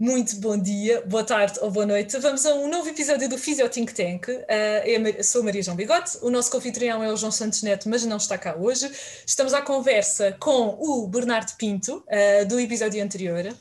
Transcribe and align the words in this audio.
Muito 0.00 0.36
bom 0.36 0.56
dia, 0.56 1.02
boa 1.06 1.24
tarde 1.24 1.58
ou 1.60 1.72
boa 1.72 1.84
noite. 1.84 2.16
Vamos 2.18 2.46
a 2.46 2.54
um 2.54 2.68
novo 2.68 2.88
episódio 2.88 3.28
do 3.28 3.36
Fisio 3.36 3.68
Think 3.68 3.92
Tank. 3.92 4.28
Uh, 4.28 5.24
sou 5.24 5.42
Maria 5.42 5.60
João 5.60 5.76
Bigote, 5.76 6.18
o 6.22 6.30
nosso 6.30 6.52
confitrião 6.52 7.02
é 7.02 7.12
o 7.12 7.16
João 7.16 7.32
Santos 7.32 7.64
Neto, 7.64 7.88
mas 7.88 8.04
não 8.04 8.16
está 8.16 8.38
cá 8.38 8.54
hoje. 8.54 8.88
Estamos 9.26 9.52
à 9.52 9.60
conversa 9.60 10.36
com 10.38 10.78
o 10.78 11.08
Bernardo 11.08 11.52
Pinto, 11.56 12.04
uh, 12.06 12.46
do 12.46 12.60
episódio 12.60 13.02
anterior. 13.02 13.44
Uh, 13.46 13.54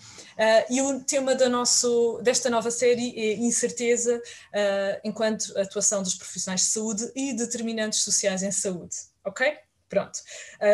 e 0.69 0.79
o 0.79 0.99
tema 0.99 1.33
nosso, 1.33 2.19
desta 2.21 2.51
nova 2.51 2.69
série 2.69 3.15
é 3.17 3.33
incerteza 3.38 4.22
enquanto 5.04 5.58
atuação 5.58 6.04
dos 6.04 6.13
profissionais 6.13 6.62
de 6.62 6.67
saúde 6.67 7.12
e 7.15 7.33
determinantes 7.33 8.04
sociais 8.04 8.44
em 8.44 8.51
saúde. 8.51 8.96
Ok? 9.26 9.58
Pronto. 9.90 10.19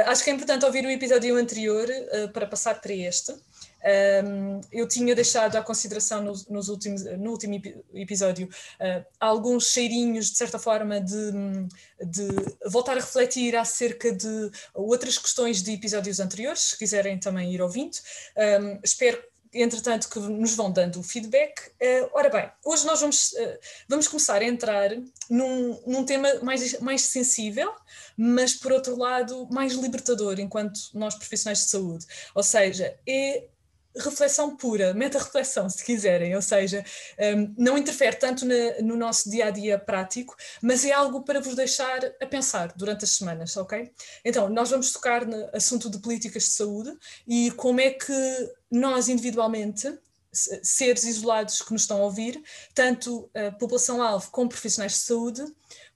acho 0.08 0.24
que 0.24 0.30
é 0.30 0.34
importante 0.34 0.66
ouvir 0.66 0.84
o 0.86 0.90
episódio 0.90 1.38
anterior 1.38 1.88
para 2.34 2.48
passar 2.48 2.82
para 2.82 2.92
este. 2.92 3.34
Um, 3.84 4.62
eu 4.72 4.88
tinha 4.88 5.14
deixado 5.14 5.58
à 5.58 5.62
consideração 5.62 6.24
nos, 6.24 6.48
nos 6.48 6.70
últimos, 6.70 7.04
no 7.04 7.32
último 7.32 7.62
episódio 7.94 8.48
uh, 8.48 9.06
alguns 9.20 9.68
cheirinhos, 9.68 10.32
de 10.32 10.38
certa 10.38 10.58
forma, 10.58 11.02
de, 11.02 11.32
de, 12.02 12.28
voltar 12.66 12.94
a 12.94 13.02
refletir 13.02 13.56
acerca 13.56 14.12
de 14.12 14.52
outras 14.74 15.18
questões 15.18 15.62
de 15.62 15.74
episódios 15.74 16.20
anteriores, 16.20 16.62
se 16.62 16.78
quiserem 16.78 17.20
também 17.20 17.54
ir 17.54 17.62
ouvindo. 17.62 17.98
Um, 18.38 18.80
espero 18.84 19.22
entretanto, 19.54 20.10
que 20.10 20.20
nos 20.20 20.56
vão 20.56 20.72
dando 20.72 21.00
o 21.00 21.04
feedback. 21.04 21.70
Uh, 21.80 22.10
ora 22.14 22.30
bem, 22.30 22.50
hoje 22.66 22.86
nós 22.86 23.00
vamos, 23.02 23.34
uh, 23.34 23.60
vamos 23.88 24.08
começar 24.08 24.42
a 24.42 24.46
entrar 24.46 24.90
num, 25.30 25.80
num 25.86 26.04
tema 26.04 26.34
mais, 26.42 26.80
mais 26.80 27.04
sensível, 27.04 27.72
mas 28.18 28.56
por 28.56 28.72
outro 28.72 28.98
lado 28.98 29.48
mais 29.52 29.74
libertador 29.74 30.40
enquanto 30.40 30.80
nós 30.94 31.16
profissionais 31.16 31.60
de 31.60 31.70
saúde. 31.70 32.06
Ou 32.34 32.42
seja, 32.42 32.98
é 33.08 33.44
reflexão 33.98 34.56
pura, 34.56 34.94
meta-reflexão, 34.94 35.70
se 35.70 35.84
quiserem, 35.84 36.36
ou 36.36 36.42
seja, 36.42 36.84
um, 37.36 37.54
não 37.58 37.78
interfere 37.78 38.16
tanto 38.16 38.46
na, 38.46 38.82
no 38.82 38.96
nosso 38.96 39.30
dia 39.30 39.48
a 39.48 39.52
dia 39.52 39.78
prático, 39.78 40.36
mas 40.62 40.84
é 40.84 40.92
algo 40.92 41.24
para 41.24 41.40
vos 41.40 41.56
deixar 41.56 42.00
a 42.22 42.26
pensar 42.26 42.74
durante 42.76 43.06
as 43.06 43.12
semanas, 43.12 43.56
ok? 43.58 43.92
Então, 44.26 44.50
nós 44.50 44.70
vamos 44.70 44.92
tocar 44.92 45.26
no 45.26 45.50
assunto 45.54 45.90
de 45.90 46.00
políticas 46.00 46.44
de 46.44 46.50
saúde 46.50 46.96
e 47.28 47.52
como 47.52 47.80
é 47.80 47.92
que 47.92 48.14
nós 48.72 49.10
individualmente 49.10 49.98
seres 50.34 51.04
isolados 51.04 51.62
que 51.62 51.72
nos 51.72 51.84
estão 51.84 52.02
a 52.02 52.06
ouvir, 52.06 52.42
tanto 52.74 53.30
a 53.36 53.52
população-alvo 53.52 54.32
como 54.32 54.50
profissionais 54.50 54.94
de 54.94 55.00
saúde, 55.00 55.46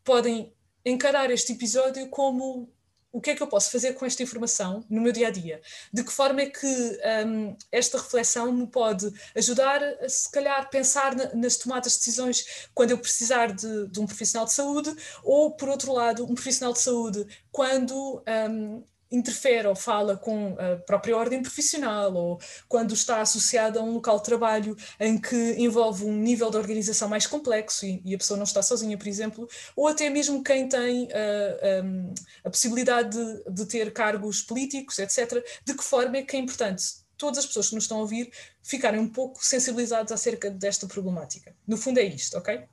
podem 0.03 0.53
encarar 0.86 1.31
este 1.31 1.53
episódio 1.53 2.08
como 2.09 2.71
o 3.11 3.22
que 3.22 3.31
é 3.31 3.36
que 3.36 3.41
eu 3.41 3.47
posso 3.47 3.72
fazer 3.72 3.94
com 3.94 4.05
esta 4.05 4.22
informação 4.22 4.83
no 4.89 5.02
meu 5.02 5.11
dia 5.11 5.27
a 5.27 5.31
dia? 5.31 5.61
De 5.91 6.03
que 6.03 6.11
forma 6.11 6.41
é 6.41 6.45
que 6.47 7.00
um, 7.25 7.55
esta 7.72 7.97
reflexão 7.97 8.52
me 8.52 8.67
pode 8.67 9.11
ajudar 9.36 9.81
a, 9.83 10.09
se 10.09 10.30
calhar, 10.31 10.69
pensar 10.69 11.16
na, 11.16 11.33
nas 11.33 11.58
tomadas 11.58 11.94
de 11.94 11.99
decisões 11.99 12.69
quando 12.73 12.91
eu 12.91 12.97
precisar 12.97 13.47
de, 13.53 13.88
de, 13.88 13.99
um 13.99 14.05
profissional 14.05 14.45
de 14.45 14.53
saúde, 14.53 14.95
ou, 15.23 15.52
por 15.52 15.69
outro 15.69 15.94
lado, 15.94 16.25
um 16.25 16.36
profissional 16.36 16.73
de 16.73 16.80
saúde 16.80 17.25
quando 17.52 18.23
um, 18.49 18.83
interfere 19.11 19.67
ou 19.67 19.75
fala 19.75 20.17
com 20.17 20.55
a 20.59 20.75
própria 20.77 21.16
ordem 21.16 21.41
profissional 21.41 22.13
ou 22.13 22.39
quando 22.67 22.94
está 22.94 23.22
associada 23.22 23.80
a 23.80 23.83
um 23.83 23.94
local 23.94 24.17
de 24.17 24.23
trabalho 24.23 24.75
em 24.99 25.19
que 25.19 25.55
envolve 25.58 26.05
um 26.05 26.14
nível 26.14 26.49
de 26.49 26.58
organização 26.58 27.08
mais 27.08 27.25
complexo 27.25 27.86
e, 27.86 28.02
e 28.05 28.16
a 28.16 28.17
pessoa 28.17 28.38
não 28.38 28.44
está 28.44 28.61
sozinha, 28.61 28.97
por 28.97 29.08
exemplo, 29.08 29.47
ou 29.75 29.88
até 29.88 30.09
mesmo 30.09 30.44
quem 30.44 30.67
tem 30.67 31.05
uh, 31.05 31.09
ah, 31.11 31.83
um, 31.83 32.14
a 32.44 32.49
possibilidade 32.49 33.17
de, 33.17 33.52
de 33.52 33.66
ter 33.66 33.91
cargos 33.94 34.41
políticos, 34.41 34.99
etc., 34.99 35.44
de 35.64 35.73
que 35.73 35.83
forma 35.83 36.17
é 36.17 36.21
que 36.21 36.36
é 36.36 36.39
importante 36.39 36.83
todas 37.17 37.39
as 37.39 37.45
pessoas 37.47 37.69
que 37.69 37.75
nos 37.75 37.86
estão 37.86 37.97
a 37.97 38.02
ouvir 38.02 38.31
ficarem 38.61 38.99
um 38.99 39.09
pouco 39.09 39.44
sensibilizadas 39.44 40.11
acerca 40.11 40.49
desta 40.52 40.88
problemática. 40.88 41.55
No 41.67 41.77
fundo 41.77 41.99
é 41.99 42.03
isto, 42.03 42.38
ok? 42.38 42.64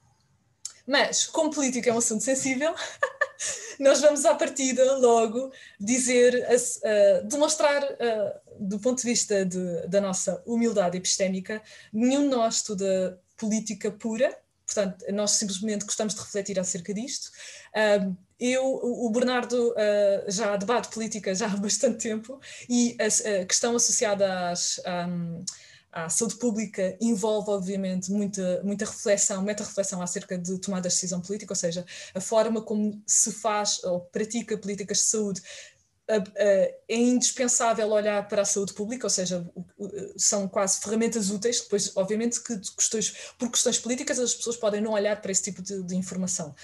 Mas, 0.87 1.27
como 1.27 1.51
política 1.51 1.91
é 1.91 1.93
um 1.93 1.99
assunto 1.99 2.23
sensível, 2.23 2.75
nós 3.81 4.01
vamos 4.01 4.25
à 4.25 4.35
partida 4.35 4.98
logo 4.98 5.51
dizer, 5.81 6.47
uh, 6.47 7.27
demonstrar, 7.27 7.83
uh, 7.83 8.41
do 8.58 8.79
ponto 8.79 9.01
de 9.01 9.08
vista 9.08 9.45
de, 9.45 9.86
da 9.86 10.01
nossa 10.01 10.42
humildade 10.47 10.97
epistémica, 10.97 11.63
nenhum 11.92 12.23
de 12.23 12.36
nós 12.36 12.57
estuda 12.57 13.20
política 13.36 13.91
pura, 13.91 14.36
portanto, 14.67 15.05
nós 15.13 15.33
simplesmente 15.33 15.85
gostamos 15.85 16.14
de 16.14 16.20
refletir 16.20 16.58
acerca 16.58 16.92
disto. 16.92 17.31
Uh, 17.75 18.17
eu, 18.39 18.64
o 18.64 19.08
Bernardo 19.11 19.70
uh, 19.70 20.31
já 20.31 20.57
debate 20.57 20.89
política 20.89 21.35
já 21.35 21.47
há 21.47 21.57
bastante 21.57 22.08
tempo 22.08 22.39
e 22.69 22.97
a, 23.01 23.41
a 23.41 23.45
questão 23.47 23.75
associada 23.77 24.51
às. 24.51 24.81
Um, 24.87 25.45
a 25.95 26.09
saúde 26.09 26.35
pública 26.37 26.97
envolve, 27.01 27.51
obviamente, 27.51 28.11
muita, 28.11 28.61
muita 28.65 28.85
reflexão, 28.85 29.41
meta-reflexão 29.43 30.03
acerca 30.03 30.37
de 30.37 30.59
tomada 30.59 30.89
de 30.89 30.95
decisão 30.95 31.21
política, 31.21 31.53
ou 31.53 31.57
seja, 31.57 31.87
a 32.13 32.21
forma 32.21 32.61
como 32.61 33.01
se 33.07 33.31
faz 33.31 33.83
ou 33.85 34.01
pratica 34.01 34.59
políticas 34.59 34.99
de 34.99 35.05
saúde 35.05 35.43
é 36.07 36.75
indispensável 36.89 37.89
olhar 37.91 38.29
para 38.29 38.43
a 38.43 38.45
saúde 38.45 38.75
pública, 38.75 39.07
ou 39.07 39.11
seja, 39.11 39.49
são 40.17 40.47
quase 40.47 40.81
ferramentas 40.81 41.31
úteis, 41.31 41.63
depois, 41.63 41.97
obviamente, 41.97 42.43
que 42.43 42.59
questões, 42.77 43.33
por 43.39 43.51
questões 43.51 43.79
políticas 43.79 44.19
as 44.19 44.35
pessoas 44.35 44.57
podem 44.57 44.83
não 44.83 44.93
olhar 44.93 45.21
para 45.23 45.33
esse 45.33 45.43
tipo 45.43 45.63
de, 45.63 45.83
de 45.83 45.97
informação. 45.97 46.55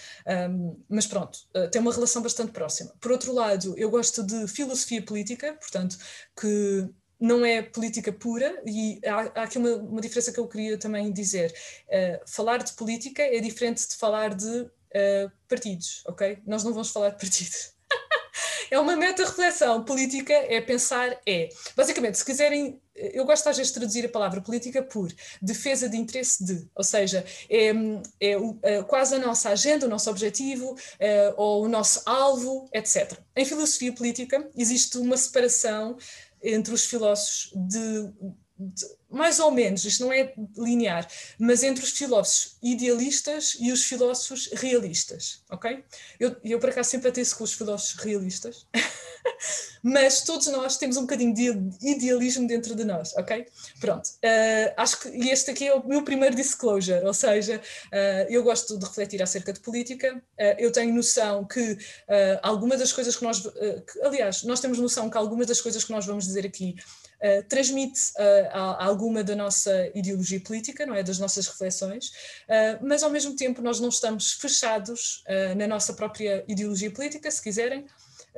Um, 0.50 0.76
mas 0.90 1.06
pronto, 1.06 1.38
uh, 1.56 1.70
tem 1.70 1.80
uma 1.80 1.92
relação 1.92 2.20
bastante 2.20 2.52
próxima. 2.52 2.92
Por 3.00 3.12
outro 3.12 3.32
lado, 3.32 3.74
eu 3.78 3.88
gosto 3.88 4.22
de 4.22 4.46
filosofia 4.46 5.02
política, 5.02 5.54
portanto, 5.54 5.96
que 6.38 6.86
não 7.20 7.44
é 7.44 7.60
política 7.60 8.10
pura, 8.10 8.62
e 8.66 8.98
há, 9.04 9.40
há 9.40 9.42
aqui 9.42 9.58
uma, 9.58 9.76
uma, 9.76 10.00
diferença 10.00 10.32
que 10.32 10.40
eu 10.40 10.48
queria 10.48 10.78
também 10.78 11.12
dizer. 11.12 11.54
Uh, 11.86 12.20
falar 12.26 12.58
de 12.58 12.72
política 12.72 13.22
é 13.22 13.38
diferente 13.40 13.86
de 13.86 13.94
falar 13.96 14.34
de 14.34 14.48
uh, 14.48 15.30
partidos, 15.46 16.02
ok? 16.06 16.38
Nós 16.46 16.64
não 16.64 16.72
vamos 16.72 16.90
falar 16.90 17.10
de 17.10 17.18
partidos. 17.18 17.74
é 18.70 18.78
uma 18.78 18.96
meta-reflexão. 18.96 19.84
Política 19.84 20.32
é 20.32 20.60
pensar, 20.60 21.20
é. 21.26 21.48
Basicamente, 21.76 22.16
se 22.16 22.24
quiserem, 22.24 22.80
eu 22.94 23.24
gosto 23.24 23.48
às 23.48 23.56
vezes 23.56 23.72
de 23.72 23.78
traduzir 23.78 24.06
a 24.06 24.08
palavra 24.08 24.40
política 24.40 24.82
por 24.82 25.12
defesa 25.42 25.88
de 25.88 25.96
interesse 25.96 26.44
de, 26.44 26.68
ou 26.74 26.84
seja, 26.84 27.24
é, 27.48 27.68
é, 28.20 28.36
é 28.62 28.82
quase 28.84 29.14
a 29.14 29.18
nossa 29.18 29.50
agenda, 29.50 29.86
o 29.86 29.90
nosso 29.90 30.08
objetivo, 30.08 30.76
é, 30.98 31.34
ou 31.36 31.64
o 31.64 31.68
nosso 31.68 32.02
alvo, 32.06 32.68
etc. 32.72 33.18
Em 33.36 33.44
filosofia 33.44 33.92
política 33.92 34.48
existe 34.56 34.98
uma 34.98 35.16
separação 35.16 35.98
entre 36.42 36.72
os 36.74 36.84
filósofos 36.84 37.52
de, 37.54 38.12
de, 38.58 38.86
mais 39.10 39.40
ou 39.40 39.50
menos, 39.50 39.84
isto 39.84 40.04
não 40.04 40.12
é 40.12 40.32
linear, 40.56 41.06
mas 41.38 41.62
entre 41.62 41.84
os 41.84 41.90
filósofos 41.90 42.56
idealistas 42.62 43.56
e 43.58 43.72
os 43.72 43.84
filósofos 43.84 44.50
realistas, 44.54 45.42
ok? 45.50 45.84
Eu, 46.18 46.36
eu 46.44 46.58
por 46.58 46.70
acaso 46.70 46.90
sempre 46.90 47.08
atesto 47.08 47.36
com 47.36 47.44
os 47.44 47.52
filósofos 47.52 48.02
realistas, 48.02 48.66
mas 49.82 50.22
todos 50.22 50.46
nós 50.48 50.76
temos 50.76 50.96
um 50.96 51.02
bocadinho 51.02 51.34
de 51.34 51.76
idealismo 51.82 52.46
dentro 52.46 52.74
de 52.74 52.84
nós, 52.84 53.14
ok? 53.16 53.46
Pronto, 53.80 54.06
uh, 54.06 54.74
acho 54.76 55.00
que 55.00 55.08
este 55.28 55.50
aqui 55.50 55.66
é 55.66 55.74
o 55.74 55.86
meu 55.86 56.02
primeiro 56.02 56.36
disclosure, 56.36 57.04
ou 57.04 57.14
seja, 57.14 57.56
uh, 57.56 58.26
eu 58.28 58.42
gosto 58.42 58.78
de 58.78 58.84
refletir 58.84 59.22
acerca 59.22 59.52
de 59.52 59.60
política, 59.60 60.16
uh, 60.16 60.42
eu 60.58 60.70
tenho 60.70 60.94
noção 60.94 61.44
que 61.44 61.78
algumas 62.42 62.78
das 62.78 62.92
coisas 62.92 63.16
que 63.16 63.24
nós, 63.24 63.40
que, 63.40 64.02
aliás, 64.02 64.42
nós 64.42 64.60
temos 64.60 64.78
noção 64.78 65.08
que 65.08 65.16
algumas 65.16 65.46
das 65.46 65.60
coisas 65.60 65.84
que 65.84 65.92
nós 65.92 66.06
vamos 66.06 66.26
dizer 66.26 66.46
aqui 66.46 66.76
transmite 67.48 68.00
alguma 68.78 69.22
da 69.22 69.36
nossa 69.36 69.90
ideologia 69.94 70.40
política, 70.40 70.86
não 70.86 70.94
é? 70.94 71.02
Das 71.02 71.18
nossas 71.18 71.46
reflexões, 71.46 72.12
mas 72.80 73.02
ao 73.02 73.10
mesmo 73.10 73.36
tempo 73.36 73.62
nós 73.62 73.78
não 73.78 73.88
estamos 73.88 74.32
fechados 74.32 75.22
na 75.56 75.66
nossa 75.66 75.92
própria 75.92 76.44
ideologia 76.48 76.90
política, 76.90 77.30
se 77.30 77.42
quiserem, 77.42 77.86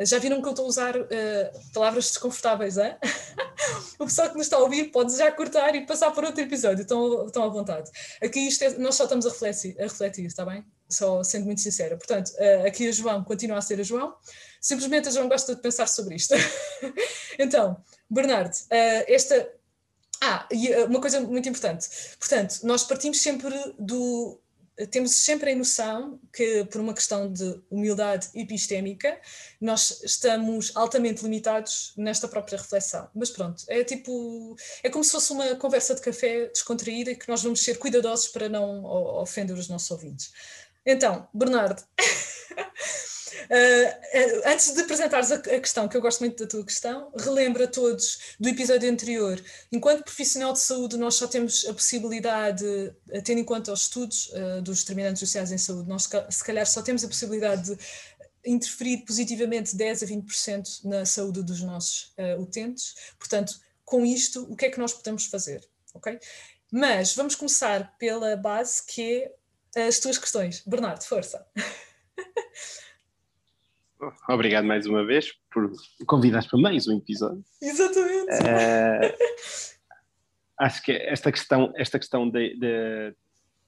já 0.00 0.18
viram 0.18 0.40
que 0.40 0.48
eu 0.48 0.52
estou 0.52 0.64
a 0.64 0.68
usar 0.68 0.96
uh, 0.96 1.06
palavras 1.72 2.06
desconfortáveis, 2.06 2.78
é? 2.78 2.98
o 3.98 4.06
pessoal 4.06 4.30
que 4.30 4.36
nos 4.36 4.46
está 4.46 4.56
a 4.56 4.60
ouvir 4.60 4.84
pode 4.90 5.16
já 5.16 5.30
cortar 5.30 5.74
e 5.74 5.86
passar 5.86 6.10
para 6.12 6.26
outro 6.26 6.42
episódio, 6.42 6.82
estão, 6.82 7.26
estão 7.26 7.44
à 7.44 7.48
vontade. 7.48 7.90
Aqui 8.22 8.48
é, 8.60 8.78
nós 8.78 8.94
só 8.94 9.04
estamos 9.04 9.26
a 9.26 9.28
refletir, 9.28 9.76
a 9.78 9.84
refletir, 9.84 10.24
está 10.26 10.44
bem? 10.44 10.64
Só 10.88 11.22
sendo 11.22 11.44
muito 11.46 11.60
sincera. 11.60 11.96
Portanto, 11.96 12.30
uh, 12.30 12.66
aqui 12.66 12.88
a 12.88 12.92
João 12.92 13.22
continua 13.22 13.58
a 13.58 13.62
ser 13.62 13.80
a 13.80 13.82
João, 13.82 14.14
simplesmente 14.60 15.08
a 15.08 15.10
João 15.10 15.28
gosta 15.28 15.54
de 15.54 15.60
pensar 15.60 15.86
sobre 15.86 16.16
isto. 16.16 16.34
então, 17.38 17.76
Bernardo, 18.08 18.54
uh, 18.54 19.04
esta. 19.06 19.48
Ah, 20.24 20.46
e 20.52 20.72
uma 20.84 21.00
coisa 21.00 21.20
muito 21.20 21.48
importante. 21.48 21.88
Portanto, 22.16 22.60
nós 22.62 22.84
partimos 22.84 23.20
sempre 23.20 23.52
do, 23.76 24.40
temos 24.90 25.16
sempre 25.16 25.52
a 25.52 25.56
noção 25.56 26.20
que, 26.32 26.64
por 26.64 26.80
uma 26.80 26.94
questão 26.94 27.32
de 27.32 27.60
humildade 27.70 28.28
epistémica, 28.34 29.20
nós 29.60 30.02
estamos 30.02 30.72
altamente 30.74 31.22
limitados 31.22 31.92
nesta 31.96 32.28
própria 32.28 32.58
reflexão. 32.58 33.08
Mas 33.14 33.30
pronto, 33.30 33.64
é 33.68 33.84
tipo. 33.84 34.56
É 34.82 34.90
como 34.90 35.04
se 35.04 35.12
fosse 35.12 35.32
uma 35.32 35.54
conversa 35.56 35.94
de 35.94 36.00
café 36.00 36.46
descontraída 36.46 37.10
e 37.10 37.16
que 37.16 37.28
nós 37.28 37.42
vamos 37.42 37.62
ser 37.62 37.78
cuidadosos 37.78 38.28
para 38.28 38.48
não 38.48 38.84
ofender 38.84 39.56
os 39.56 39.68
nossos 39.68 39.90
ouvintes. 39.90 40.32
Então, 40.84 41.28
Bernardo. 41.32 41.82
Uh, 43.44 44.42
antes 44.46 44.72
de 44.72 44.80
apresentares 44.80 45.32
a, 45.32 45.36
a, 45.36 45.60
questão, 45.60 45.88
que 45.88 45.96
eu 45.96 46.00
gosto 46.00 46.20
muito 46.20 46.42
da 46.42 46.48
tua 46.48 46.64
questão, 46.64 47.12
relembra 47.16 47.66
todos 47.66 48.36
do 48.38 48.48
episódio 48.48 48.90
anterior. 48.90 49.42
Enquanto 49.70 50.04
profissional 50.04 50.52
de 50.52 50.60
saúde, 50.60 50.96
nós 50.96 51.14
só 51.14 51.26
temos 51.26 51.66
a 51.66 51.74
possibilidade, 51.74 52.64
tendo 53.24 53.38
em 53.40 53.44
conta 53.44 53.72
os 53.72 53.82
estudos 53.82 54.28
uh, 54.28 54.62
dos 54.62 54.80
determinantes 54.80 55.20
sociais 55.20 55.52
em 55.52 55.58
saúde, 55.58 55.88
nós 55.88 56.08
se 56.30 56.44
calhar 56.44 56.66
só 56.66 56.82
temos 56.82 57.04
a 57.04 57.08
possibilidade 57.08 57.74
de 57.74 57.78
interferir 58.44 59.04
positivamente 59.04 59.76
10 59.76 60.02
a 60.02 60.06
20% 60.06 60.84
na 60.84 61.06
saúde 61.06 61.42
dos 61.42 61.62
nossos 61.62 62.12
uh, 62.18 62.40
utentes. 62.40 62.94
Portanto, 63.18 63.54
com 63.84 64.04
isto, 64.04 64.42
o 64.50 64.56
que 64.56 64.66
é 64.66 64.70
que 64.70 64.78
nós 64.78 64.92
podemos 64.92 65.26
fazer? 65.26 65.66
Ok? 65.94 66.18
Mas 66.70 67.14
vamos 67.14 67.34
começar 67.34 67.96
pela 67.98 68.36
base 68.36 68.82
que 68.86 69.30
é 69.76 69.86
as 69.86 69.98
tuas 69.98 70.18
questões. 70.18 70.62
Bernardo, 70.66 71.04
força. 71.04 71.46
Obrigado 74.28 74.64
mais 74.64 74.86
uma 74.86 75.04
vez 75.04 75.32
por 75.50 75.70
convidares 76.06 76.46
para 76.46 76.58
mais 76.58 76.88
um 76.88 76.98
episódio. 76.98 77.44
Exatamente. 77.60 78.32
Uh, 78.42 79.14
acho 80.58 80.82
que 80.82 80.92
esta 80.92 81.30
questão, 81.30 81.72
esta 81.76 81.98
questão 81.98 82.28
da 82.28 82.40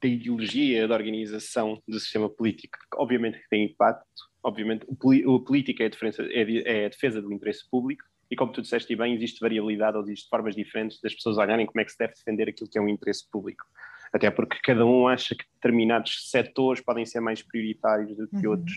ideologia, 0.03 0.89
da 0.89 0.95
organização 0.95 1.81
do 1.87 2.01
sistema 2.01 2.29
político, 2.29 2.79
obviamente 2.97 3.39
que 3.39 3.49
tem 3.49 3.65
impacto, 3.65 4.05
obviamente 4.43 4.87
o, 4.89 5.37
a 5.37 5.45
política 5.45 5.85
é 5.85 5.87
a, 5.87 5.91
é, 6.31 6.83
é 6.83 6.87
a 6.87 6.89
defesa 6.89 7.23
do 7.23 7.33
interesse 7.33 7.69
público, 7.71 8.05
e 8.31 8.37
como 8.37 8.53
tu 8.53 8.63
disseste 8.63 8.97
bem, 8.97 9.15
existe 9.15 9.39
variabilidade 9.41 9.97
ou 9.97 10.03
existe 10.03 10.29
formas 10.29 10.57
diferentes 10.57 11.01
das 11.01 11.15
pessoas 11.15 11.37
olharem 11.37 11.67
como 11.67 11.81
é 11.81 11.85
que 11.85 11.93
se 11.93 11.99
deve 11.99 12.15
defender 12.15 12.49
aquilo 12.49 12.69
que 12.69 12.79
é 12.79 12.81
um 12.81 12.89
interesse 12.89 13.29
público. 13.31 13.65
Até 14.13 14.31
porque 14.31 14.59
cada 14.63 14.85
um 14.85 15.07
acha 15.07 15.35
que 15.35 15.45
determinados 15.55 16.31
setores 16.31 16.83
podem 16.83 17.05
ser 17.05 17.21
mais 17.21 17.43
prioritários 17.43 18.17
do 18.17 18.29
que 18.29 18.47
uhum. 18.47 18.53
outros 18.53 18.75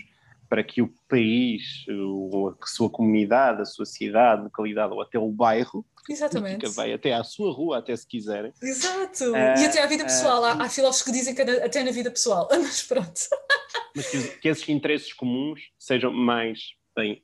para 0.48 0.64
que 0.64 0.80
o 0.80 0.92
país, 1.08 1.84
a 2.62 2.66
sua 2.66 2.88
comunidade, 2.88 3.62
a 3.62 3.64
sua 3.64 3.84
cidade, 3.84 4.42
localidade 4.42 4.92
ou 4.92 5.02
até 5.02 5.18
o 5.18 5.30
bairro, 5.30 5.84
Exatamente. 6.08 6.60
que 6.60 6.68
vai 6.74 6.92
até 6.92 7.12
à 7.12 7.22
sua 7.22 7.52
rua, 7.52 7.78
até 7.78 7.94
se 7.94 8.06
quiserem. 8.06 8.52
Exato. 8.62 9.32
Uh, 9.32 9.36
e 9.36 9.66
até 9.66 9.82
à 9.82 9.86
vida 9.86 10.04
pessoal. 10.04 10.42
Uh, 10.42 10.44
há, 10.46 10.52
há, 10.64 10.68
filósofos 10.68 11.02
que 11.02 11.12
dizem 11.12 11.34
que 11.34 11.42
até 11.42 11.82
na 11.82 11.90
vida 11.90 12.10
pessoal, 12.10 12.48
mas 12.50 12.82
pronto. 12.82 13.20
Mas 13.94 14.10
que, 14.10 14.40
que 14.40 14.48
esses 14.48 14.68
interesses 14.68 15.12
comuns 15.12 15.60
sejam 15.78 16.12
mais 16.12 16.58
bem 16.96 17.22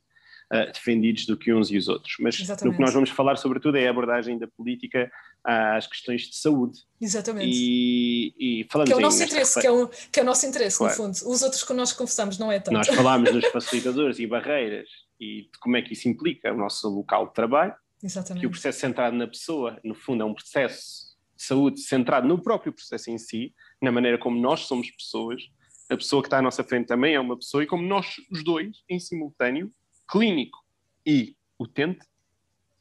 uh, 0.53 0.71
defendidos 0.71 1.25
do 1.25 1.35
que 1.35 1.51
uns 1.51 1.71
e 1.71 1.77
os 1.77 1.87
outros. 1.87 2.15
Mas 2.19 2.39
Exatamente. 2.39 2.73
no 2.73 2.77
que 2.77 2.85
nós 2.85 2.93
vamos 2.93 3.09
falar, 3.09 3.37
sobretudo, 3.37 3.77
é 3.77 3.87
a 3.87 3.89
abordagem 3.89 4.37
da 4.37 4.47
política 4.47 5.11
às 5.45 5.85
questões 5.85 6.23
de 6.23 6.35
saúde. 6.35 6.79
Exatamente. 6.99 7.55
E, 7.55 8.33
e 8.37 8.67
falamos 8.69 8.89
que 8.89 8.93
é 8.93 8.97
o 8.97 8.99
nosso 8.99 9.23
interesse, 9.23 9.61
que 9.61 9.67
é 9.67 9.71
o, 9.71 9.87
que 9.87 10.19
é 10.19 10.23
o 10.23 10.25
nosso 10.25 10.45
interesse, 10.45 10.77
claro. 10.77 10.93
no 10.93 10.97
fundo. 10.97 11.31
Os 11.31 11.41
outros 11.43 11.63
que 11.63 11.73
nós 11.73 11.93
conversamos 11.93 12.39
não 12.39 12.51
é 12.51 12.59
tanto. 12.59 12.73
Nós 12.73 12.87
falámos 12.87 13.31
nos 13.31 13.45
facilitadores 13.53 14.17
e 14.17 14.25
barreiras 14.25 14.89
e 15.19 15.43
de 15.43 15.59
como 15.59 15.77
é 15.77 15.81
que 15.83 15.93
isso 15.93 16.09
implica 16.09 16.51
o 16.51 16.57
nosso 16.57 16.89
local 16.89 17.27
de 17.27 17.33
trabalho. 17.33 17.75
Exatamente. 18.03 18.41
Que 18.41 18.47
o 18.47 18.49
processo 18.49 18.79
centrado 18.79 19.15
na 19.15 19.27
pessoa, 19.27 19.79
no 19.83 19.93
fundo, 19.93 20.23
é 20.23 20.25
um 20.25 20.33
processo 20.33 21.15
de 21.35 21.43
saúde 21.43 21.79
centrado 21.81 22.27
no 22.27 22.41
próprio 22.41 22.73
processo 22.73 23.11
em 23.11 23.17
si, 23.17 23.53
na 23.81 23.91
maneira 23.91 24.17
como 24.17 24.39
nós 24.39 24.61
somos 24.61 24.89
pessoas. 24.89 25.43
A 25.89 25.95
pessoa 25.95 26.23
que 26.23 26.27
está 26.27 26.39
à 26.39 26.41
nossa 26.41 26.63
frente 26.63 26.87
também 26.87 27.13
é 27.13 27.19
uma 27.19 27.37
pessoa, 27.37 27.63
e 27.63 27.67
como 27.67 27.83
nós, 27.83 28.15
os 28.31 28.43
dois, 28.43 28.77
em 28.89 28.99
simultâneo, 28.99 29.71
clínico 30.09 30.57
e 31.05 31.35
utente, 31.59 32.05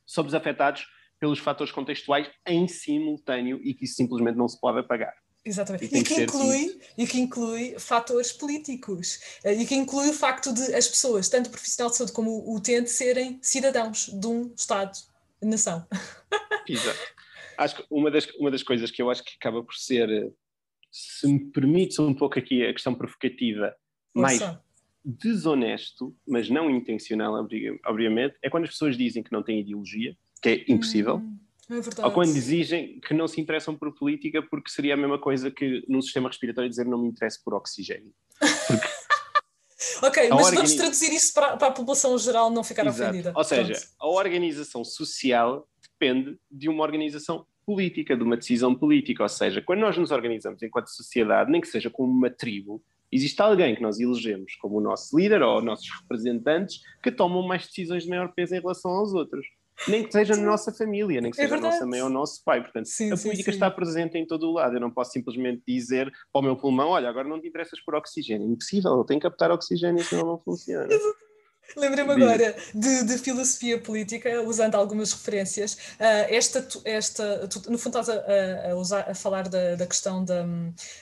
somos 0.07 0.35
afetados 0.35 0.87
pelos 1.25 1.39
fatores 1.39 1.73
contextuais 1.73 2.31
em 2.47 2.69
simultâneo 2.69 3.59
e 3.65 3.73
que 3.73 3.87
isso 3.87 3.95
simplesmente 3.95 4.37
não 4.37 4.47
se 4.47 4.61
pode 4.61 4.81
apagar. 4.81 5.15
Exatamente. 5.43 5.87
E, 5.87 5.99
e 5.99 6.05
que, 6.05 6.23
inclui, 6.23 6.81
e 6.99 7.07
que 7.07 7.19
inclui 7.19 7.79
fatores 7.79 8.31
políticos. 8.31 9.41
Eh, 9.43 9.63
e 9.63 9.67
que 9.67 9.75
inclui 9.75 10.11
o 10.11 10.13
facto 10.13 10.53
de 10.53 10.75
as 10.75 10.87
pessoas, 10.87 11.31
tanto 11.31 11.47
o 11.47 11.51
profissional 11.51 11.91
de 11.91 11.97
saúde 11.97 12.13
como 12.13 12.31
o 12.31 12.57
utente, 12.57 12.91
serem 12.91 13.39
cidadãos 13.41 14.09
de 14.09 14.27
um 14.27 14.53
Estado-nação. 14.55 15.87
Exato. 16.69 17.01
Acho 17.57 17.77
que 17.77 17.87
uma 17.91 18.11
das, 18.11 18.27
uma 18.39 18.51
das 18.51 18.63
coisas 18.63 18.91
que 18.91 19.01
eu 19.01 19.11
acho 19.11 19.25
que 19.25 19.33
acaba 19.41 19.65
por 19.65 19.75
ser, 19.75 20.11
eh, 20.11 20.31
se 20.93 21.27
me 21.27 21.51
permites 21.53 21.99
um 21.99 22.13
pouco 22.13 22.39
aqui 22.39 22.67
a 22.67 22.73
questão 22.73 22.95
provocativa, 22.95 23.75
mais 24.15 24.41
desonesto, 25.03 26.15
mas 26.29 26.51
não 26.51 26.69
intencional, 26.71 27.35
obviamente, 27.87 28.37
é 28.43 28.51
quando 28.51 28.65
as 28.65 28.71
pessoas 28.71 28.97
dizem 28.97 29.23
que 29.23 29.33
não 29.33 29.43
têm 29.43 29.61
ideologia, 29.61 30.15
que 30.45 30.51
é 30.51 30.65
impossível. 30.69 31.17
Hum, 31.17 31.39
é 31.71 31.81
verdade. 31.81 32.03
Ou 32.03 32.13
quando 32.13 32.37
exigem 32.37 33.01
que 33.01 33.15
não 33.15 33.27
se 33.27 33.41
interessam 33.41 33.75
por 33.75 33.95
política, 33.95 34.43
porque 34.43 34.71
seria 34.71 34.93
a 34.93 34.97
mesma 34.97 35.19
coisa 35.19 35.51
que 35.51 35.83
num 35.89 36.03
sistema 36.03 36.29
respiratório 36.29 36.69
dizer 36.69 36.85
não 36.85 36.99
me 36.99 37.09
interesso 37.09 37.41
por 37.43 37.55
oxigênio. 37.55 38.13
Porque 38.39 38.87
ok, 40.07 40.29
mas 40.29 40.47
organiz... 40.47 40.55
vamos 40.55 40.75
traduzir 40.75 41.15
isso 41.15 41.33
para, 41.33 41.57
para, 41.57 41.69
a 41.69 41.73
população 41.73 42.19
geral 42.19 42.51
não 42.51 42.63
ficar 42.63 42.85
Exato. 42.85 43.11
ofendida. 43.11 43.33
Ou 43.35 43.43
seja, 43.43 43.73
Pronto. 43.73 43.89
a 43.99 44.09
organização 44.09 44.85
social 44.85 45.67
depende 45.83 46.37
de 46.51 46.69
uma 46.69 46.83
organização 46.83 47.47
política, 47.65 48.15
de 48.15 48.23
uma 48.23 48.37
decisão 48.37 48.75
política. 48.75 49.23
Ou 49.23 49.29
seja, 49.31 49.63
quando 49.63 49.81
nós 49.81 49.97
nos 49.97 50.11
organizamos 50.11 50.63
enquanto 50.63 50.89
sociedade, 50.89 51.51
nem 51.51 51.63
que 51.63 51.69
seja 51.69 51.89
como 51.89 52.13
uma 52.13 52.29
tribo, 52.29 52.83
existe 53.11 53.41
alguém 53.41 53.75
que 53.75 53.81
nós 53.81 53.99
elegemos 53.99 54.55
como 54.57 54.77
o 54.77 54.81
nosso 54.83 55.17
líder 55.17 55.41
ou 55.41 55.63
nossos 55.63 55.89
representantes 56.03 56.83
que 57.03 57.11
tomam 57.11 57.41
mais 57.41 57.67
decisões 57.67 58.03
de 58.03 58.11
maior 58.11 58.31
peso 58.35 58.55
em 58.55 58.61
relação 58.61 58.91
aos 58.91 59.15
outros. 59.15 59.47
Nem 59.89 60.05
que 60.05 60.13
seja 60.13 60.37
na 60.37 60.43
nossa 60.43 60.73
família, 60.73 61.21
nem 61.21 61.31
que 61.31 61.41
é 61.41 61.45
seja 61.45 61.57
é 61.57 61.59
a 61.59 61.61
nossa 61.61 61.87
mãe 61.87 62.01
ou 62.01 62.09
o 62.09 62.13
nosso 62.13 62.43
pai. 62.45 62.63
Portanto, 62.63 62.87
sim, 62.87 63.13
a 63.13 63.17
política 63.17 63.37
sim, 63.37 63.43
sim. 63.43 63.51
está 63.51 63.71
presente 63.71 64.17
em 64.17 64.27
todo 64.27 64.49
o 64.49 64.53
lado. 64.53 64.77
Eu 64.77 64.81
não 64.81 64.91
posso 64.91 65.13
simplesmente 65.13 65.63
dizer 65.67 66.11
para 66.33 66.41
o 66.41 66.43
meu 66.43 66.57
pulmão: 66.57 66.91
olha, 66.91 67.09
agora 67.09 67.29
não 67.29 67.41
te 67.41 67.49
interessas 67.49 67.81
por 67.81 67.95
oxigênio. 67.95 68.51
Impossível, 68.51 68.93
eu 68.93 69.05
tenho 69.05 69.21
que 69.21 69.29
captar 69.29 69.51
oxigênio, 69.51 70.03
senão 70.05 70.27
não 70.27 70.39
funciona. 70.39 70.89
Lembrei-me 71.77 72.13
agora 72.13 72.55
de, 72.75 73.05
de, 73.05 73.19
filosofia 73.19 73.81
política, 73.81 74.43
usando 74.43 74.75
algumas 74.75 75.13
referências. 75.13 75.75
Uh, 75.99 76.29
esta, 76.29 76.67
esta, 76.85 77.49
tu, 77.49 77.71
no 77.71 77.79
fundo, 77.79 77.99
estás 77.99 78.09
a, 78.11 78.71
a, 78.71 78.77
usar, 78.77 79.11
a 79.11 79.15
falar 79.15 79.49
da, 79.49 79.75
da, 79.75 79.87
questão 79.87 80.25
da 80.25 80.47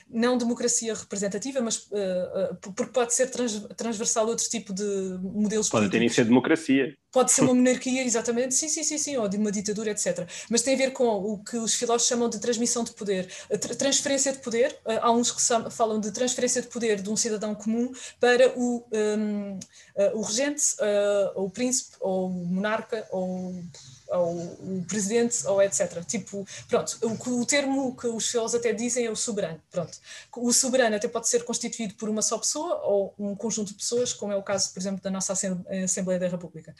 não 0.09 0.37
democracia 0.37 0.95
representativa, 0.95 1.61
mas 1.61 1.85
uh, 1.87 2.53
uh, 2.53 2.71
porque 2.73 2.91
pode 2.91 3.13
ser 3.13 3.29
trans, 3.29 3.59
transversal 3.75 4.25
a 4.25 4.29
outro 4.29 4.49
tipo 4.49 4.73
de 4.73 4.83
modelos 5.21 5.69
pode 5.69 5.89
políticos. 5.89 5.91
Pode 5.91 5.91
ter 5.91 6.09
ser 6.09 6.25
democracia. 6.25 6.97
Pode 7.13 7.31
ser 7.31 7.41
uma 7.41 7.53
monarquia, 7.53 8.03
exatamente, 8.03 8.55
sim, 8.55 8.67
sim, 8.67 8.83
sim, 8.83 8.97
sim, 8.97 9.17
ou 9.17 9.29
de 9.29 9.37
uma 9.37 9.51
ditadura, 9.51 9.91
etc. 9.91 10.27
Mas 10.49 10.63
tem 10.63 10.73
a 10.73 10.77
ver 10.77 10.91
com 10.91 11.05
o 11.05 11.37
que 11.37 11.57
os 11.57 11.75
filósofos 11.75 12.07
chamam 12.07 12.27
de 12.27 12.39
transmissão 12.39 12.83
de 12.83 12.91
poder, 12.91 13.31
transferência 13.77 14.31
de 14.33 14.39
poder. 14.39 14.75
Há 14.99 15.11
uns 15.11 15.31
que 15.31 15.39
falam 15.69 15.99
de 15.99 16.11
transferência 16.11 16.59
de 16.63 16.67
poder 16.69 17.03
de 17.03 17.09
um 17.11 17.15
cidadão 17.15 17.53
comum 17.53 17.91
para 18.19 18.51
o, 18.57 18.83
um, 18.91 19.59
o 20.15 20.21
regente, 20.21 20.63
o 21.35 21.49
príncipe, 21.51 21.97
ou 21.99 22.29
o 22.29 22.45
monarca, 22.47 23.07
ou 23.11 23.63
ou 24.13 24.35
o 24.35 24.85
presidente, 24.87 25.45
ou 25.47 25.61
etc. 25.61 26.03
Tipo, 26.05 26.45
pronto, 26.67 26.97
o, 27.01 27.41
o 27.41 27.45
termo 27.45 27.95
que 27.95 28.07
os 28.07 28.29
filósofos 28.29 28.59
até 28.59 28.73
dizem 28.73 29.05
é 29.05 29.11
o 29.11 29.15
soberano. 29.15 29.61
Pronto. 29.71 29.97
O 30.37 30.53
soberano 30.53 30.95
até 30.95 31.07
pode 31.07 31.27
ser 31.27 31.43
constituído 31.43 31.95
por 31.95 32.09
uma 32.09 32.21
só 32.21 32.37
pessoa 32.37 32.81
ou 32.83 33.13
um 33.17 33.35
conjunto 33.35 33.69
de 33.69 33.75
pessoas, 33.75 34.13
como 34.13 34.31
é 34.31 34.35
o 34.35 34.43
caso, 34.43 34.71
por 34.73 34.79
exemplo, 34.79 35.01
da 35.01 35.11
nossa 35.11 35.33
Assembleia 35.33 36.19
da 36.19 36.27
República. 36.27 36.75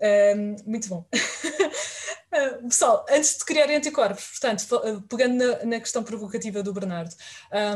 Um, 0.00 0.56
muito 0.70 0.88
bom. 0.88 1.04
Pessoal, 2.68 3.06
antes 3.08 3.38
de 3.38 3.44
criarem 3.44 3.76
anticorpos, 3.76 4.38
portanto, 4.38 4.66
pegando 5.08 5.36
na, 5.36 5.64
na 5.64 5.80
questão 5.80 6.02
provocativa 6.02 6.62
do 6.62 6.72
Bernardo, 6.72 7.14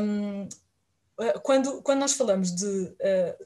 um, 0.01 0.47
quando, 1.41 1.81
quando 1.81 1.99
nós 1.99 2.13
falamos 2.13 2.53
de 2.53 2.65
uh, 2.65 3.45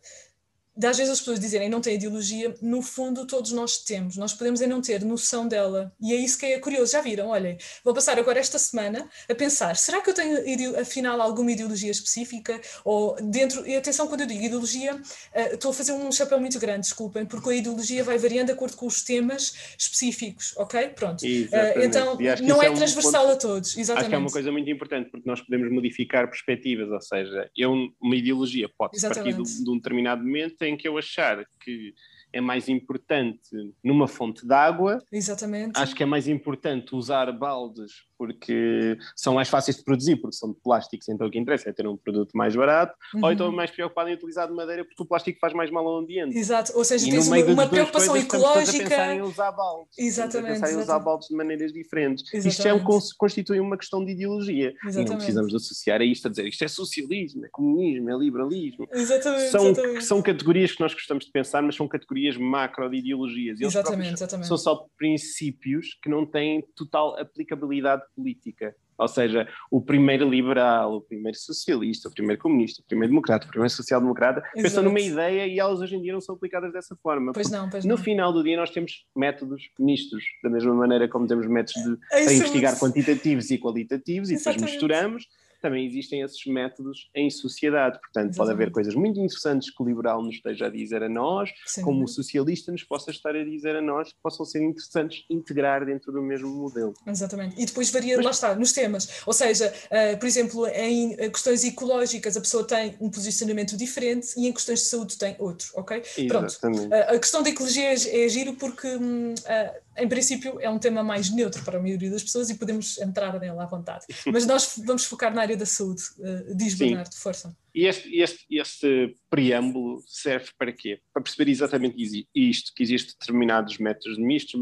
às 0.83 0.97
vezes 0.97 1.13
as 1.13 1.19
pessoas 1.19 1.39
dizerem 1.39 1.69
não 1.69 1.81
têm 1.81 1.95
ideologia, 1.95 2.53
no 2.61 2.81
fundo 2.81 3.25
todos 3.25 3.51
nós 3.51 3.77
temos, 3.77 4.17
nós 4.17 4.33
podemos 4.33 4.61
é 4.61 4.67
não 4.67 4.81
ter 4.81 5.03
noção 5.03 5.47
dela, 5.47 5.93
e 6.01 6.13
é 6.13 6.15
isso 6.15 6.37
que 6.37 6.45
é 6.45 6.59
curioso, 6.59 6.91
já 6.91 7.01
viram, 7.01 7.29
olhem, 7.29 7.57
vou 7.83 7.93
passar 7.93 8.17
agora 8.19 8.39
esta 8.39 8.59
semana 8.59 9.09
a 9.29 9.35
pensar, 9.35 9.75
será 9.75 10.01
que 10.01 10.09
eu 10.09 10.13
tenho 10.13 10.79
afinal 10.79 11.21
alguma 11.21 11.51
ideologia 11.51 11.91
específica, 11.91 12.59
ou 12.83 13.15
dentro, 13.15 13.65
e 13.67 13.75
atenção 13.75 14.07
quando 14.07 14.21
eu 14.21 14.27
digo 14.27 14.43
ideologia, 14.43 14.95
uh, 14.95 15.53
estou 15.53 15.71
a 15.71 15.73
fazer 15.73 15.93
um 15.93 16.11
chapéu 16.11 16.39
muito 16.39 16.59
grande, 16.59 16.81
desculpem, 16.81 17.25
porque 17.25 17.49
a 17.49 17.55
ideologia 17.55 18.03
vai 18.03 18.17
variando 18.17 18.47
de 18.47 18.53
acordo 18.53 18.75
com 18.75 18.85
os 18.85 19.03
temas 19.03 19.75
específicos, 19.77 20.53
ok? 20.57 20.89
Pronto, 20.89 21.21
uh, 21.23 21.81
então 21.83 22.17
não 22.43 22.61
é, 22.61 22.67
é 22.67 22.69
um 22.69 22.75
transversal 22.75 23.27
ponto, 23.27 23.33
a 23.33 23.35
todos, 23.37 23.77
exatamente. 23.77 23.99
Acho 23.99 24.09
que 24.09 24.15
é 24.15 24.17
uma 24.17 24.31
coisa 24.31 24.51
muito 24.51 24.69
importante, 24.69 25.09
porque 25.09 25.27
nós 25.27 25.41
podemos 25.41 25.71
modificar 25.71 26.27
perspectivas, 26.29 26.89
ou 26.89 27.01
seja, 27.01 27.49
eu, 27.55 27.71
uma 28.01 28.15
ideologia 28.15 28.69
pode 28.77 28.99
partir 28.99 29.33
de, 29.33 29.63
de 29.63 29.69
um 29.69 29.77
determinado 29.77 30.21
momento 30.23 30.64
em 30.67 30.77
que 30.77 30.87
eu 30.87 30.97
achar 30.97 31.45
que 31.59 31.93
é 32.35 32.41
mais 32.41 32.67
importante 32.67 33.49
numa 33.81 34.09
fonte 34.09 34.45
de 34.45 34.53
água. 34.53 35.01
Exatamente. 35.09 35.79
Acho 35.79 35.95
que 35.95 36.03
é 36.03 36.05
mais 36.05 36.27
importante 36.27 36.93
usar 36.93 37.31
baldes 37.31 37.93
porque 38.17 38.97
são 39.15 39.33
mais 39.33 39.49
fáceis 39.49 39.77
de 39.77 39.83
produzir, 39.83 40.15
porque 40.17 40.35
são 40.35 40.51
de 40.51 40.59
plásticos, 40.61 41.07
então 41.09 41.27
o 41.27 41.31
que 41.31 41.37
interessa 41.37 41.69
é 41.69 41.73
ter 41.73 41.87
um 41.87 41.97
produto 41.97 42.31
mais 42.33 42.55
barato, 42.55 42.95
uhum. 43.13 43.23
ou 43.23 43.31
então 43.31 43.51
mais 43.51 43.69
preocupado 43.71 44.09
em 44.09 44.13
utilizar 44.13 44.47
de 44.47 44.53
madeira 44.53 44.85
porque 44.85 45.03
o 45.03 45.05
plástico 45.05 45.37
faz 45.39 45.53
mais 45.53 45.69
mal 45.69 45.85
ao 45.85 45.97
ambiente. 45.97 46.37
Exato, 46.37 46.71
ou 46.75 46.83
seja, 46.83 47.07
e 47.07 47.11
tens 47.11 47.27
uma, 47.27 47.37
uma 47.37 47.67
preocupação 47.67 48.13
coisas, 48.13 48.33
ecológica. 48.33 48.61
Estamos 48.61 48.85
a 48.85 48.89
pensar 48.89 49.15
em 49.15 49.21
usar 49.21 49.51
baldes. 49.51 49.97
Exatamente. 49.97 50.37
a 50.37 50.53
pensar 50.53 50.67
exatamente. 50.67 50.75
em 50.75 50.83
usar 50.83 50.99
baldes 50.99 51.27
de 51.27 51.35
maneiras 51.35 51.73
diferentes. 51.73 52.23
Exatamente. 52.33 52.47
Isto 52.47 52.67
é 52.67 52.73
um, 52.73 52.83
constitui 53.17 53.59
uma 53.59 53.77
questão 53.77 54.03
de 54.03 54.11
ideologia. 54.11 54.73
Exatamente. 54.83 55.07
E 55.07 55.09
não 55.09 55.17
precisamos 55.17 55.55
associar 55.55 56.01
a 56.01 56.05
isto 56.05 56.27
a 56.27 56.31
dizer 56.31 56.47
isto 56.47 56.63
é 56.63 56.67
socialismo, 56.67 57.45
é 57.45 57.49
comunismo, 57.49 58.09
é 58.09 58.17
liberalismo. 58.17 58.87
Exatamente. 58.91 59.51
São, 59.51 59.67
exatamente. 59.67 60.05
são 60.05 60.21
categorias 60.21 60.71
que 60.71 60.81
nós 60.81 60.93
gostamos 60.93 61.25
de 61.25 61.31
pensar, 61.31 61.61
mas 61.61 61.75
são 61.75 61.87
categorias 61.87 62.24
macro 62.37 62.89
de 62.89 62.97
ideologias. 62.97 63.59
E 63.59 63.65
exatamente, 63.65 64.13
exatamente. 64.13 64.47
São 64.47 64.57
só 64.57 64.85
princípios 64.97 65.97
que 66.01 66.09
não 66.09 66.25
têm 66.25 66.63
total 66.75 67.19
aplicabilidade 67.19 68.03
política. 68.15 68.75
Ou 68.97 69.07
seja, 69.07 69.47
o 69.69 69.81
primeiro 69.81 70.29
liberal, 70.29 70.95
o 70.95 71.01
primeiro 71.01 71.37
socialista, 71.37 72.07
o 72.07 72.11
primeiro 72.11 72.41
comunista, 72.41 72.81
o 72.81 72.85
primeiro 72.85 73.11
democrata, 73.11 73.45
o 73.45 73.49
primeiro 73.49 73.73
social-democrata, 73.73 74.41
pensam 74.53 74.83
numa 74.83 75.01
ideia 75.01 75.45
e 75.47 75.59
elas 75.59 75.81
hoje 75.81 75.97
em 75.97 76.01
dia 76.01 76.13
não 76.13 76.21
são 76.21 76.35
aplicadas 76.35 76.71
dessa 76.71 76.95
forma. 76.95 77.33
Pois 77.33 77.51
não, 77.51 77.69
pois 77.69 77.83
no 77.83 77.95
não. 77.95 77.97
final 77.97 78.31
do 78.31 78.41
dia 78.41 78.55
nós 78.55 78.69
temos 78.69 79.05
métodos 79.15 79.69
mistos, 79.77 80.23
da 80.41 80.49
mesma 80.49 80.73
maneira 80.73 81.09
como 81.09 81.27
temos 81.27 81.45
métodos 81.45 81.83
de, 81.83 81.97
é 82.11 82.23
para 82.23 82.33
investigar 82.33 82.79
quantitativos 82.79 83.51
e 83.51 83.57
qualitativos 83.57 84.29
e 84.29 84.37
depois 84.37 84.61
misturamos 84.61 85.27
também 85.65 85.83
existem 85.83 86.21
esses 86.21 86.45
métodos 86.45 87.09
em 87.15 87.27
sociedade. 87.29 87.99
Portanto, 87.99 88.29
Exatamente. 88.29 88.37
pode 88.37 88.51
haver 88.51 88.71
coisas 88.71 88.93
muito 88.93 89.19
interessantes 89.19 89.71
que 89.71 89.81
o 89.81 89.85
liberal 89.85 90.21
nos 90.21 90.35
esteja 90.35 90.67
a 90.67 90.69
dizer 90.69 91.01
a 91.01 91.09
nós, 91.09 91.49
Sim. 91.65 91.81
como 91.81 92.03
o 92.03 92.07
socialista 92.07 92.71
nos 92.71 92.83
possa 92.83 93.09
estar 93.09 93.35
a 93.35 93.43
dizer 93.43 93.75
a 93.75 93.81
nós, 93.81 94.09
que 94.09 94.19
possam 94.21 94.45
ser 94.45 94.63
interessantes 94.63 95.25
integrar 95.27 95.83
dentro 95.83 96.11
do 96.11 96.21
mesmo 96.21 96.49
modelo. 96.49 96.93
Exatamente. 97.07 97.59
E 97.59 97.65
depois 97.65 97.89
varia, 97.89 98.15
Mas... 98.17 98.25
lá 98.25 98.31
está, 98.31 98.55
nos 98.55 98.71
temas. 98.73 99.23
Ou 99.25 99.33
seja, 99.33 99.73
uh, 99.85 100.19
por 100.19 100.27
exemplo, 100.27 100.67
em 100.67 101.15
questões 101.31 101.63
ecológicas 101.63 102.37
a 102.37 102.41
pessoa 102.41 102.63
tem 102.63 102.95
um 103.01 103.09
posicionamento 103.09 103.75
diferente 103.75 104.33
e 104.37 104.47
em 104.47 104.53
questões 104.53 104.81
de 104.81 104.85
saúde 104.85 105.17
tem 105.17 105.35
outro, 105.39 105.67
ok? 105.73 106.03
Exatamente. 106.17 106.59
Pronto. 106.59 106.89
Uh, 106.89 107.15
a 107.15 107.19
questão 107.19 107.41
da 107.41 107.49
ecologia 107.49 107.89
é, 107.89 108.25
é 108.25 108.29
giro 108.29 108.53
porque 108.53 108.87
uh, 108.87 109.84
em 109.97 110.07
princípio, 110.07 110.59
é 110.59 110.69
um 110.69 110.79
tema 110.79 111.03
mais 111.03 111.29
neutro 111.29 111.63
para 111.63 111.77
a 111.77 111.81
maioria 111.81 112.09
das 112.09 112.23
pessoas 112.23 112.49
e 112.49 112.55
podemos 112.55 112.97
entrar 112.99 113.39
nela 113.39 113.63
à 113.63 113.65
vontade. 113.65 114.05
Mas 114.31 114.45
nós 114.45 114.75
vamos 114.85 115.05
focar 115.05 115.33
na 115.33 115.41
área 115.41 115.57
da 115.57 115.65
saúde. 115.65 116.03
Uh, 116.17 116.55
diz 116.55 116.73
Sim. 116.73 116.79
Bernardo, 116.79 117.15
força. 117.15 117.55
E 117.75 117.87
este, 117.87 118.17
este, 118.21 118.45
este 118.49 119.17
preâmbulo 119.29 120.01
serve 120.07 120.47
para 120.57 120.71
quê? 120.71 121.01
Para 121.13 121.21
perceber 121.21 121.51
exatamente 121.51 121.97
isto, 122.33 122.71
que 122.73 122.81
existem 122.81 123.13
determinados 123.19 123.77
métodos 123.77 124.17
mistos, 124.17 124.57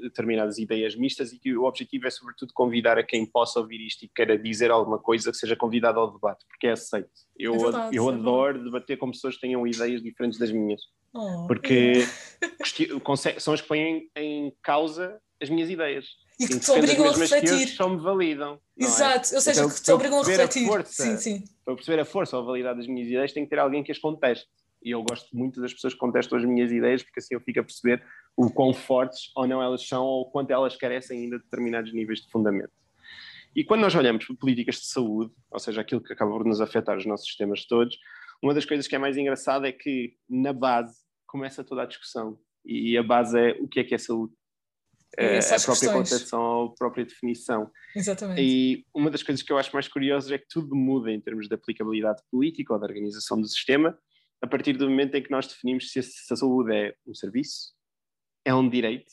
determinadas 0.00 0.58
ideias 0.58 0.94
mistas 0.94 1.32
e 1.32 1.40
que 1.40 1.56
o 1.56 1.64
objetivo 1.64 2.06
é, 2.06 2.10
sobretudo, 2.10 2.52
convidar 2.54 2.96
a 2.98 3.02
quem 3.02 3.26
possa 3.26 3.58
ouvir 3.58 3.84
isto 3.84 4.04
e 4.04 4.08
queira 4.14 4.38
dizer 4.38 4.70
alguma 4.70 5.00
coisa 5.00 5.32
que 5.32 5.36
seja 5.36 5.56
convidado 5.56 5.98
ao 5.98 6.12
debate, 6.12 6.46
porque 6.46 6.68
é 6.68 6.70
aceito. 6.70 7.10
Eu, 7.36 7.56
eu 7.90 8.10
é 8.10 8.14
adoro 8.14 8.62
debater 8.62 8.96
com 8.96 9.10
pessoas 9.10 9.34
que 9.34 9.40
tenham 9.40 9.66
ideias 9.66 10.00
diferentes 10.00 10.38
das 10.38 10.52
minhas. 10.52 10.82
Oh, 11.12 11.48
porque 11.48 12.04
é. 12.40 13.40
são 13.40 13.52
as 13.54 13.60
que 13.60 13.66
põem 13.66 14.08
em 14.14 14.54
causa 14.62 15.20
as 15.42 15.50
minhas 15.50 15.68
ideias. 15.68 16.06
E 16.38 16.46
que 16.46 16.58
te 16.58 16.70
obrigam 16.70 17.06
a 17.06 17.12
refletir. 17.12 17.68
só 17.68 17.88
me 17.88 18.00
validam. 18.00 18.60
É? 18.78 18.84
Exato, 18.84 19.32
é? 19.32 19.36
ou 19.36 19.40
seja, 19.40 19.60
então, 19.60 19.74
que 19.74 19.82
te 19.82 19.92
obrigam 19.92 20.20
a 20.20 20.24
refletir. 20.24 20.64
A 20.64 20.66
força, 20.66 21.02
sim, 21.02 21.16
sim. 21.16 21.44
Para 21.64 21.74
perceber 21.74 22.00
a 22.00 22.04
força 22.04 22.36
ou 22.36 22.42
a 22.42 22.46
validade 22.46 22.78
das 22.78 22.86
minhas 22.86 23.08
ideias, 23.08 23.32
tem 23.32 23.44
que 23.44 23.50
ter 23.50 23.58
alguém 23.58 23.82
que 23.82 23.92
as 23.92 23.98
conteste. 23.98 24.48
E 24.84 24.90
eu 24.90 25.02
gosto 25.02 25.36
muito 25.36 25.60
das 25.60 25.72
pessoas 25.72 25.92
que 25.94 26.00
contestam 26.00 26.38
as 26.38 26.44
minhas 26.44 26.72
ideias, 26.72 27.02
porque 27.02 27.20
assim 27.20 27.34
eu 27.34 27.40
fico 27.40 27.60
a 27.60 27.62
perceber 27.62 28.02
o 28.36 28.50
quão 28.50 28.72
fortes 28.72 29.30
ou 29.36 29.46
não 29.46 29.62
elas 29.62 29.86
são, 29.86 30.04
ou 30.04 30.30
quanto 30.30 30.50
elas 30.50 30.76
carecem 30.76 31.20
ainda 31.20 31.38
de 31.38 31.44
determinados 31.44 31.92
níveis 31.92 32.20
de 32.20 32.30
fundamento. 32.30 32.72
E 33.54 33.62
quando 33.62 33.82
nós 33.82 33.94
olhamos 33.94 34.26
para 34.26 34.36
políticas 34.36 34.76
de 34.76 34.86
saúde, 34.86 35.32
ou 35.50 35.58
seja, 35.58 35.82
aquilo 35.82 36.02
que 36.02 36.12
acaba 36.12 36.30
por 36.32 36.44
nos 36.44 36.60
afetar 36.60 36.96
os 36.96 37.06
nossos 37.06 37.26
sistemas 37.26 37.66
todos, 37.66 37.96
uma 38.42 38.54
das 38.54 38.64
coisas 38.64 38.88
que 38.88 38.96
é 38.96 38.98
mais 38.98 39.16
engraçada 39.16 39.68
é 39.68 39.72
que, 39.72 40.14
na 40.28 40.52
base, 40.52 40.96
começa 41.26 41.62
toda 41.62 41.82
a 41.82 41.86
discussão. 41.86 42.38
E 42.64 42.96
a 42.96 43.02
base 43.02 43.38
é 43.38 43.52
o 43.60 43.68
que 43.68 43.80
é 43.80 43.84
que 43.84 43.94
é 43.94 43.98
saúde. 43.98 44.32
É, 45.18 45.38
a 45.38 45.60
própria 45.60 45.92
concepção, 45.92 46.64
a 46.64 46.74
própria 46.74 47.04
definição. 47.04 47.70
Exatamente. 47.94 48.40
E 48.40 48.86
uma 48.94 49.10
das 49.10 49.22
coisas 49.22 49.42
que 49.42 49.52
eu 49.52 49.58
acho 49.58 49.72
mais 49.72 49.86
curiosas 49.86 50.30
é 50.30 50.38
que 50.38 50.46
tudo 50.48 50.74
muda 50.74 51.10
em 51.10 51.20
termos 51.20 51.48
de 51.48 51.54
aplicabilidade 51.54 52.22
política 52.30 52.72
ou 52.72 52.80
da 52.80 52.86
organização 52.86 53.40
do 53.40 53.46
sistema, 53.46 53.98
a 54.40 54.46
partir 54.46 54.72
do 54.72 54.88
momento 54.88 55.14
em 55.14 55.22
que 55.22 55.30
nós 55.30 55.46
definimos 55.46 55.90
se 55.90 55.98
a 56.00 56.36
saúde 56.36 56.74
é 56.74 56.94
um 57.06 57.14
serviço, 57.14 57.72
é 58.44 58.54
um 58.54 58.68
direito, 58.68 59.12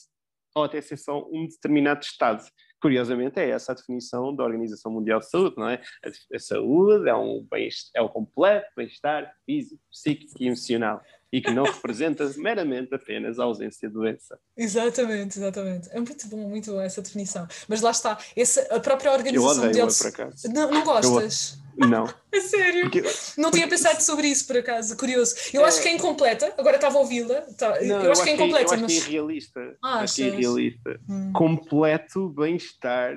ou 0.56 0.64
até 0.64 0.82
se 0.82 0.94
é 0.94 0.98
só 0.98 1.28
um 1.32 1.48
determinado 1.48 2.02
Estado. 2.02 2.44
Curiosamente, 2.82 3.38
é 3.40 3.50
essa 3.50 3.74
a 3.74 3.76
definição 3.76 4.34
da 4.34 4.46
Organização 4.46 4.92
Mundial 4.94 5.20
de 5.20 5.30
Saúde, 5.30 5.56
não 5.58 5.68
é? 5.68 5.82
A, 6.04 6.36
a 6.36 6.40
saúde 6.40 7.10
é, 7.10 7.14
um 7.14 7.46
bem, 7.52 7.68
é 7.94 8.02
o 8.02 8.08
completo 8.08 8.68
bem-estar 8.76 9.34
físico, 9.46 9.82
psíquico 9.92 10.42
e 10.42 10.48
emocional 10.48 11.02
e 11.32 11.42
que 11.42 11.52
não 11.52 11.64
representa 11.64 12.32
meramente 12.38 12.94
apenas 12.94 13.40
a 13.40 13.44
ausência 13.44 13.88
de 13.88 13.94
doença. 13.94 14.40
Exatamente, 14.58 15.38
exatamente. 15.38 15.90
É 15.92 16.00
muito 16.00 16.28
bom, 16.28 16.50
muito 16.50 16.72
bom 16.72 16.82
essa 16.82 17.02
definição. 17.02 17.48
Mas 17.68 17.82
lá 17.82 17.92
está, 17.92 18.18
essa, 18.36 18.62
a 18.76 18.80
própria 18.80 19.12
Organização 19.12 19.66
Eu 19.72 19.90
Saúde. 19.90 20.16
Por 20.16 20.24
acaso. 20.24 20.54
Não, 20.54 20.72
não 20.72 20.84
gostas? 20.84 21.60
Eu, 21.78 21.88
não. 21.88 22.14
é 22.34 22.42
sério? 22.42 22.82
Porque, 22.82 23.04
não 23.38 23.52
tinha 23.52 23.66
pensado 23.66 24.02
sobre 24.02 24.28
isso, 24.28 24.46
por 24.46 24.58
acaso, 24.58 24.98
curioso. 24.98 25.34
Eu 25.54 25.62
é... 25.62 25.66
acho 25.66 25.82
que 25.82 25.88
é 25.88 25.94
incompleta, 25.94 26.54
agora 26.58 26.76
estava 26.76 26.98
a 26.98 27.02
ouvi-la. 27.02 27.42
Tá, 27.58 27.82
eu, 27.82 28.02
eu, 28.02 28.12
acho 28.12 28.22
que 28.22 28.32
é 28.32 28.34
incompleta. 28.34 28.76
Eu 28.76 28.82
mas... 28.82 28.92
acho 28.92 29.02
que 29.02 29.08
é 29.08 29.10
irrealista. 29.10 29.78
Ah, 29.82 30.00
acho 30.02 30.16
que 30.16 30.24
é 30.24 30.28
irrealista. 30.28 31.00
Hum. 31.08 31.32
Completo 31.32 32.30
bem-estar 32.30 33.16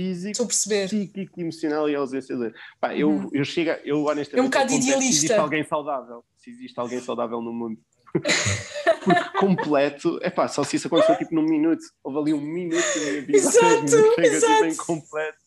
físico, 0.00 0.46
psíquico, 0.46 1.40
emocional 1.40 1.88
e 1.88 1.94
ausência 1.94 2.34
de. 2.36 2.52
Pá, 2.80 2.96
eu, 2.96 3.10
uhum. 3.10 3.30
eu 3.32 3.44
chego, 3.44 3.70
eu 3.84 4.04
honestamente. 4.04 4.38
É 4.38 4.42
um 4.42 4.46
bocado 4.46 4.72
idealista. 4.72 4.98
Se 4.98 5.08
existe 5.08 5.32
alguém 5.32 5.64
saudável, 5.64 6.24
se 6.36 6.50
existe 6.50 6.80
alguém 6.80 7.00
saudável 7.00 7.42
no 7.42 7.52
mundo. 7.52 7.78
Porque 9.04 9.38
completo, 9.38 10.18
é 10.20 10.30
pá, 10.30 10.48
só 10.48 10.64
se 10.64 10.76
isso 10.76 10.88
aconteceu 10.88 11.16
tipo 11.16 11.34
num 11.34 11.44
minuto, 11.44 11.80
houve 12.02 12.18
ali 12.18 12.34
um 12.34 12.40
minuto 12.40 12.84
na 12.96 13.10
minha 13.10 13.22
vida, 13.22 13.38
exato, 13.38 13.88
chega 14.16 14.26
exato. 14.26 14.68
tipo 14.68 14.84
completo 14.84 15.38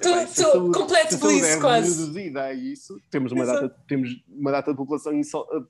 Estou 0.00 0.72
completo 0.72 1.18
feliz, 1.18 1.44
é 1.44 1.60
quase. 1.60 1.90
reduzida 1.90 2.42
a 2.44 2.54
isso, 2.54 3.00
temos 3.10 3.32
uma, 3.32 3.44
data, 3.44 3.74
temos 3.88 4.10
uma 4.28 4.50
data 4.50 4.70
de 4.70 4.76
população 4.76 5.12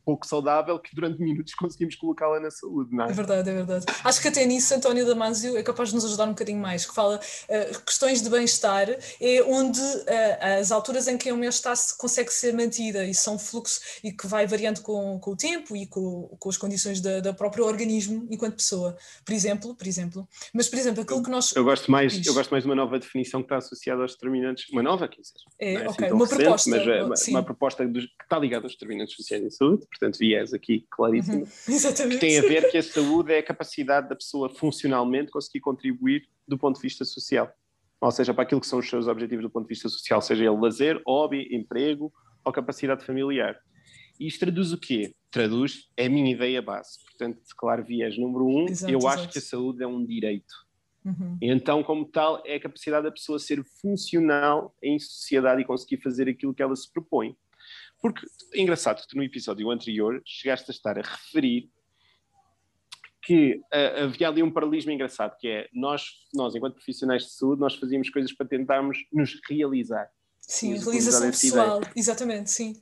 pouco 0.04 0.26
saudável 0.26 0.78
que 0.78 0.94
durante 0.94 1.20
minutos 1.20 1.54
conseguimos 1.56 1.94
colocá-la 1.96 2.40
na 2.40 2.50
saúde, 2.50 2.94
não 2.94 3.04
é? 3.04 3.10
É 3.10 3.12
verdade, 3.12 3.50
é 3.50 3.52
verdade. 3.52 3.86
Acho 4.04 4.20
que 4.20 4.28
até 4.28 4.44
nisso 4.44 4.74
António 4.74 5.06
Damasio 5.06 5.56
é 5.56 5.62
capaz 5.62 5.90
de 5.90 5.94
nos 5.94 6.04
ajudar 6.04 6.24
um 6.24 6.30
bocadinho 6.30 6.60
mais, 6.60 6.86
que 6.86 6.94
fala 6.94 7.16
uh, 7.18 7.82
questões 7.84 8.22
de 8.22 8.30
bem-estar, 8.30 8.88
é 9.20 9.42
onde 9.42 9.80
uh, 9.80 10.60
as 10.60 10.70
alturas 10.70 11.08
em 11.08 11.16
que 11.16 11.28
a 11.28 11.34
homeostase 11.34 11.96
consegue 11.96 12.32
ser 12.32 12.52
mantida 12.54 13.04
e 13.04 13.14
são 13.14 13.38
fluxo 13.38 13.80
e 14.02 14.12
que 14.12 14.26
vai 14.26 14.46
variando 14.46 14.80
com, 14.82 15.18
com 15.18 15.32
o 15.32 15.36
tempo 15.36 15.76
e 15.76 15.86
com, 15.86 16.36
com 16.38 16.48
as 16.48 16.56
condições 16.56 17.00
da, 17.00 17.20
da 17.20 17.32
próprio 17.32 17.64
organismo 17.64 18.26
enquanto 18.30 18.56
pessoa. 18.56 18.96
Por 19.24 19.32
exemplo, 19.32 19.74
por 19.74 19.86
exemplo. 19.86 20.28
Mas, 20.52 20.68
por 20.68 20.78
exemplo, 20.78 21.02
aquilo 21.02 21.22
que 21.22 21.30
nós... 21.30 21.54
Eu 21.54 21.64
gosto 21.64 21.90
mais, 21.90 22.24
eu 22.26 22.34
gosto 22.34 22.50
mais 22.50 22.64
de 22.64 22.68
uma 22.68 22.74
nova 22.74 22.98
definição 22.98 23.40
que 23.40 23.46
está 23.46 23.56
associada 23.56 23.95
aos 24.02 24.12
determinantes, 24.12 24.68
uma 24.70 24.82
nova, 24.82 25.08
quer 25.08 25.20
dizer, 25.20 25.34
é, 25.58 25.74
é 25.74 25.88
okay. 25.88 26.10
uma 26.10 26.24
recente, 26.24 26.42
proposta, 26.42 26.70
mas 26.70 26.88
é 26.88 27.02
uma, 27.02 27.14
uma 27.28 27.42
proposta 27.42 27.86
dos, 27.86 28.04
que 28.04 28.22
está 28.22 28.38
ligada 28.38 28.66
aos 28.66 28.72
determinantes 28.72 29.14
sociais 29.14 29.42
em 29.42 29.50
saúde, 29.50 29.86
portanto, 29.86 30.18
viés 30.18 30.52
aqui 30.52 30.86
claríssimo, 30.90 31.38
uhum. 31.38 31.48
Exatamente. 31.68 32.14
que 32.14 32.20
tem 32.20 32.38
a 32.38 32.42
ver 32.42 32.70
que 32.70 32.78
a 32.78 32.82
saúde 32.82 33.32
é 33.32 33.38
a 33.38 33.42
capacidade 33.42 34.08
da 34.08 34.16
pessoa 34.16 34.48
funcionalmente 34.48 35.30
conseguir 35.30 35.60
contribuir 35.60 36.28
do 36.46 36.58
ponto 36.58 36.76
de 36.76 36.82
vista 36.82 37.04
social, 37.04 37.52
ou 38.00 38.10
seja, 38.10 38.34
para 38.34 38.42
aquilo 38.42 38.60
que 38.60 38.66
são 38.66 38.78
os 38.78 38.88
seus 38.88 39.08
objetivos 39.08 39.44
do 39.44 39.50
ponto 39.50 39.64
de 39.64 39.74
vista 39.74 39.88
social, 39.88 40.20
seja 40.20 40.44
ele 40.44 40.60
lazer, 40.60 41.00
hobby, 41.06 41.48
emprego 41.50 42.12
ou 42.44 42.52
capacidade 42.52 43.04
familiar. 43.04 43.58
E 44.18 44.26
isto 44.26 44.40
traduz 44.40 44.72
o 44.72 44.78
quê? 44.78 45.14
Traduz, 45.30 45.88
é 45.96 46.06
a 46.06 46.10
minha 46.10 46.30
ideia 46.30 46.62
base. 46.62 46.98
Portanto, 47.04 47.40
claro, 47.56 47.84
viés 47.84 48.16
número 48.16 48.46
um, 48.46 48.66
exato, 48.68 48.92
eu 48.92 48.98
exato. 48.98 49.20
acho 49.20 49.28
que 49.28 49.38
a 49.38 49.42
saúde 49.42 49.82
é 49.82 49.86
um 49.86 50.04
direito 50.04 50.65
Uhum. 51.06 51.38
Então, 51.40 51.84
como 51.84 52.04
tal, 52.04 52.42
é 52.44 52.56
a 52.56 52.60
capacidade 52.60 53.04
da 53.04 53.12
pessoa 53.12 53.38
ser 53.38 53.62
funcional 53.80 54.74
em 54.82 54.98
sociedade 54.98 55.62
e 55.62 55.64
conseguir 55.64 56.02
fazer 56.02 56.28
aquilo 56.28 56.52
que 56.52 56.60
ela 56.60 56.74
se 56.74 56.92
propõe. 56.92 57.36
Porque 58.00 58.26
é 58.52 58.60
engraçado 58.60 59.00
que 59.00 59.08
tu 59.08 59.16
no 59.16 59.22
episódio 59.22 59.70
anterior 59.70 60.20
chegaste 60.24 60.70
a 60.70 60.74
estar 60.74 60.98
a 60.98 61.02
referir 61.02 61.70
que 63.22 63.56
uh, 63.56 64.04
havia 64.04 64.28
ali 64.28 64.42
um 64.42 64.50
paralelismo 64.50 64.92
engraçado, 64.92 65.36
que 65.38 65.48
é 65.48 65.68
nós, 65.72 66.04
nós, 66.34 66.54
enquanto 66.54 66.74
profissionais 66.74 67.22
de 67.22 67.32
saúde, 67.32 67.60
nós 67.60 67.74
fazíamos 67.74 68.10
coisas 68.10 68.32
para 68.32 68.46
tentarmos 68.46 68.98
nos 69.12 69.40
realizar. 69.48 70.08
Sim, 70.38 70.74
realização 70.74 71.30
pessoal, 71.30 71.80
exatamente, 71.96 72.50
sim. 72.50 72.80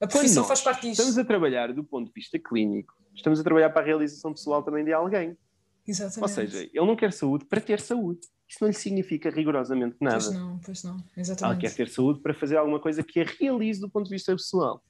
A 0.00 0.06
profissão 0.06 0.44
faz 0.44 0.60
parte 0.62 0.82
disso. 0.82 1.02
Estamos 1.02 1.18
a 1.18 1.24
trabalhar 1.24 1.72
do 1.72 1.84
ponto 1.84 2.06
de 2.06 2.12
vista 2.14 2.38
clínico, 2.38 2.94
estamos 3.14 3.40
a 3.40 3.42
trabalhar 3.42 3.70
para 3.70 3.82
a 3.82 3.84
realização 3.84 4.32
pessoal 4.32 4.62
também 4.62 4.84
de 4.84 4.92
alguém. 4.92 5.36
Exatamente. 5.86 6.22
Ou 6.22 6.28
seja, 6.28 6.58
ele 6.58 6.86
não 6.86 6.96
quer 6.96 7.12
saúde 7.12 7.44
para 7.44 7.60
ter 7.60 7.80
saúde. 7.80 8.20
Isso 8.48 8.58
não 8.60 8.68
lhe 8.68 8.74
significa 8.74 9.30
rigorosamente 9.30 9.96
nada. 10.00 10.16
Pois 10.16 10.32
não, 10.32 10.60
pois 10.64 10.82
não, 10.84 11.04
exatamente. 11.16 11.64
Ele 11.64 11.68
quer 11.68 11.76
ter 11.76 11.88
saúde 11.88 12.20
para 12.20 12.34
fazer 12.34 12.56
alguma 12.56 12.80
coisa 12.80 13.02
que 13.02 13.20
a 13.20 13.24
realize 13.24 13.80
do 13.80 13.90
ponto 13.90 14.04
de 14.04 14.10
vista 14.10 14.32
pessoal. 14.32 14.82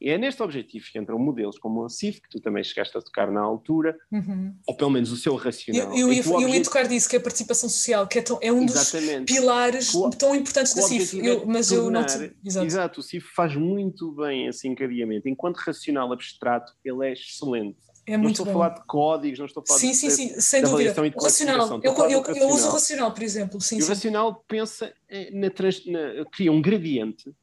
E 0.00 0.10
é 0.10 0.18
neste 0.18 0.42
objetivo 0.42 0.84
que 0.92 0.98
entram 0.98 1.18
modelos 1.18 1.58
como 1.58 1.82
o 1.82 1.88
CIF, 1.88 2.20
que 2.20 2.28
tu 2.28 2.40
também 2.40 2.62
chegaste 2.62 2.96
a 2.98 3.00
tocar 3.00 3.30
na 3.30 3.40
altura, 3.40 3.96
uhum. 4.12 4.54
ou 4.66 4.76
pelo 4.76 4.90
menos 4.90 5.10
o 5.12 5.16
seu 5.16 5.34
racional. 5.34 5.96
Eu, 5.96 6.12
eu, 6.12 6.22
eu, 6.22 6.40
eu 6.42 6.48
ia 6.48 6.62
tocar 6.62 6.86
disso, 6.86 7.08
que 7.08 7.16
é 7.16 7.18
a 7.18 7.22
participação 7.22 7.68
social, 7.68 8.06
que 8.06 8.18
é, 8.18 8.22
tão, 8.22 8.38
é 8.42 8.52
um 8.52 8.64
Exatamente. 8.64 9.32
dos 9.32 9.34
pilares 9.34 9.92
tão 10.18 10.34
importantes 10.34 10.74
da 10.74 10.82
CIF. 10.82 11.24
Eu, 11.24 11.46
mas 11.46 11.68
tornar, 11.68 11.84
eu 11.84 11.90
não. 11.90 12.04
Te... 12.04 12.36
Exato. 12.44 12.66
Exato, 12.66 13.00
o 13.00 13.02
CIF 13.02 13.26
faz 13.34 13.56
muito 13.56 14.12
bem 14.12 14.46
esse 14.46 14.68
encadeamento. 14.68 15.28
Enquanto 15.28 15.56
racional 15.56 16.12
abstrato, 16.12 16.72
ele 16.84 17.06
é 17.06 17.12
excelente. 17.12 17.78
É 18.06 18.16
não 18.16 18.30
estou 18.30 18.44
bom. 18.44 18.50
a 18.50 18.54
falar 18.54 18.68
de 18.70 18.86
códigos, 18.86 19.38
não 19.38 19.46
estou 19.46 19.62
a 19.62 19.66
falar 19.66 19.80
sim, 19.80 19.90
de. 19.90 19.96
Sim, 19.96 20.10
sim, 20.10 20.40
sem 20.40 20.62
dúvida. 20.62 20.94
Racional. 21.20 21.80
Eu, 21.82 21.92
eu, 21.92 22.20
racional. 22.20 22.36
eu, 22.36 22.48
uso 22.48 22.68
o 22.68 22.72
racional, 22.72 23.12
por 23.12 23.22
exemplo. 23.22 23.60
Sim, 23.60 23.78
e 23.78 23.82
o 23.82 23.86
racional 23.86 24.44
pensa 24.46 24.92
na, 25.32 25.50
na, 25.50 26.24
cria 26.30 26.52
um 26.52 26.60
gradiente 26.60 27.34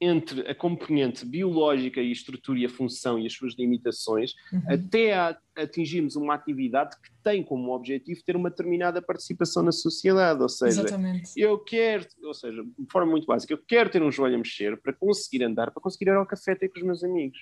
entre 0.00 0.42
a 0.42 0.54
componente 0.54 1.24
biológica 1.24 2.00
e 2.00 2.08
a 2.08 2.12
estrutura 2.12 2.58
e 2.58 2.66
a 2.66 2.68
função 2.68 3.18
e 3.18 3.26
as 3.26 3.32
suas 3.32 3.54
limitações, 3.54 4.34
uhum. 4.52 4.62
até 4.68 5.14
a, 5.14 5.36
atingirmos 5.56 6.16
uma 6.16 6.34
atividade 6.34 6.96
que 7.00 7.10
tem 7.22 7.42
como 7.42 7.72
objetivo 7.74 8.20
ter 8.24 8.36
uma 8.36 8.50
determinada 8.50 9.00
participação 9.00 9.62
na 9.62 9.72
sociedade. 9.72 10.42
Ou 10.42 10.48
seja, 10.48 10.82
Exatamente. 10.82 11.30
eu 11.36 11.58
quero, 11.58 12.06
ou 12.22 12.34
seja, 12.34 12.62
de 12.62 12.86
forma 12.90 13.12
muito 13.12 13.26
básica, 13.26 13.54
eu 13.54 13.58
quero 13.66 13.88
ter 13.88 14.02
um 14.02 14.10
joelho 14.10 14.34
a 14.34 14.38
mexer 14.38 14.76
para 14.80 14.92
conseguir 14.92 15.44
andar, 15.44 15.70
para 15.70 15.82
conseguir 15.82 16.10
ir 16.10 16.14
ao 16.14 16.26
café 16.26 16.54
ter 16.54 16.68
com 16.68 16.78
os 16.78 16.84
meus 16.84 17.02
amigos. 17.04 17.38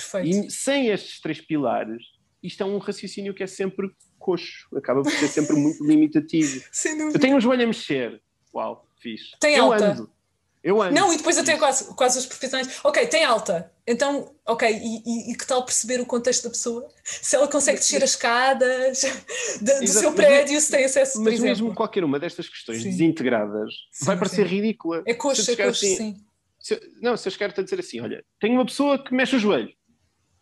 Perfeito. 0.00 0.46
E 0.46 0.50
sem 0.50 0.88
estes 0.88 1.20
três 1.20 1.40
pilares, 1.40 2.02
isto 2.42 2.62
é 2.62 2.66
um 2.66 2.78
raciocínio 2.78 3.34
que 3.34 3.42
é 3.42 3.46
sempre 3.46 3.90
coxo, 4.18 4.68
acaba 4.76 5.02
por 5.02 5.10
ser 5.12 5.28
sempre 5.28 5.56
muito 5.56 5.84
limitativo. 5.84 6.62
Sem 6.70 6.96
dúvida. 6.96 7.16
Eu 7.16 7.20
tenho 7.20 7.36
um 7.36 7.40
joelho 7.40 7.64
a 7.64 7.66
mexer. 7.66 8.20
Uau, 8.54 8.86
fiz. 9.00 9.32
Tem 9.40 9.56
eu 9.56 9.72
alta. 9.72 9.92
ando. 9.92 10.10
Eu 10.62 10.82
ando. 10.82 10.94
Não, 10.94 11.12
e 11.12 11.16
depois 11.16 11.38
até 11.38 11.56
quase, 11.56 11.94
quase 11.94 12.18
os 12.18 12.26
profissionais. 12.26 12.80
Ok, 12.84 13.06
tem 13.06 13.24
alta. 13.24 13.72
Então, 13.86 14.34
ok, 14.46 14.68
e, 14.70 15.02
e, 15.06 15.32
e, 15.32 15.34
que 15.34 15.46
tal 15.46 15.64
perceber 15.64 16.00
o 16.00 16.06
contexto 16.06 16.44
da 16.44 16.50
pessoa? 16.50 16.86
Se 17.02 17.34
ela 17.34 17.48
consegue 17.48 17.78
descer 17.78 18.04
as 18.04 18.10
escadas 18.10 19.02
do, 19.60 19.80
do 19.80 19.86
seu 19.88 20.12
prédio, 20.12 20.60
se 20.60 20.70
tem 20.70 20.84
acesso 20.84 21.22
Mas 21.22 21.40
mesmo 21.40 21.74
qualquer 21.74 22.04
uma 22.04 22.20
destas 22.20 22.46
questões 22.46 22.82
sim. 22.82 22.90
desintegradas 22.90 23.72
sim, 23.90 24.04
vai 24.04 24.18
parecer 24.18 24.46
sim. 24.46 24.54
ridícula. 24.54 25.02
É 25.06 25.14
coxa, 25.14 25.50
é 25.50 25.56
coxa, 25.56 25.70
assim, 25.70 25.96
sim. 25.96 26.16
Se, 26.58 26.78
não, 27.00 27.16
se 27.16 27.26
eu 27.26 27.32
chegar 27.32 27.58
a 27.58 27.62
dizer 27.62 27.80
assim, 27.80 28.00
olha, 28.00 28.22
tenho 28.38 28.54
uma 28.54 28.66
pessoa 28.66 29.02
que 29.02 29.14
mexe 29.14 29.36
o 29.36 29.38
joelho. 29.38 29.72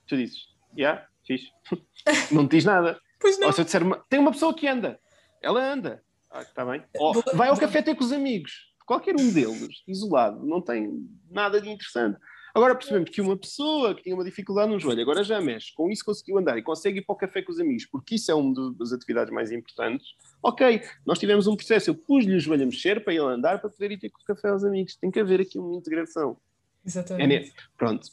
Tu 0.09 0.17
dizes, 0.17 0.49
já, 0.71 0.77
yeah, 0.77 1.07
fixe. 1.27 1.53
não 2.33 2.49
te 2.49 2.57
diz 2.57 2.65
nada. 2.65 3.01
Pois 3.21 3.39
não. 3.39 3.49
Ou 3.49 3.53
se 3.53 3.61
eu 3.61 3.65
disser, 3.65 3.83
uma, 3.83 4.05
tem 4.09 4.19
uma 4.19 4.33
pessoa 4.33 4.55
que 4.55 4.67
anda. 4.67 4.99
Ela 5.41 5.73
anda. 5.73 6.03
Ah, 6.31 6.43
está 6.43 6.65
bem. 6.65 6.83
Ou, 6.97 7.23
vai 7.35 7.49
ao 7.49 7.57
café 7.57 7.81
ter 7.83 7.95
com 7.95 8.05
os 8.05 8.13
amigos 8.13 8.69
qualquer 8.89 9.15
um 9.21 9.31
deles, 9.31 9.83
isolado, 9.87 10.45
não 10.47 10.63
tem 10.63 11.07
nada 11.31 11.61
de 11.61 11.69
interessante. 11.69 12.19
Agora 12.55 12.75
percebemos 12.75 13.11
que 13.11 13.21
uma 13.21 13.37
pessoa 13.37 13.95
que 13.95 14.03
tinha 14.03 14.15
uma 14.15 14.25
dificuldade 14.25 14.73
no 14.73 14.81
joelho, 14.81 15.03
agora 15.03 15.23
já 15.23 15.39
mexe, 15.43 15.75
com 15.75 15.91
isso 15.91 16.03
conseguiu 16.03 16.39
andar 16.39 16.57
e 16.57 16.63
consegue 16.63 17.01
ir 17.01 17.03
para 17.03 17.13
o 17.13 17.17
café 17.17 17.43
com 17.43 17.53
os 17.53 17.61
amigos, 17.61 17.85
porque 17.85 18.15
isso 18.15 18.31
é 18.31 18.35
uma 18.35 18.75
das 18.75 18.91
atividades 18.91 19.33
mais 19.33 19.53
importantes. 19.53 20.15
Ok, 20.43 20.83
nós 21.05 21.19
tivemos 21.19 21.47
um 21.47 21.55
processo, 21.55 21.91
eu 21.91 21.95
pus-lhe 21.95 22.35
o 22.35 22.41
joelho 22.41 22.63
a 22.63 22.67
mexer 22.67 23.05
para 23.05 23.13
ele 23.13 23.23
andar, 23.23 23.61
para 23.61 23.69
poder 23.69 23.93
ir 23.93 23.99
ter 23.99 24.09
com 24.09 24.23
o 24.23 24.25
café 24.25 24.49
aos 24.49 24.65
amigos. 24.65 24.97
Tem 24.97 25.11
que 25.11 25.21
haver 25.21 25.43
aqui 25.43 25.59
uma 25.59 25.77
integração. 25.77 26.39
Exatamente. 26.85 27.51
É 27.51 27.53
pronto. 27.77 28.09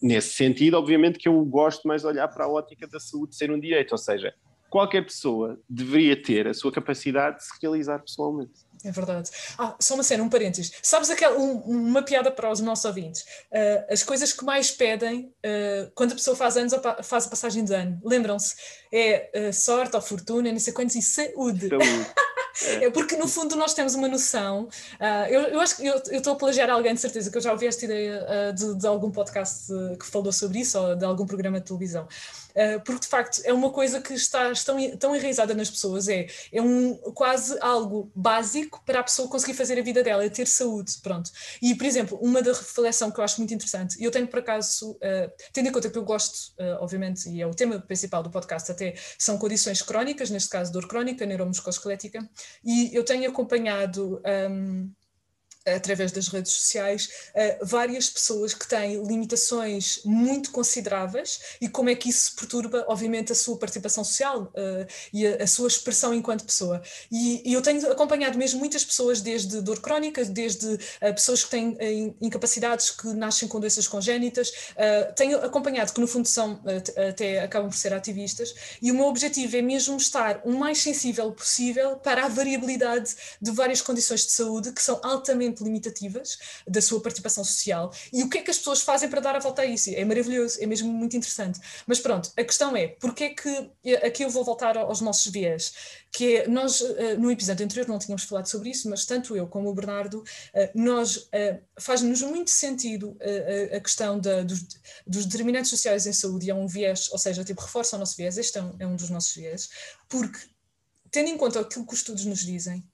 Nesse 0.00 0.34
sentido, 0.34 0.78
obviamente 0.78 1.18
que 1.18 1.28
eu 1.28 1.44
gosto 1.44 1.86
mais 1.86 2.02
de 2.02 2.08
olhar 2.08 2.26
para 2.28 2.44
a 2.44 2.48
ótica 2.48 2.86
da 2.86 2.98
saúde 2.98 3.36
ser 3.36 3.50
um 3.50 3.60
direito, 3.60 3.92
ou 3.92 3.98
seja, 3.98 4.34
qualquer 4.70 5.04
pessoa 5.04 5.60
deveria 5.68 6.20
ter 6.20 6.46
a 6.46 6.54
sua 6.54 6.72
capacidade 6.72 7.38
de 7.38 7.44
se 7.44 7.52
realizar 7.60 7.98
pessoalmente. 7.98 8.70
É 8.82 8.90
verdade. 8.90 9.30
Ah, 9.58 9.76
só 9.78 9.94
uma 9.94 10.02
cena, 10.02 10.22
um 10.22 10.28
parênteses. 10.28 10.72
Sabes 10.82 11.10
aquela, 11.10 11.38
um, 11.38 11.58
uma 11.58 12.02
piada 12.02 12.30
para 12.30 12.50
os 12.50 12.60
nossos 12.60 12.86
ouvintes? 12.86 13.22
Uh, 13.52 13.92
as 13.92 14.02
coisas 14.02 14.32
que 14.32 14.42
mais 14.42 14.70
pedem 14.70 15.34
uh, 15.44 15.90
quando 15.94 16.12
a 16.12 16.14
pessoa 16.14 16.34
faz 16.34 16.56
anos 16.56 16.72
ou 16.72 16.80
faz 17.02 17.26
a 17.26 17.30
passagem 17.30 17.62
de 17.62 17.74
ano, 17.74 18.00
lembram-se? 18.02 18.54
É 18.90 19.48
uh, 19.48 19.52
sorte 19.52 19.96
ou 19.96 20.00
fortuna, 20.00 20.50
não 20.50 20.58
sei 20.58 20.72
quantos, 20.72 20.96
e 20.96 21.02
saúde. 21.02 21.68
saúde. 21.68 22.10
É. 22.62 22.84
é. 22.84 22.90
porque 22.90 23.16
no 23.16 23.28
fundo 23.28 23.56
nós 23.56 23.74
temos 23.74 23.94
uma 23.94 24.08
noção. 24.08 24.68
Uh, 25.00 25.26
eu, 25.28 25.40
eu, 25.42 25.60
acho 25.60 25.76
que 25.76 25.86
eu 25.86 25.96
estou 26.10 26.32
a 26.32 26.36
plagiar 26.36 26.70
alguém 26.70 26.94
de 26.94 27.00
certeza, 27.00 27.30
que 27.30 27.36
eu 27.36 27.42
já 27.42 27.52
ouvi 27.52 27.66
esta 27.66 27.84
ideia 27.84 28.24
uh, 28.24 28.52
de, 28.52 28.74
de, 28.74 28.86
algum 28.86 29.10
podcast 29.10 29.72
que 29.98 30.06
falou 30.06 30.32
sobre 30.32 30.60
isso, 30.60 30.78
ou 30.78 30.96
de 30.96 31.04
algum 31.04 31.26
programa 31.26 31.60
de 31.60 31.66
televisão. 31.66 32.06
Uh, 32.50 32.80
porque 32.84 33.00
de 33.00 33.06
facto 33.08 33.40
é 33.44 33.52
uma 33.52 33.70
coisa 33.70 34.00
que 34.00 34.14
está 34.14 34.52
tão, 34.64 34.96
tão 34.96 35.16
enraizada 35.16 35.54
nas 35.54 35.70
pessoas, 35.70 36.08
é, 36.08 36.26
é 36.52 36.60
um, 36.60 36.94
quase 37.14 37.56
algo 37.60 38.10
básico 38.14 38.82
para 38.84 39.00
a 39.00 39.02
pessoa 39.02 39.28
conseguir 39.28 39.54
fazer 39.54 39.78
a 39.78 39.82
vida 39.82 40.02
dela, 40.02 40.24
é 40.24 40.28
ter 40.28 40.46
saúde, 40.46 40.98
pronto. 41.02 41.30
E, 41.60 41.74
por 41.74 41.86
exemplo, 41.86 42.18
uma 42.20 42.42
da 42.42 42.52
reflexão 42.52 43.10
que 43.10 43.20
eu 43.20 43.24
acho 43.24 43.38
muito 43.38 43.54
interessante, 43.54 44.00
e 44.00 44.04
eu 44.04 44.10
tenho 44.10 44.26
por 44.26 44.40
acaso, 44.40 44.98
tendo 45.52 45.68
em 45.68 45.72
conta 45.72 45.90
que 45.90 45.98
eu 45.98 46.04
gosto, 46.04 46.52
obviamente, 46.80 47.28
e 47.28 47.40
é 47.40 47.46
o 47.46 47.54
tema 47.54 47.78
principal 47.78 48.22
do 48.22 48.30
podcast 48.30 48.70
até, 48.70 48.94
são 49.18 49.38
condições 49.38 49.82
crónicas, 49.82 50.30
neste 50.30 50.48
caso 50.48 50.72
dor 50.72 50.86
crónica, 50.88 51.26
neuromusculoesquelética, 51.26 52.28
e 52.64 52.94
eu 52.94 53.04
tenho 53.04 53.28
acompanhado 53.30 54.20
um, 54.50 54.90
através 55.74 56.12
das 56.12 56.28
redes 56.28 56.52
sociais, 56.52 57.08
uh, 57.34 57.66
várias 57.66 58.08
pessoas 58.08 58.54
que 58.54 58.66
têm 58.66 59.02
limitações 59.04 60.00
muito 60.04 60.50
consideráveis 60.50 61.40
e 61.60 61.68
como 61.68 61.90
é 61.90 61.94
que 61.94 62.08
isso 62.08 62.34
perturba, 62.36 62.84
obviamente, 62.88 63.32
a 63.32 63.34
sua 63.34 63.56
participação 63.56 64.04
social 64.04 64.44
uh, 64.44 64.86
e 65.12 65.26
a, 65.26 65.46
sua 65.46 65.68
expressão 65.68 66.14
enquanto 66.14 66.44
pessoa. 66.44 66.82
E, 67.10 67.42
e, 67.50 67.52
eu 67.52 67.62
tenho 67.62 67.90
acompanhado 67.90 68.38
mesmo 68.38 68.60
muitas 68.60 68.84
pessoas, 68.84 69.20
desde 69.20 69.60
dor 69.60 69.80
crónica, 69.80 70.24
desde 70.24 70.66
uh, 70.66 70.78
pessoas 71.14 71.44
que 71.44 71.50
têm 71.50 71.76
incapacidades 72.20 72.90
que 72.90 73.08
nascem 73.08 73.48
com 73.48 73.60
doenças 73.60 73.86
congénitas, 73.86 74.52
tenho 75.16 75.38
acompanhado 75.44 75.92
que, 75.92 76.00
no 76.00 76.06
fundo, 76.06 76.26
são, 76.28 76.60
até 77.08 77.42
acabam 77.42 77.70
por 77.70 77.76
ser 77.76 77.92
ativistas, 77.92 78.54
e 78.80 78.90
o 78.90 78.94
meu 78.94 79.06
objetivo 79.06 79.56
é 79.56 79.62
mesmo 79.62 79.96
estar 79.96 80.40
o 80.44 80.52
mais 80.52 80.78
sensível 80.78 81.32
possível 81.32 81.96
para 81.96 82.26
a 82.26 82.28
variabilidade 82.28 83.14
de 83.40 83.50
várias 83.50 83.80
condições 83.80 84.26
de 84.26 84.32
saúde 84.32 84.72
que 84.72 84.82
são 84.82 85.00
altamente 85.02 85.59
limitativas 85.60 86.38
da 86.66 86.80
sua 86.80 87.00
participação 87.00 87.44
social 87.44 87.92
e 88.12 88.22
o 88.22 88.30
que 88.30 88.38
é 88.38 88.42
que 88.42 88.50
as 88.50 88.58
pessoas 88.58 88.80
fazem 88.82 89.08
para 89.08 89.20
dar 89.20 89.36
a 89.36 89.38
volta 89.38 89.62
a 89.62 89.66
isso? 89.66 89.90
É 89.90 90.04
maravilhoso, 90.04 90.58
é 90.60 90.66
mesmo 90.66 90.92
muito 90.92 91.16
interessante. 91.16 91.60
Mas 91.86 92.00
pronto, 92.00 92.30
a 92.36 92.44
questão 92.44 92.76
é, 92.76 92.88
porque 92.88 93.24
é 93.24 93.30
que, 93.30 93.70
aqui 94.04 94.22
eu 94.24 94.30
vou 94.30 94.44
voltar 94.44 94.76
aos 94.76 95.00
nossos 95.00 95.30
viés, 95.30 95.72
que 96.12 96.36
é, 96.36 96.48
nós 96.48 96.80
eh, 96.80 97.16
no 97.16 97.30
episódio 97.30 97.64
anterior 97.64 97.86
não 97.88 97.98
tínhamos 97.98 98.24
falado 98.24 98.46
sobre 98.46 98.70
isso, 98.70 98.88
mas 98.88 99.04
tanto 99.04 99.36
eu 99.36 99.46
como 99.46 99.68
o 99.68 99.74
Bernardo, 99.74 100.24
eh, 100.52 100.70
nós, 100.74 101.28
eh, 101.32 101.60
faz-nos 101.78 102.22
muito 102.22 102.50
sentido 102.50 103.16
a 103.76 103.80
questão 103.80 104.18
da, 104.18 104.42
dos, 104.42 104.66
dos 105.06 105.26
determinantes 105.26 105.70
sociais 105.70 106.06
em 106.06 106.12
saúde 106.12 106.50
é 106.50 106.54
um 106.54 106.66
viés, 106.66 107.10
ou 107.12 107.18
seja, 107.18 107.44
tipo, 107.44 107.60
reforça 107.60 107.96
o 107.96 107.98
nosso 107.98 108.16
viés, 108.16 108.38
este 108.38 108.58
é 108.58 108.62
um, 108.62 108.76
é 108.78 108.86
um 108.86 108.96
dos 108.96 109.10
nossos 109.10 109.34
viés, 109.34 109.68
porque 110.08 110.38
tendo 111.10 111.28
em 111.28 111.36
conta 111.36 111.60
aquilo 111.60 111.86
que 111.86 111.92
os 111.92 112.00
estudos 112.00 112.24
nos 112.24 112.40
dizem, 112.40 112.84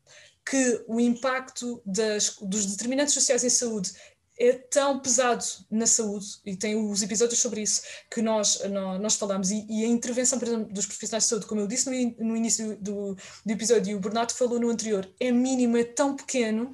que 0.48 0.84
o 0.86 1.00
impacto 1.00 1.82
das, 1.84 2.36
dos 2.40 2.66
determinantes 2.66 3.14
sociais 3.14 3.42
em 3.42 3.50
saúde 3.50 3.92
é 4.38 4.52
tão 4.52 5.00
pesado 5.00 5.44
na 5.70 5.86
saúde, 5.86 6.26
e 6.44 6.54
tem 6.54 6.76
os 6.76 7.02
episódios 7.02 7.40
sobre 7.40 7.62
isso 7.62 7.82
que 8.10 8.20
nós, 8.20 8.60
nós 9.00 9.16
falamos, 9.16 9.50
e, 9.50 9.66
e 9.68 9.82
a 9.82 9.88
intervenção, 9.88 10.38
por 10.38 10.46
exemplo, 10.46 10.72
dos 10.72 10.84
profissionais 10.84 11.24
de 11.24 11.30
saúde, 11.30 11.46
como 11.46 11.62
eu 11.62 11.66
disse 11.66 11.88
no, 11.88 12.26
no 12.26 12.36
início 12.36 12.76
do, 12.76 13.14
do 13.14 13.50
episódio, 13.50 13.92
e 13.92 13.94
o 13.94 14.00
Bernardo 14.00 14.32
falou 14.32 14.60
no 14.60 14.68
anterior, 14.68 15.10
é 15.18 15.32
mínimo, 15.32 15.78
é 15.78 15.84
tão 15.84 16.14
pequeno, 16.14 16.70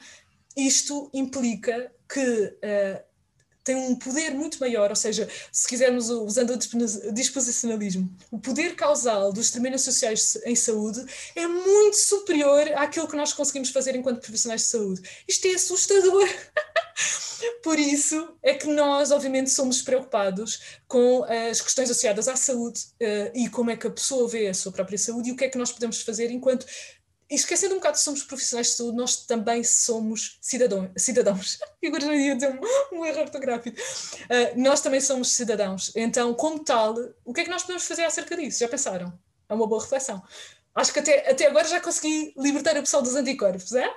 isto 0.57 1.09
implica 1.15 1.93
que 2.13 2.21
uh, 2.21 3.12
tem 3.65 3.77
um 3.77 3.95
poder 3.95 4.35
muito 4.35 4.59
maior, 4.59 4.91
ou 4.91 4.97
seja, 4.97 5.29
se 5.51 5.69
quisermos 5.69 6.11
usando 6.11 6.51
o 6.51 7.13
disposicionalismo, 7.13 8.15
o 8.31 8.39
poder 8.39 8.75
causal 8.75 9.33
dos 9.33 9.47
determinantes 9.47 9.85
sociais 9.85 10.39
em 10.45 10.57
saúde 10.57 11.05
é 11.37 11.47
muito 11.47 11.97
superior 11.97 12.73
àquilo 12.77 13.09
que 13.09 13.17
nós 13.17 13.33
conseguimos 13.33 13.71
fazer 13.71 13.95
enquanto 13.95 14.21
profissionais 14.21 14.63
de 14.63 14.69
saúde. 14.69 15.03
Isto 15.29 15.47
é 15.47 15.55
assustador. 15.55 16.29
Por 17.63 17.79
isso 17.79 18.37
é 18.43 18.55
que 18.55 18.69
nós, 18.69 19.11
obviamente, 19.11 19.51
somos 19.51 19.83
preocupados 19.83 20.79
com 20.87 21.25
as 21.25 21.61
questões 21.61 21.91
associadas 21.91 22.29
à 22.29 22.37
saúde 22.37 22.81
uh, 23.01 23.37
e 23.37 23.49
como 23.49 23.71
é 23.71 23.77
que 23.77 23.87
a 23.87 23.91
pessoa 23.91 24.29
vê 24.29 24.49
a 24.49 24.55
sua 24.55 24.71
própria 24.71 24.99
saúde 24.99 25.29
e 25.29 25.33
o 25.33 25.37
que 25.37 25.45
é 25.45 25.49
que 25.49 25.59
nós 25.59 25.73
podemos 25.73 26.03
fazer 26.03 26.31
enquanto 26.31 26.67
esquecendo 27.35 27.75
um 27.75 27.79
bocado 27.79 27.97
que 27.97 28.03
somos 28.03 28.23
profissionais 28.23 28.69
de 28.69 28.75
saúde, 28.75 28.97
nós 28.97 29.25
também 29.27 29.65
somos 29.65 30.39
cidadãos. 30.41 30.91
cidadãos. 30.97 31.59
Agora 31.85 32.05
já 32.05 32.15
ia 32.15 32.35
um, 32.35 32.99
um 32.99 33.05
erro 33.05 33.21
ortográfico. 33.21 33.77
Uh, 33.77 34.61
nós 34.61 34.81
também 34.81 35.01
somos 35.01 35.33
cidadãos. 35.33 35.93
Então, 35.97 36.35
como 36.35 36.63
tal, 36.63 36.95
o 37.25 37.33
que 37.33 37.41
é 37.41 37.45
que 37.45 37.51
nós 37.51 37.63
podemos 37.63 37.87
fazer 37.87 38.05
acerca 38.05 38.37
disso? 38.37 38.61
Já 38.61 38.69
pensaram? 38.69 39.13
É 39.49 39.55
uma 39.55 39.67
boa 39.67 39.83
reflexão. 39.83 40.23
Acho 40.75 40.93
que 40.93 41.01
até, 41.01 41.31
até 41.31 41.47
agora 41.47 41.69
já 41.69 41.81
consegui 41.81 42.33
libertar 42.37 42.77
o 42.77 42.81
pessoal 42.81 43.03
dos 43.03 43.15
anticorpos, 43.15 43.73
é? 43.73 43.89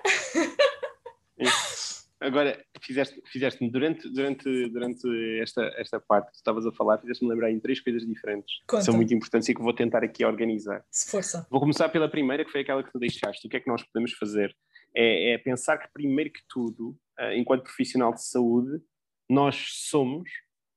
Agora, 2.20 2.64
fizeste-me 2.82 3.22
fizeste 3.30 3.70
durante, 3.70 4.10
durante, 4.10 4.70
durante 4.70 5.40
esta, 5.42 5.64
esta 5.76 6.00
parte 6.00 6.28
que 6.28 6.34
tu 6.34 6.38
estavas 6.38 6.66
a 6.66 6.72
falar, 6.72 6.98
fizeste-me 7.00 7.30
lembrar 7.30 7.52
em 7.52 7.60
três 7.60 7.82
coisas 7.82 8.06
diferentes 8.06 8.60
Conta. 8.66 8.80
que 8.80 8.86
são 8.86 8.96
muito 8.96 9.14
importantes 9.14 9.50
e 9.50 9.54
que 9.54 9.62
vou 9.62 9.74
tentar 9.74 10.04
aqui 10.04 10.24
organizar. 10.24 10.84
Se 10.90 11.12
força. 11.12 11.46
Vou 11.52 11.60
começar 11.60 11.90
pela 11.90 12.10
primeira, 12.10 12.46
que 12.46 12.52
foi 12.52 12.62
aquela 12.62 12.84
que 12.84 12.92
tu 12.92 13.00
deixaste. 13.00 13.46
O 13.46 13.50
que 13.50 13.58
é 13.58 13.60
que 13.60 13.68
nós 13.68 13.84
podemos 13.84 14.14
fazer? 14.14 14.56
É, 14.96 15.34
é 15.34 15.38
pensar 15.38 15.78
que, 15.78 15.92
primeiro 15.92 16.32
que 16.32 16.42
tudo, 16.48 16.98
uh, 17.20 17.34
enquanto 17.36 17.64
profissional 17.64 18.14
de 18.14 18.26
saúde, 18.26 18.82
nós 19.30 19.68
somos 19.90 20.30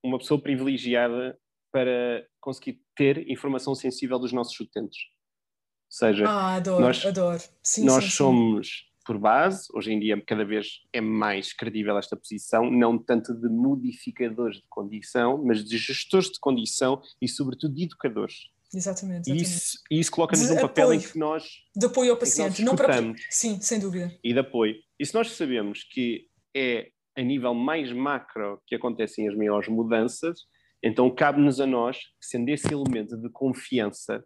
uma 0.03 0.19
pessoa 0.19 0.41
privilegiada 0.41 1.39
para 1.73 2.27
conseguir 2.41 2.81
ter 2.97 3.31
informação 3.31 3.75
sensível 3.75 4.19
dos 4.19 4.33
nossos 4.33 4.59
utentes. 4.59 4.99
Ou 5.01 6.09
seja, 6.09 6.29
ah, 6.29 6.57
adoro, 6.57 6.83
nós, 6.83 7.05
adoro. 7.07 7.43
Sim, 7.63 7.85
nós 7.85 8.05
sim, 8.05 8.11
somos, 8.11 8.69
sim. 8.69 8.88
Por 9.09 9.17
base, 9.17 9.67
hoje 9.73 9.91
em 9.91 9.99
dia 9.99 10.23
cada 10.27 10.45
vez 10.45 10.83
é 10.93 11.01
mais 11.01 11.55
credível 11.55 11.97
esta 11.97 12.15
posição, 12.15 12.71
não 12.71 12.99
tanto 12.99 13.33
de 13.33 13.49
modificadores 13.49 14.59
de 14.59 14.65
condição, 14.69 15.43
mas 15.43 15.65
de 15.65 15.79
gestores 15.79 16.29
de 16.29 16.39
condição 16.39 17.01
e, 17.19 17.27
sobretudo, 17.27 17.75
de 17.75 17.85
educadores. 17.85 18.51
Exatamente. 18.75 19.31
exatamente. 19.31 19.31
E 19.31 19.43
isso, 19.43 19.79
isso 19.91 20.11
coloca-nos 20.11 20.51
num 20.51 20.61
papel 20.61 20.93
em 20.93 21.01
que 21.01 21.19
nós. 21.19 21.43
De 21.75 21.87
apoio 21.87 22.11
ao 22.11 22.19
paciente, 22.19 22.63
não 22.63 22.77
para. 22.77 23.01
Sim, 23.31 23.59
sem 23.63 23.81
dúvida. 23.81 24.15
E 24.23 24.35
de 24.35 24.41
apoio. 24.41 24.75
E 25.01 25.07
se 25.07 25.15
nós 25.15 25.33
sabemos 25.33 25.85
que 25.85 26.27
é 26.55 26.91
a 27.17 27.23
nível 27.23 27.55
mais 27.55 27.91
macro 27.91 28.61
que 28.67 28.75
acontecem 28.75 29.27
as 29.27 29.35
maiores 29.35 29.71
mudanças, 29.71 30.41
então 30.85 31.11
cabe-nos 31.15 31.63
a 31.63 31.67
nós, 31.67 31.99
sendo 32.21 32.51
esse 32.51 32.71
elemento 32.71 33.17
de 33.17 33.31
confiança, 33.31 34.23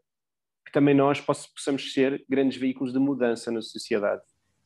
que 0.66 0.72
também 0.72 0.92
nós 0.94 1.20
possamos 1.20 1.92
ser 1.92 2.24
grandes 2.28 2.58
veículos 2.58 2.92
de 2.92 2.98
mudança 2.98 3.52
na 3.52 3.62
sociedade. 3.62 4.22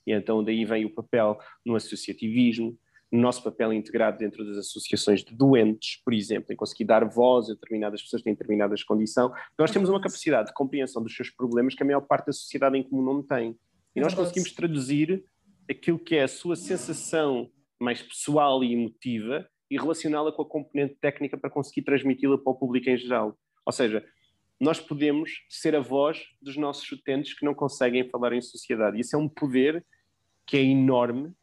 E 0.07 0.13
então 0.13 0.43
daí 0.43 0.65
vem 0.65 0.85
o 0.85 0.95
papel 0.95 1.39
no 1.65 1.75
associativismo, 1.75 2.79
no 3.11 3.21
nosso 3.21 3.43
papel 3.43 3.73
integrado 3.73 4.19
dentro 4.19 4.45
das 4.45 4.59
associações 4.59 5.25
de 5.25 5.35
doentes, 5.35 6.01
por 6.05 6.13
exemplo, 6.13 6.53
em 6.53 6.57
conseguir 6.57 6.85
dar 6.85 7.05
voz 7.05 7.49
a 7.49 7.55
determinadas 7.55 8.03
pessoas 8.03 8.21
que 8.21 8.25
têm 8.25 8.35
determinadas 8.35 8.83
condições. 8.83 9.33
Nós 9.59 9.71
temos 9.71 9.89
uma 9.89 10.01
capacidade 10.01 10.49
de 10.49 10.55
compreensão 10.55 11.03
dos 11.03 11.15
seus 11.15 11.31
problemas 11.31 11.75
que 11.75 11.83
a 11.83 11.87
maior 11.87 12.01
parte 12.01 12.27
da 12.27 12.33
sociedade 12.33 12.77
em 12.77 12.83
comum 12.83 13.03
não 13.03 13.23
tem. 13.23 13.57
E 13.95 14.01
nós 14.01 14.15
conseguimos 14.15 14.53
traduzir 14.53 15.25
aquilo 15.71 15.99
que 15.99 16.17
é 16.17 16.25
a 16.25 16.29
sua 16.29 16.57
sensação 16.57 17.51
mais 17.81 18.03
pessoal 18.03 18.63
e 18.63 18.73
emotiva 18.73 19.49
e 19.71 19.77
relacioná-la 19.77 20.33
com 20.33 20.43
a 20.43 20.49
componente 20.49 20.97
técnica 21.01 21.37
para 21.37 21.51
conseguir 21.51 21.83
transmiti-la 21.83 22.39
para 22.39 22.53
o 22.53 22.55
público 22.55 22.89
em 22.89 22.97
geral. 22.97 23.37
Ou 23.65 23.73
seja, 23.73 24.05
nós 24.61 24.81
podemos 24.81 25.31
ser 25.49 25.75
a 25.75 25.81
voz 25.81 26.25
dos 26.41 26.57
nossos 26.57 26.91
utentes 26.91 27.35
que 27.35 27.45
não 27.45 27.55
conseguem 27.55 28.09
falar 28.09 28.33
em 28.33 28.41
sociedade. 28.41 29.01
Isso 29.01 29.15
é 29.15 29.19
um 29.19 29.29
poder 29.29 29.85
que 30.47 30.57
é 30.57 30.63
enorme 30.63 31.35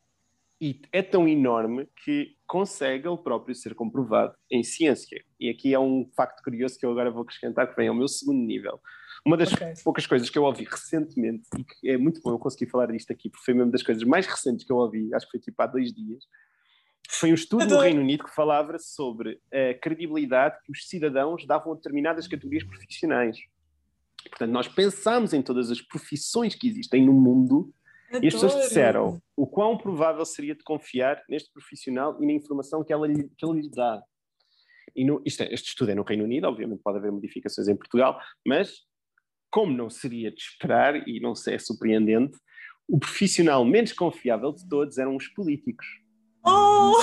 e 0.61 0.81
é 0.93 1.01
tão 1.01 1.27
enorme 1.27 1.89
que 2.05 2.37
consegue 2.47 3.07
ele 3.07 3.17
próprio 3.17 3.53
ser 3.53 3.75
comprovado 3.75 4.33
em 4.49 4.63
ciência. 4.63 5.21
E 5.39 5.49
aqui 5.49 5.73
é 5.73 5.79
um 5.79 6.09
facto 6.15 6.41
curioso 6.41 6.79
que 6.79 6.85
eu 6.85 6.91
agora 6.91 7.11
vou 7.11 7.23
acrescentar, 7.23 7.67
que 7.69 7.75
vem 7.75 7.89
ao 7.89 7.95
meu 7.95 8.07
segundo 8.07 8.39
nível. 8.39 8.79
Uma 9.25 9.35
das 9.35 9.51
okay. 9.51 9.73
poucas 9.83 10.07
coisas 10.07 10.29
que 10.29 10.37
eu 10.37 10.43
ouvi 10.43 10.63
recentemente, 10.63 11.43
e 11.57 11.63
que 11.63 11.89
é 11.89 11.97
muito 11.97 12.21
bom 12.21 12.31
eu 12.31 12.39
conseguir 12.39 12.69
falar 12.69 12.91
disto 12.91 13.11
aqui, 13.11 13.29
porque 13.29 13.43
foi 13.43 13.53
uma 13.53 13.65
das 13.65 13.83
coisas 13.83 14.03
mais 14.03 14.25
recentes 14.25 14.65
que 14.65 14.71
eu 14.71 14.77
ouvi, 14.77 15.13
acho 15.13 15.25
que 15.25 15.31
foi 15.31 15.39
tipo 15.39 15.61
há 15.61 15.67
dois 15.67 15.93
dias, 15.93 16.23
foi 17.09 17.31
um 17.31 17.35
estudo 17.35 17.65
no 17.65 17.79
Reino 17.79 18.01
Unido 18.01 18.23
que 18.23 18.33
falava 18.33 18.77
sobre 18.79 19.39
a 19.51 19.73
credibilidade 19.73 20.57
que 20.63 20.71
os 20.71 20.87
cidadãos 20.87 21.45
davam 21.45 21.73
a 21.73 21.75
determinadas 21.75 22.27
categorias 22.27 22.63
profissionais. 22.63 23.37
Portanto, 24.29 24.51
nós 24.51 24.67
pensamos 24.67 25.33
em 25.33 25.41
todas 25.41 25.69
as 25.69 25.81
profissões 25.81 26.55
que 26.55 26.67
existem 26.67 27.05
no 27.05 27.13
mundo 27.13 27.73
Adoro. 28.13 28.25
e 28.25 28.27
as 28.27 28.33
pessoas 28.33 28.55
disseram 28.67 29.21
o 29.35 29.47
quão 29.47 29.77
provável 29.77 30.25
seria 30.25 30.55
de 30.55 30.63
confiar 30.63 31.23
neste 31.27 31.51
profissional 31.51 32.21
e 32.21 32.25
na 32.25 32.33
informação 32.33 32.83
que, 32.83 32.93
ela, 32.93 33.07
que 33.07 33.45
ele 33.45 33.61
lhe 33.61 33.69
dá. 33.69 34.01
E 34.95 35.03
no, 35.03 35.21
isto 35.25 35.41
é, 35.41 35.53
este 35.53 35.69
estudo 35.69 35.91
é 35.91 35.95
no 35.95 36.03
Reino 36.03 36.23
Unido, 36.23 36.45
obviamente 36.45 36.81
pode 36.83 36.99
haver 36.99 37.11
modificações 37.11 37.67
em 37.67 37.75
Portugal, 37.75 38.19
mas 38.45 38.81
como 39.49 39.75
não 39.75 39.89
seria 39.89 40.31
de 40.31 40.41
esperar 40.41 41.07
e 41.07 41.19
não 41.19 41.33
é 41.47 41.57
surpreendente, 41.57 42.37
o 42.87 42.99
profissional 42.99 43.63
menos 43.63 43.93
confiável 43.93 44.51
de 44.51 44.67
todos 44.67 44.97
eram 44.97 45.15
os 45.15 45.27
políticos. 45.27 45.85
Oh, 46.45 46.97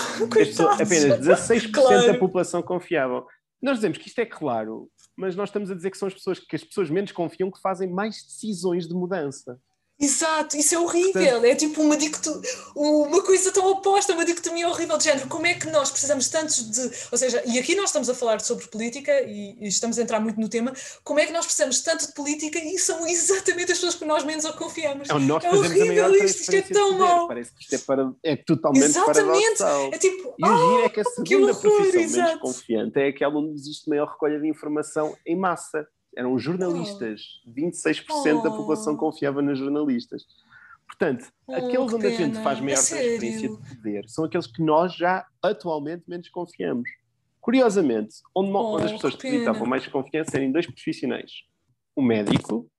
apenas 0.75 1.20
16% 1.20 1.73
claro. 1.73 2.07
da 2.07 2.18
população 2.18 2.62
confiável. 2.62 3.27
Nós 3.62 3.77
dizemos 3.77 3.99
que 3.99 4.09
isto 4.09 4.18
é 4.18 4.27
claro, 4.27 4.90
mas 5.16 5.37
nós 5.37 5.49
estamos 5.49 5.70
a 5.70 5.75
dizer 5.75 5.90
que 5.90 5.99
são 5.99 6.09
as 6.09 6.14
pessoas 6.14 6.38
que 6.38 6.57
as 6.57 6.64
pessoas 6.64 6.90
menos 6.90 7.12
confiam 7.12 7.51
que 7.51 7.61
fazem 7.61 7.90
mais 7.90 8.16
decisões 8.16 8.87
de 8.87 8.94
mudança. 8.94 9.59
Exato, 10.00 10.56
isso 10.56 10.74
é 10.74 10.78
horrível. 10.78 11.12
Portanto, 11.12 11.44
é 11.44 11.54
tipo 11.54 11.82
uma, 11.82 11.94
dicto, 11.94 12.40
uma 12.74 13.22
coisa 13.22 13.52
tão 13.52 13.70
oposta, 13.70 14.14
uma 14.14 14.24
dicotomia 14.24 14.66
horrível 14.66 14.96
de 14.96 15.04
género. 15.04 15.28
Como 15.28 15.46
é 15.46 15.52
que 15.52 15.68
nós 15.68 15.90
precisamos 15.90 16.28
tanto 16.28 16.54
de. 16.70 16.90
Ou 17.12 17.18
seja, 17.18 17.42
e 17.44 17.58
aqui 17.58 17.74
nós 17.74 17.90
estamos 17.90 18.08
a 18.08 18.14
falar 18.14 18.40
sobre 18.40 18.66
política 18.68 19.12
e, 19.20 19.58
e, 19.60 19.68
estamos 19.68 19.98
a 19.98 20.02
entrar 20.02 20.18
muito 20.18 20.40
no 20.40 20.48
tema. 20.48 20.72
Como 21.04 21.20
é 21.20 21.26
que 21.26 21.32
nós 21.32 21.44
precisamos 21.44 21.82
tanto 21.82 22.06
de 22.06 22.14
política 22.14 22.58
e 22.58 22.78
são 22.78 23.06
exatamente 23.06 23.72
as 23.72 23.78
pessoas 23.78 23.94
que 23.94 24.06
nós 24.06 24.24
menos 24.24 24.46
confiamos? 24.52 25.10
É, 25.10 25.18
nós 25.18 25.44
é 25.44 25.50
horrível 25.50 26.16
isto, 26.24 26.40
isto 26.40 26.56
é 26.56 26.62
tão 26.62 26.96
mau. 26.96 27.28
Parece 27.28 27.52
que 27.52 27.62
isto 27.62 27.74
é, 27.74 27.78
para, 27.78 28.10
é 28.24 28.36
totalmente 28.36 28.84
exatamente. 28.84 29.62
É 29.92 29.98
tipo, 29.98 30.34
e 30.38 30.44
o 30.44 30.50
oh, 30.50 30.56
giro 30.56 30.84
é 30.86 30.88
que 30.88 31.00
a 31.00 31.04
segunda 31.04 31.26
que 31.28 31.66
horror, 31.66 31.80
profissão 31.82 32.00
exato. 32.00 32.26
menos 32.26 32.40
confiante 32.40 32.98
é 32.98 33.08
aquela 33.08 33.38
onde 33.38 33.52
existe 33.52 33.86
maior 33.86 34.08
recolha 34.08 34.40
de 34.40 34.48
informação 34.48 35.14
em 35.26 35.36
massa 35.36 35.86
eram 36.16 36.38
jornalistas. 36.38 37.40
Oh. 37.46 37.53
26% 37.53 38.05
oh. 38.11 38.42
da 38.42 38.51
população 38.51 38.96
confiava 38.96 39.40
nos 39.42 39.59
jornalistas. 39.59 40.25
Portanto, 40.87 41.31
oh, 41.46 41.55
aqueles 41.55 41.92
onde 41.92 42.03
pena. 42.03 42.14
a 42.14 42.16
gente 42.16 42.42
faz 42.42 42.61
maior 42.61 42.75
transferência 42.75 43.49
de 43.49 43.57
poder 43.57 44.09
são 44.09 44.25
aqueles 44.25 44.46
que 44.46 44.62
nós 44.62 44.94
já 44.94 45.25
atualmente 45.42 46.05
menos 46.09 46.29
confiamos. 46.29 46.88
Curiosamente, 47.40 48.16
onde, 48.35 48.51
oh, 48.51 48.75
onde 48.75 48.85
as 48.85 48.92
pessoas 48.92 49.14
depositavam 49.14 49.66
mais 49.66 49.87
confiança 49.87 50.37
eram 50.37 50.46
em 50.46 50.53
dois 50.53 50.66
profissionais: 50.66 51.31
o 51.96 52.03
médico, 52.03 52.70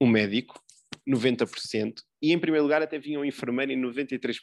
o 0.00 0.06
médico, 0.06 0.60
90%, 1.08 2.02
e 2.20 2.32
em 2.32 2.38
primeiro 2.38 2.64
lugar 2.64 2.82
até 2.82 2.98
vinha 2.98 3.20
um 3.20 3.24
enfermeiro 3.24 3.70
em 3.70 3.80
93%. 3.80 4.36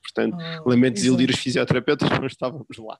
Portanto, 0.00 0.36
oh, 0.64 0.68
lamento 0.68 0.94
desiludir 0.94 1.30
os 1.30 1.36
fisioterapeutas, 1.36 2.08
não 2.18 2.26
estávamos 2.26 2.78
lá. 2.78 2.98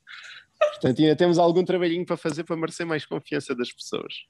Portanto, 0.73 1.01
ainda 1.01 1.17
temos 1.17 1.39
algum 1.39 1.65
trabalhinho 1.65 2.05
para 2.05 2.17
fazer 2.17 2.45
para 2.45 2.57
merecer 2.57 2.87
mais 2.87 3.07
confiança 3.07 3.55
das 3.55 3.73
pessoas. 3.73 4.27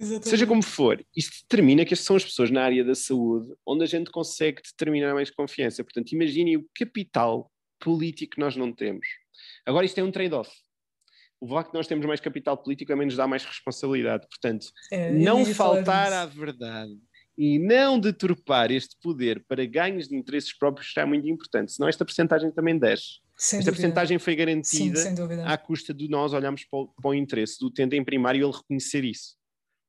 Exatamente. 0.00 0.28
Seja 0.30 0.46
como 0.46 0.62
for, 0.62 1.04
isto 1.14 1.42
determina 1.42 1.84
que 1.84 1.94
são 1.94 2.16
as 2.16 2.24
pessoas 2.24 2.50
na 2.50 2.62
área 2.62 2.82
da 2.82 2.94
saúde 2.94 3.54
onde 3.66 3.84
a 3.84 3.86
gente 3.86 4.10
consegue 4.10 4.62
determinar 4.62 5.12
mais 5.12 5.30
confiança. 5.30 5.84
Portanto, 5.84 6.10
imaginem 6.12 6.56
o 6.56 6.66
capital 6.74 7.52
político 7.78 8.36
que 8.36 8.40
nós 8.40 8.56
não 8.56 8.72
temos. 8.72 9.06
Agora, 9.66 9.84
isto 9.84 9.98
é 9.98 10.02
um 10.02 10.10
trade-off. 10.10 10.50
O 11.38 11.48
facto 11.48 11.70
que 11.70 11.76
nós 11.76 11.86
temos 11.86 12.06
mais 12.06 12.20
capital 12.20 12.56
político 12.56 12.90
também 12.90 13.06
nos 13.06 13.16
dá 13.16 13.26
mais 13.26 13.44
responsabilidade. 13.44 14.26
Portanto, 14.28 14.66
é, 14.90 15.10
não 15.10 15.44
faltar 15.44 16.12
à 16.12 16.24
verdade 16.24 16.98
e 17.36 17.58
não 17.58 17.98
deturpar 17.98 18.70
este 18.70 18.96
poder 19.02 19.44
para 19.48 19.64
ganhos 19.64 20.08
de 20.08 20.16
interesses 20.16 20.56
próprios 20.56 20.94
é 20.96 21.04
muito 21.04 21.28
importante. 21.28 21.72
Senão 21.72 21.88
esta 21.88 22.04
percentagem 22.04 22.50
também 22.50 22.78
desce. 22.78 23.20
Sem 23.36 23.58
esta 23.58 23.72
percentagem 23.72 24.18
foi 24.18 24.36
garantida 24.36 24.98
Sim, 24.98 25.14
à 25.46 25.56
custa 25.56 25.94
de 25.94 26.08
nós 26.08 26.34
olharmos 26.34 26.64
para 26.64 26.80
o, 26.80 26.88
para 26.88 27.10
o 27.10 27.14
interesse 27.14 27.58
do 27.58 27.68
utente 27.68 27.96
em 27.96 28.04
primário 28.04 28.38
e 28.38 28.44
ele 28.44 28.54
reconhecer 28.54 29.04
isso. 29.04 29.39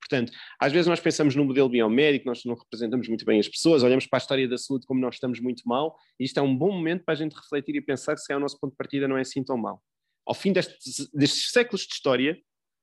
Portanto, 0.02 0.32
às 0.58 0.72
vezes 0.72 0.88
nós 0.88 0.98
pensamos 0.98 1.36
no 1.36 1.44
modelo 1.44 1.68
biomédico, 1.68 2.26
nós 2.26 2.44
não 2.44 2.54
representamos 2.54 3.08
muito 3.08 3.24
bem 3.24 3.38
as 3.38 3.48
pessoas, 3.48 3.82
olhamos 3.84 4.06
para 4.06 4.18
a 4.18 4.20
história 4.20 4.48
da 4.48 4.58
saúde 4.58 4.84
como 4.84 5.00
nós 5.00 5.14
estamos 5.14 5.40
muito 5.40 5.62
mal, 5.64 5.96
e 6.18 6.24
isto 6.24 6.38
é 6.38 6.42
um 6.42 6.56
bom 6.56 6.72
momento 6.72 7.04
para 7.04 7.14
a 7.14 7.16
gente 7.16 7.34
refletir 7.34 7.76
e 7.76 7.80
pensar 7.80 8.16
se 8.18 8.32
é 8.32 8.36
o 8.36 8.40
nosso 8.40 8.58
ponto 8.58 8.72
de 8.72 8.76
partida 8.76 9.06
não 9.06 9.16
é 9.16 9.20
assim 9.20 9.44
tão 9.44 9.56
mal. 9.56 9.80
Ao 10.26 10.34
fim 10.34 10.52
destes, 10.52 11.08
destes 11.14 11.50
séculos 11.50 11.82
de 11.82 11.94
história, 11.94 12.36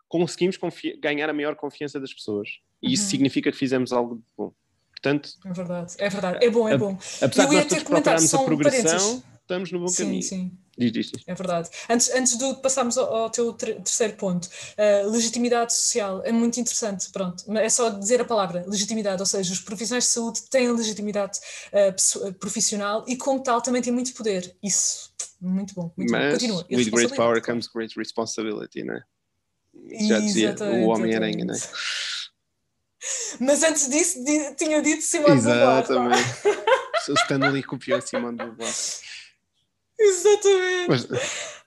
conseguimos 0.08 0.58
ganhar 1.00 1.30
a 1.30 1.34
maior 1.34 1.56
confiança 1.56 2.00
das 2.00 2.14
pessoas. 2.14 2.50
E 2.82 2.88
uhum. 2.88 2.94
isso 2.94 3.04
significa 3.10 3.52
que 3.52 3.58
fizemos 3.58 3.94
algo 3.94 4.16
de 4.16 4.24
bom. 4.38 4.54
Portanto, 4.92 5.30
é 5.46 5.54
verdade, 5.54 5.94
é 5.98 6.10
verdade, 6.10 6.46
é 6.46 6.50
bom, 6.50 6.68
é 6.68 6.78
bom. 6.78 6.98
Apesar 7.22 7.46
de 7.46 7.56
nós 7.56 7.66
todos 7.68 7.84
procurarmos 7.84 8.34
a 8.34 8.44
progressão, 8.44 9.24
estamos 9.50 9.72
no 9.72 9.80
bom 9.80 9.88
sim, 9.88 10.04
caminho. 10.04 10.22
Sim, 10.22 10.30
sim. 10.30 10.58
Diz, 10.78 10.92
diz, 10.92 11.12
diz. 11.12 11.24
É 11.28 11.34
verdade. 11.34 11.70
Antes, 11.90 12.10
antes 12.12 12.38
de 12.38 12.54
passarmos 12.62 12.98
ao, 12.98 13.14
ao 13.14 13.30
teu 13.30 13.52
terceiro 13.52 14.14
ponto, 14.14 14.46
uh, 14.46 15.10
legitimidade 15.10 15.74
social 15.74 16.22
é 16.24 16.32
muito 16.32 16.60
interessante, 16.60 17.10
pronto. 17.12 17.44
É 17.58 17.70
só 17.70 17.90
dizer 17.90 18.22
a 18.22 18.26
palavra 18.26 18.64
legitimidade, 18.66 19.22
ou 19.22 19.26
seja, 19.26 19.52
os 19.52 19.60
profissionais 19.60 20.06
de 20.06 20.12
saúde 20.12 20.44
têm 20.50 20.72
legitimidade 20.72 21.40
uh, 21.74 22.34
profissional 22.34 23.04
e, 23.08 23.18
como 23.18 23.42
tal, 23.42 23.62
também 23.62 23.82
têm 23.82 23.92
muito 23.92 24.14
poder. 24.14 24.56
Isso, 24.64 25.12
muito 25.42 25.74
bom. 25.74 25.92
Muito 25.98 26.12
Mas, 26.12 26.26
bom. 26.26 26.32
Continua. 26.32 26.66
with 26.70 26.92
great 26.92 27.16
power 27.16 27.42
comes 27.42 27.68
great 27.68 27.94
responsibility, 27.98 28.84
né? 28.84 29.02
Já 30.08 30.20
dizia 30.20 30.56
o 30.62 30.88
Homem-Aranha, 30.88 31.46
né? 31.46 31.56
Mas 33.40 33.64
antes 33.64 33.90
disso, 33.90 34.24
tinha 34.58 34.82
dito 34.82 35.02
Simone 35.02 35.42
Beauvoir. 35.42 35.84
Exatamente. 35.84 36.30
o 37.10 37.14
Stanley 37.14 37.64
copiou 37.64 38.02
Simone 38.02 38.38
Beauvoir. 38.38 38.74
Exatamente. 40.00 40.88
Mas, 40.88 41.08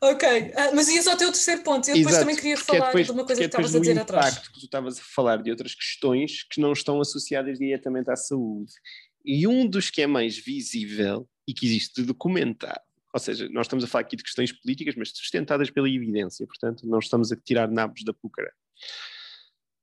ok, 0.00 0.52
ah, 0.56 0.70
mas 0.74 0.88
ias 0.88 1.06
ao 1.06 1.16
teu 1.16 1.30
terceiro 1.30 1.62
ponto. 1.62 1.88
Eu 1.88 1.96
depois 1.96 2.16
também 2.16 2.34
queria 2.34 2.54
é 2.54 2.56
falar 2.56 2.86
depois, 2.86 3.06
de 3.06 3.12
uma 3.12 3.26
coisa 3.26 3.40
que, 3.40 3.44
é 3.44 3.46
estavas 3.46 3.74
a 3.74 3.78
dizer 3.78 3.98
atrás. 3.98 4.32
impacto 4.32 4.52
que 4.52 4.60
tu 4.60 4.64
estavas 4.64 4.98
a 4.98 5.02
falar 5.02 5.42
de 5.42 5.50
outras 5.50 5.74
questões 5.74 6.44
que 6.50 6.60
não 6.60 6.72
estão 6.72 7.00
associadas 7.00 7.58
diretamente 7.58 8.10
à 8.10 8.16
saúde. 8.16 8.72
E 9.24 9.46
um 9.46 9.66
dos 9.66 9.90
que 9.90 10.02
é 10.02 10.06
mais 10.06 10.36
visível 10.36 11.28
e 11.46 11.52
que 11.52 11.66
existe 11.66 12.02
documentado, 12.02 12.80
ou 13.12 13.20
seja, 13.20 13.48
nós 13.50 13.66
estamos 13.66 13.84
a 13.84 13.86
falar 13.86 14.02
aqui 14.02 14.16
de 14.16 14.22
questões 14.22 14.52
políticas, 14.52 14.94
mas 14.96 15.10
sustentadas 15.10 15.70
pela 15.70 15.88
evidência, 15.88 16.46
portanto, 16.46 16.86
não 16.86 16.98
estamos 16.98 17.30
a 17.30 17.36
tirar 17.36 17.70
nabos 17.70 18.02
da 18.04 18.14
púcara. 18.14 18.52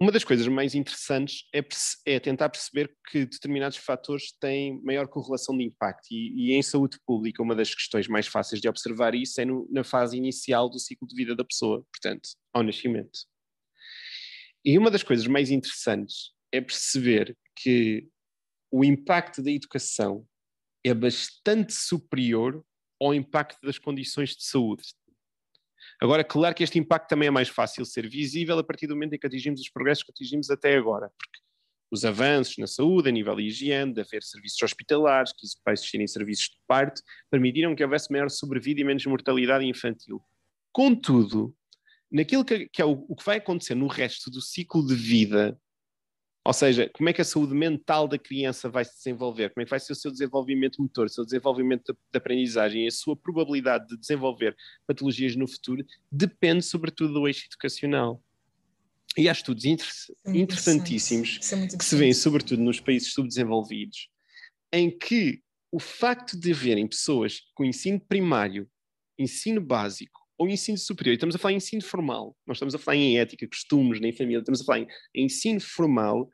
Uma 0.01 0.13
das 0.13 0.23
coisas 0.23 0.47
mais 0.47 0.75
interessantes 0.75 1.43
é, 1.53 1.61
é, 2.05 2.19
tentar 2.19 2.49
perceber 2.49 2.95
que 3.11 3.25
determinados 3.25 3.77
fatores 3.77 4.31
têm 4.39 4.81
maior 4.81 5.07
correlação 5.09 5.57
de 5.57 5.65
impacto. 5.65 6.07
E, 6.09 6.51
e, 6.51 6.53
em 6.53 6.61
saúde 6.61 6.97
pública, 7.05 7.43
uma 7.43 7.53
das 7.53 7.75
questões 7.75 8.07
mais 8.07 8.25
fáceis 8.25 8.61
de 8.61 8.69
observar 8.69 9.13
isso 9.13 9.41
é 9.41 9.45
no, 9.45 9.67
na 9.69 9.83
fase 9.83 10.15
inicial 10.15 10.69
do 10.69 10.79
ciclo 10.79 11.05
de 11.05 11.15
vida 11.15 11.35
da 11.35 11.43
pessoa, 11.43 11.85
portanto, 11.91 12.29
ao 12.53 12.63
nascimento. 12.63 13.19
E 14.63 14.77
uma 14.77 14.89
das 14.89 15.03
coisas 15.03 15.27
mais 15.27 15.51
interessantes 15.51 16.31
é 16.51 16.61
perceber 16.61 17.37
que 17.57 18.07
o 18.71 18.85
impacto 18.85 19.43
da 19.43 19.51
educação 19.51 20.25
é 20.81 20.93
bastante 20.93 21.73
superior 21.73 22.63
ao 23.01 23.13
impacto 23.13 23.59
das 23.61 23.77
condições 23.77 24.35
de 24.35 24.43
saúde. 24.43 24.83
Agora, 26.01 26.23
claro 26.23 26.55
que 26.55 26.63
este 26.63 26.79
impacto 26.79 27.09
também 27.09 27.27
é 27.27 27.31
mais 27.31 27.49
fácil 27.49 27.85
ser 27.85 28.07
visível 28.07 28.57
a 28.57 28.63
partir 28.63 28.87
do 28.87 28.95
momento 28.95 29.13
em 29.13 29.19
que 29.19 29.27
atingimos 29.27 29.61
os 29.61 29.69
progressos 29.69 30.03
que 30.03 30.11
atingimos 30.11 30.49
até 30.49 30.75
agora, 30.75 31.11
porque 31.17 31.39
os 31.91 32.05
avanços 32.05 32.57
na 32.57 32.67
saúde, 32.67 33.09
a 33.09 33.11
nível 33.11 33.35
de 33.35 33.43
higiene, 33.43 33.93
de 33.93 34.01
haver 34.01 34.21
serviços 34.21 34.61
hospitalares, 34.61 35.33
que 35.33 35.45
vai 35.65 35.73
existirem 35.73 36.07
serviços 36.07 36.45
de 36.45 36.57
parto, 36.67 37.01
permitiram 37.31 37.75
que 37.75 37.83
houvesse 37.83 38.11
maior 38.11 38.29
sobrevida 38.29 38.81
e 38.81 38.83
menos 38.83 39.05
mortalidade 39.05 39.65
infantil. 39.65 40.21
Contudo, 40.71 41.55
naquilo 42.11 42.45
que, 42.45 42.69
é 42.77 42.85
o 42.85 43.15
que 43.15 43.25
vai 43.25 43.37
acontecer 43.37 43.75
no 43.75 43.87
resto 43.87 44.29
do 44.29 44.41
ciclo 44.41 44.85
de 44.85 44.93
vida, 44.93 45.59
ou 46.49 46.53
seja, 46.53 46.89
como 46.95 47.07
é 47.07 47.13
que 47.13 47.21
a 47.21 47.23
saúde 47.23 47.53
mental 47.53 48.07
da 48.07 48.17
criança 48.17 48.67
vai 48.67 48.83
se 48.83 48.95
desenvolver, 48.95 49.53
como 49.53 49.61
é 49.61 49.65
que 49.65 49.69
vai 49.69 49.79
ser 49.79 49.93
o 49.93 49.95
seu 49.95 50.09
desenvolvimento 50.09 50.81
motor, 50.81 51.05
o 51.05 51.09
seu 51.09 51.23
desenvolvimento 51.23 51.93
de 51.93 52.17
aprendizagem 52.17 52.85
e 52.85 52.87
a 52.87 52.91
sua 52.91 53.15
probabilidade 53.15 53.85
de 53.87 53.95
desenvolver 53.95 54.57
patologias 54.87 55.35
no 55.35 55.47
futuro, 55.47 55.85
depende 56.11 56.65
sobretudo 56.65 57.13
do 57.13 57.27
eixo 57.27 57.45
educacional. 57.45 58.19
E 59.15 59.29
há 59.29 59.31
estudos 59.31 59.63
é 59.63 59.69
interessantíssimos 60.25 61.39
é 61.53 61.77
que 61.77 61.85
se 61.85 61.95
vêem 61.95 62.15
sobretudo 62.15 62.63
nos 62.63 62.79
países 62.79 63.13
subdesenvolvidos, 63.13 64.09
em 64.73 64.89
que 64.89 65.43
o 65.71 65.79
facto 65.79 66.35
de 66.35 66.51
haverem 66.51 66.87
pessoas 66.87 67.41
com 67.53 67.63
ensino 67.63 67.99
primário, 67.99 68.67
ensino 69.19 69.61
básico, 69.61 70.19
ou 70.35 70.49
ensino 70.49 70.79
superior, 70.79 71.11
e 71.11 71.15
estamos 71.15 71.35
a 71.35 71.37
falar 71.37 71.51
em 71.51 71.57
ensino 71.57 71.83
formal, 71.83 72.35
nós 72.47 72.57
estamos 72.57 72.73
a 72.73 72.79
falar 72.79 72.97
em 72.97 73.19
ética, 73.19 73.47
costumes, 73.47 73.99
nem 73.99 74.11
família, 74.11 74.39
estamos 74.39 74.61
a 74.61 74.63
falar 74.63 74.79
em, 74.79 74.87
ensino 75.13 75.59
formal, 75.59 76.27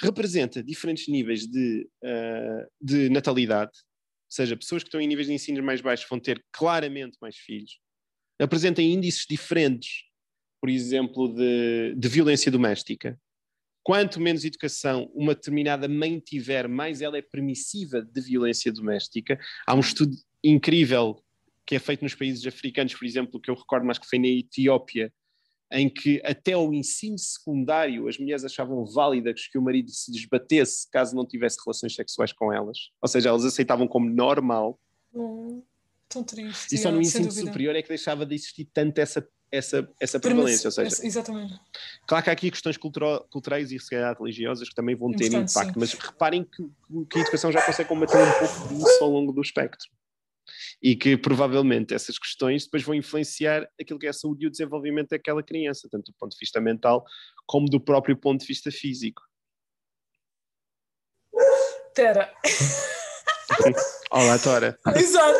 representa 0.00 0.62
diferentes 0.62 1.08
níveis 1.08 1.46
de, 1.46 1.88
uh, 2.02 2.66
de 2.80 3.08
natalidade, 3.10 3.72
ou 3.74 4.32
seja, 4.32 4.56
pessoas 4.56 4.82
que 4.82 4.88
estão 4.88 5.00
em 5.00 5.06
níveis 5.06 5.26
de 5.26 5.34
ensino 5.34 5.62
mais 5.62 5.80
baixos 5.80 6.08
vão 6.08 6.20
ter 6.20 6.44
claramente 6.52 7.16
mais 7.20 7.36
filhos, 7.36 7.78
apresentam 8.40 8.82
índices 8.84 9.26
diferentes, 9.28 10.04
por 10.60 10.70
exemplo, 10.70 11.34
de, 11.34 11.94
de 11.96 12.08
violência 12.08 12.50
doméstica. 12.50 13.18
Quanto 13.82 14.20
menos 14.20 14.44
educação 14.44 15.10
uma 15.14 15.34
determinada 15.34 15.88
mãe 15.88 16.20
tiver, 16.20 16.68
mais 16.68 17.00
ela 17.00 17.16
é 17.16 17.22
permissiva 17.22 18.02
de 18.02 18.20
violência 18.20 18.72
doméstica. 18.72 19.38
Há 19.66 19.74
um 19.74 19.80
estudo 19.80 20.14
incrível 20.44 21.22
que 21.66 21.74
é 21.74 21.78
feito 21.78 22.02
nos 22.02 22.14
países 22.14 22.46
africanos, 22.46 22.94
por 22.94 23.04
exemplo, 23.04 23.40
que 23.40 23.50
eu 23.50 23.54
recordo 23.54 23.86
mais 23.86 23.98
que 23.98 24.06
foi 24.06 24.18
na 24.18 24.28
Etiópia, 24.28 25.12
em 25.72 25.88
que 25.88 26.20
até 26.24 26.56
o 26.56 26.72
ensino 26.72 27.18
secundário 27.18 28.08
as 28.08 28.18
mulheres 28.18 28.44
achavam 28.44 28.84
válidas 28.84 29.46
que 29.46 29.56
o 29.56 29.62
marido 29.62 29.90
se 29.90 30.10
desbatesse 30.10 30.90
caso 30.90 31.14
não 31.14 31.26
tivesse 31.26 31.58
relações 31.64 31.94
sexuais 31.94 32.32
com 32.32 32.52
elas. 32.52 32.90
Ou 33.00 33.08
seja, 33.08 33.28
elas 33.28 33.44
aceitavam 33.44 33.86
como 33.86 34.10
normal. 34.10 34.80
Hum, 35.14 35.62
tão 36.08 36.24
triste. 36.24 36.74
E 36.74 36.78
só 36.78 36.90
no 36.90 37.00
ensino 37.00 37.30
superior 37.30 37.76
é 37.76 37.82
que 37.82 37.88
deixava 37.88 38.26
de 38.26 38.34
existir 38.34 38.68
tanto 38.74 38.98
essa, 38.98 39.26
essa, 39.50 39.88
essa 40.00 40.18
prevalência. 40.18 40.66
Ou 40.66 40.72
seja, 40.72 41.06
exatamente. 41.06 41.54
Claro 42.06 42.24
que 42.24 42.30
há 42.30 42.32
aqui 42.32 42.50
questões 42.50 42.76
culturais 42.76 43.70
e 43.70 43.78
se 43.78 43.90
calhar 43.90 44.18
religiosas 44.18 44.68
que 44.68 44.74
também 44.74 44.96
vão 44.96 45.12
ter 45.12 45.32
impacto, 45.32 45.48
sim. 45.48 45.72
mas 45.76 45.92
reparem 45.94 46.44
que, 46.44 46.64
que 47.08 47.18
a 47.18 47.22
educação 47.22 47.52
já 47.52 47.64
consegue 47.64 47.88
combater 47.88 48.16
um 48.16 48.46
pouco 48.46 48.74
disso 48.74 49.04
ao 49.04 49.10
longo 49.10 49.32
do 49.32 49.40
espectro 49.40 49.88
e 50.82 50.96
que 50.96 51.16
provavelmente 51.16 51.94
essas 51.94 52.18
questões 52.18 52.64
depois 52.64 52.82
vão 52.82 52.94
influenciar 52.94 53.68
aquilo 53.80 53.98
que 53.98 54.06
é 54.06 54.10
a 54.10 54.12
saúde 54.12 54.44
e 54.44 54.48
o 54.48 54.50
desenvolvimento 54.50 55.10
daquela 55.10 55.42
criança, 55.42 55.88
tanto 55.90 56.12
do 56.12 56.16
ponto 56.18 56.32
de 56.32 56.38
vista 56.38 56.60
mental 56.60 57.04
como 57.46 57.68
do 57.68 57.80
próprio 57.80 58.16
ponto 58.16 58.40
de 58.40 58.46
vista 58.46 58.70
físico. 58.70 59.22
Tera. 61.94 62.32
Olá, 64.10 64.38
Tora. 64.38 64.78
Exato. 64.96 65.38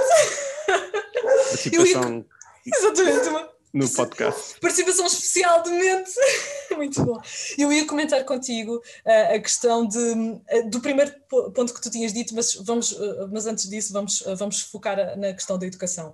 Participação. 1.51 2.19
Ia... 2.19 2.77
Exatamente 2.77 3.60
no 3.73 3.89
podcast. 3.89 4.59
Participação 4.61 5.07
especial 5.07 5.63
de 5.63 5.71
mente. 5.71 6.11
Muito 6.77 7.05
bom. 7.05 7.21
Eu 7.57 7.73
ia 7.73 7.87
comentar 7.87 8.25
contigo 8.25 8.77
uh, 8.77 9.35
a 9.35 9.39
questão 9.39 9.87
de, 9.87 9.99
uh, 9.99 10.71
do 10.71 10.81
primeiro 10.81 11.13
ponto 11.29 11.73
que 11.73 11.81
tu 11.81 11.91
tinhas 11.91 12.13
dito, 12.13 12.35
mas, 12.35 12.55
vamos, 12.55 12.93
uh, 12.93 13.29
mas 13.33 13.47
antes 13.47 13.69
disso 13.69 13.93
vamos, 13.93 14.23
vamos 14.37 14.61
focar 14.63 15.19
na 15.19 15.33
questão 15.33 15.59
da 15.59 15.67
educação. 15.67 16.13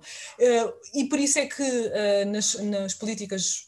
e 0.93 1.05
por 1.05 1.19
isso 1.19 1.39
é 1.39 1.45
que 1.45 1.63
nas, 2.27 2.55
nas, 2.55 2.93
políticas, 2.93 3.67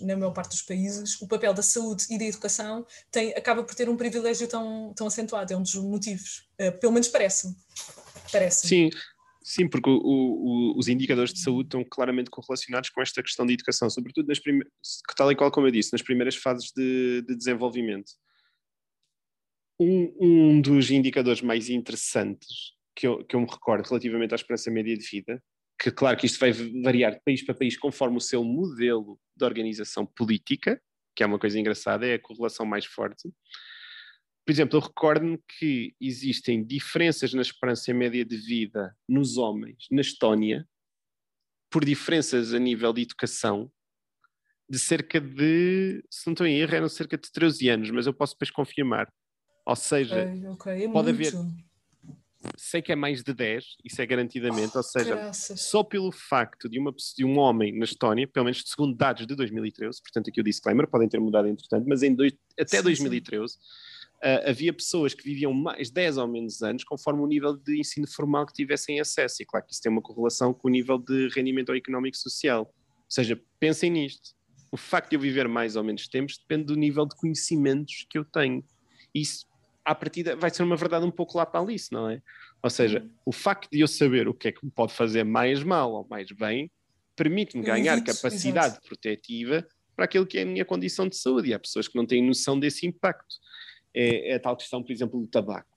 na 0.00 0.16
maior 0.16 0.32
parte 0.32 0.50
dos 0.50 0.62
países, 0.62 1.20
o 1.20 1.28
papel 1.28 1.54
da 1.54 1.62
saúde 1.62 2.06
e 2.10 2.18
da 2.18 2.24
educação 2.24 2.86
tem, 3.10 3.32
acaba 3.32 3.62
por 3.62 3.74
ter 3.74 3.88
um 3.88 3.96
privilégio 3.96 4.48
tão, 4.48 4.92
tão 4.94 5.06
acentuado. 5.06 5.52
É 5.52 5.56
um 5.56 5.62
dos 5.62 5.74
motivos. 5.74 6.46
pelo 6.80 6.92
menos 6.92 7.08
parece-me. 7.08 7.54
Parece. 8.32 8.66
Sim, 8.66 8.90
Sim, 9.46 9.68
porque 9.68 9.90
o, 9.90 10.00
o, 10.02 10.78
os 10.78 10.88
indicadores 10.88 11.30
de 11.30 11.40
saúde 11.40 11.66
estão 11.66 11.84
claramente 11.84 12.30
correlacionados 12.30 12.88
com 12.88 13.02
esta 13.02 13.22
questão 13.22 13.44
de 13.44 13.52
educação, 13.52 13.90
sobretudo 13.90 14.26
nas 14.26 14.38
primeiras, 14.38 14.72
tal 15.14 15.30
e 15.30 15.36
qual 15.36 15.50
como 15.50 15.66
eu 15.66 15.70
disse, 15.70 15.92
nas 15.92 16.00
primeiras 16.00 16.34
fases 16.34 16.72
de, 16.74 17.20
de 17.20 17.36
desenvolvimento. 17.36 18.10
Um, 19.78 20.16
um, 20.18 20.60
dos 20.62 20.90
indicadores 20.90 21.42
mais 21.42 21.68
interessantes 21.68 22.72
que 22.96 23.06
eu, 23.06 23.22
que 23.22 23.36
eu 23.36 23.40
me 23.40 23.46
recordo 23.46 23.86
relativamente 23.86 24.32
à 24.32 24.36
esperança 24.36 24.70
média 24.70 24.96
de 24.96 25.06
vida, 25.06 25.42
que 25.78 25.90
claro 25.90 26.16
que 26.16 26.24
isto 26.24 26.38
vai 26.38 26.50
variar 26.82 27.12
de 27.12 27.20
país 27.22 27.44
para 27.44 27.54
país 27.54 27.76
conforme 27.76 28.16
o 28.16 28.20
seu 28.20 28.42
modelo 28.42 29.20
de 29.36 29.44
organização 29.44 30.06
política, 30.06 30.80
que 31.14 31.22
é 31.22 31.26
uma 31.26 31.38
coisa 31.38 31.60
engraçada, 31.60 32.06
é 32.06 32.14
a 32.14 32.18
correlação 32.18 32.64
mais 32.64 32.86
forte, 32.86 33.28
por 34.44 34.52
exemplo, 34.52 34.76
eu 34.76 34.82
recordo-me 34.82 35.38
que 35.58 35.94
existem 35.98 36.62
diferenças 36.62 37.32
na 37.32 37.40
esperança 37.40 37.94
média 37.94 38.24
de 38.24 38.36
vida 38.36 38.94
nos 39.08 39.38
homens 39.38 39.86
na 39.90 40.02
Estónia, 40.02 40.68
por 41.70 41.84
diferenças 41.84 42.52
a 42.52 42.58
nível 42.58 42.92
de 42.92 43.02
educação, 43.02 43.72
de 44.68 44.78
cerca 44.78 45.20
de, 45.20 46.04
se 46.10 46.26
não 46.26 46.32
estou 46.32 46.46
em 46.46 46.58
erro, 46.58 46.74
eram 46.74 46.88
cerca 46.88 47.16
de 47.16 47.32
13 47.32 47.68
anos, 47.70 47.90
mas 47.90 48.06
eu 48.06 48.12
posso 48.12 48.34
depois 48.34 48.50
confirmar. 48.50 49.10
Ou 49.66 49.76
seja, 49.76 50.24
okay, 50.24 50.48
okay. 50.48 50.84
É 50.84 50.88
pode 50.88 51.10
haver. 51.10 51.32
Sei 52.58 52.82
que 52.82 52.92
é 52.92 52.96
mais 52.96 53.22
de 53.22 53.32
10, 53.32 53.64
isso 53.82 54.02
é 54.02 54.06
garantidamente, 54.06 54.72
oh, 54.74 54.78
ou 54.78 54.82
seja, 54.82 55.14
graças. 55.14 55.58
só 55.62 55.82
pelo 55.82 56.12
facto 56.12 56.68
de, 56.68 56.78
uma, 56.78 56.94
de 57.16 57.24
um 57.24 57.38
homem 57.38 57.78
na 57.78 57.86
Estónia, 57.86 58.28
pelo 58.28 58.44
menos 58.44 58.62
segundo 58.66 58.94
dados 58.94 59.26
de 59.26 59.34
2013, 59.34 60.02
portanto 60.02 60.28
aqui 60.28 60.42
o 60.42 60.44
disclaimer, 60.44 60.86
podem 60.86 61.08
ter 61.08 61.18
mudado 61.18 61.48
entretanto, 61.48 61.86
mas 61.88 62.02
em 62.02 62.14
dois, 62.14 62.34
até 62.60 62.76
sim, 62.76 62.82
2013, 62.82 63.54
sim 63.54 63.58
uh, 64.24 64.48
havia 64.48 64.72
pessoas 64.72 65.12
que 65.12 65.22
viviam 65.22 65.52
mais 65.52 65.90
10 65.90 66.16
ou 66.16 66.26
menos 66.26 66.62
anos 66.62 66.82
conforme 66.82 67.20
o 67.20 67.26
nível 67.26 67.54
de 67.54 67.78
ensino 67.78 68.06
formal 68.06 68.46
que 68.46 68.54
tivessem 68.54 68.98
acesso. 68.98 69.42
E 69.42 69.46
claro 69.46 69.66
que 69.66 69.72
isso 69.72 69.82
tem 69.82 69.92
uma 69.92 70.00
correlação 70.00 70.54
com 70.54 70.68
o 70.68 70.70
nível 70.70 70.98
de 70.98 71.28
rendimento 71.28 71.72
económico 71.72 72.16
social. 72.16 72.62
Ou 72.62 73.10
seja, 73.10 73.40
pensem 73.60 73.90
nisto. 73.90 74.34
O 74.72 74.76
facto 74.76 75.10
de 75.10 75.16
eu 75.16 75.20
viver 75.20 75.46
mais 75.46 75.76
ou 75.76 75.84
menos 75.84 76.08
tempos 76.08 76.38
depende 76.38 76.64
do 76.64 76.74
nível 76.74 77.06
de 77.06 77.14
conhecimentos 77.14 78.06
que 78.08 78.18
eu 78.18 78.24
tenho. 78.24 78.64
Isso, 79.14 79.46
à 79.84 79.94
partida, 79.94 80.34
vai 80.34 80.50
ser 80.50 80.62
uma 80.62 80.76
verdade 80.76 81.04
um 81.04 81.10
pouco 81.10 81.36
lá 81.36 81.46
para 81.46 81.60
Alice, 81.60 81.92
não 81.92 82.08
é? 82.08 82.20
Ou 82.62 82.70
seja, 82.70 83.00
uhum. 83.00 83.10
o 83.26 83.32
facto 83.32 83.68
de 83.70 83.80
eu 83.80 83.86
saber 83.86 84.26
o 84.26 84.34
que 84.34 84.48
é 84.48 84.52
que 84.52 84.64
me 84.64 84.70
pode 84.70 84.92
fazer 84.92 85.22
mais 85.22 85.62
mal 85.62 85.92
ou 85.92 86.06
mais 86.08 86.32
bem 86.32 86.70
permite-me 87.14 87.62
ganhar 87.62 88.02
capacidade 88.02 88.72
exato. 88.72 88.88
protetiva 88.88 89.64
para 89.94 90.06
aquilo 90.06 90.26
que 90.26 90.38
é 90.38 90.42
a 90.42 90.46
minha 90.46 90.64
condição 90.64 91.06
de 91.06 91.16
saúde. 91.16 91.50
E 91.50 91.54
há 91.54 91.58
pessoas 91.58 91.86
que 91.86 91.94
não 91.94 92.04
têm 92.04 92.26
noção 92.26 92.58
desse 92.58 92.84
impacto 92.86 93.36
é, 93.94 94.32
é 94.32 94.34
a 94.34 94.40
tal 94.40 94.56
questão, 94.56 94.82
por 94.82 94.92
exemplo, 94.92 95.20
do 95.20 95.26
tabaco. 95.26 95.74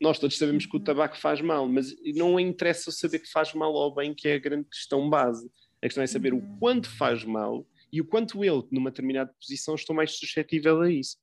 Nós 0.00 0.18
todos 0.18 0.36
sabemos 0.38 0.64
que 0.66 0.74
o 0.74 0.78
uhum. 0.78 0.84
tabaco 0.84 1.16
faz 1.16 1.40
mal, 1.40 1.68
mas 1.68 1.94
não 2.14 2.40
interessa 2.40 2.90
saber 2.90 3.18
que 3.18 3.30
faz 3.30 3.52
mal 3.52 3.72
ou 3.72 3.94
bem, 3.94 4.14
que 4.14 4.28
é 4.28 4.34
a 4.34 4.38
grande 4.38 4.66
questão 4.68 5.08
base. 5.10 5.50
A 5.82 5.86
questão 5.86 6.02
é 6.02 6.06
saber 6.06 6.32
o 6.32 6.38
uhum. 6.38 6.58
quanto 6.58 6.88
faz 6.96 7.22
mal 7.24 7.66
e 7.92 8.00
o 8.00 8.04
quanto 8.04 8.44
eu, 8.44 8.66
numa 8.70 8.90
determinada 8.90 9.32
posição, 9.38 9.74
estou 9.74 9.94
mais 9.94 10.12
suscetível 10.12 10.80
a 10.80 10.90
isso. 10.90 11.18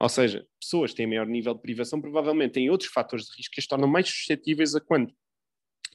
Ou 0.00 0.08
seja, 0.08 0.46
pessoas 0.60 0.90
que 0.90 0.98
têm 0.98 1.06
maior 1.06 1.26
nível 1.26 1.54
de 1.54 1.60
privação 1.60 2.00
provavelmente 2.00 2.52
têm 2.52 2.70
outros 2.70 2.90
fatores 2.90 3.26
de 3.26 3.36
risco 3.36 3.54
que 3.54 3.60
as 3.60 3.66
tornam 3.66 3.88
mais 3.88 4.08
suscetíveis 4.08 4.74
a 4.74 4.80
quando 4.80 5.14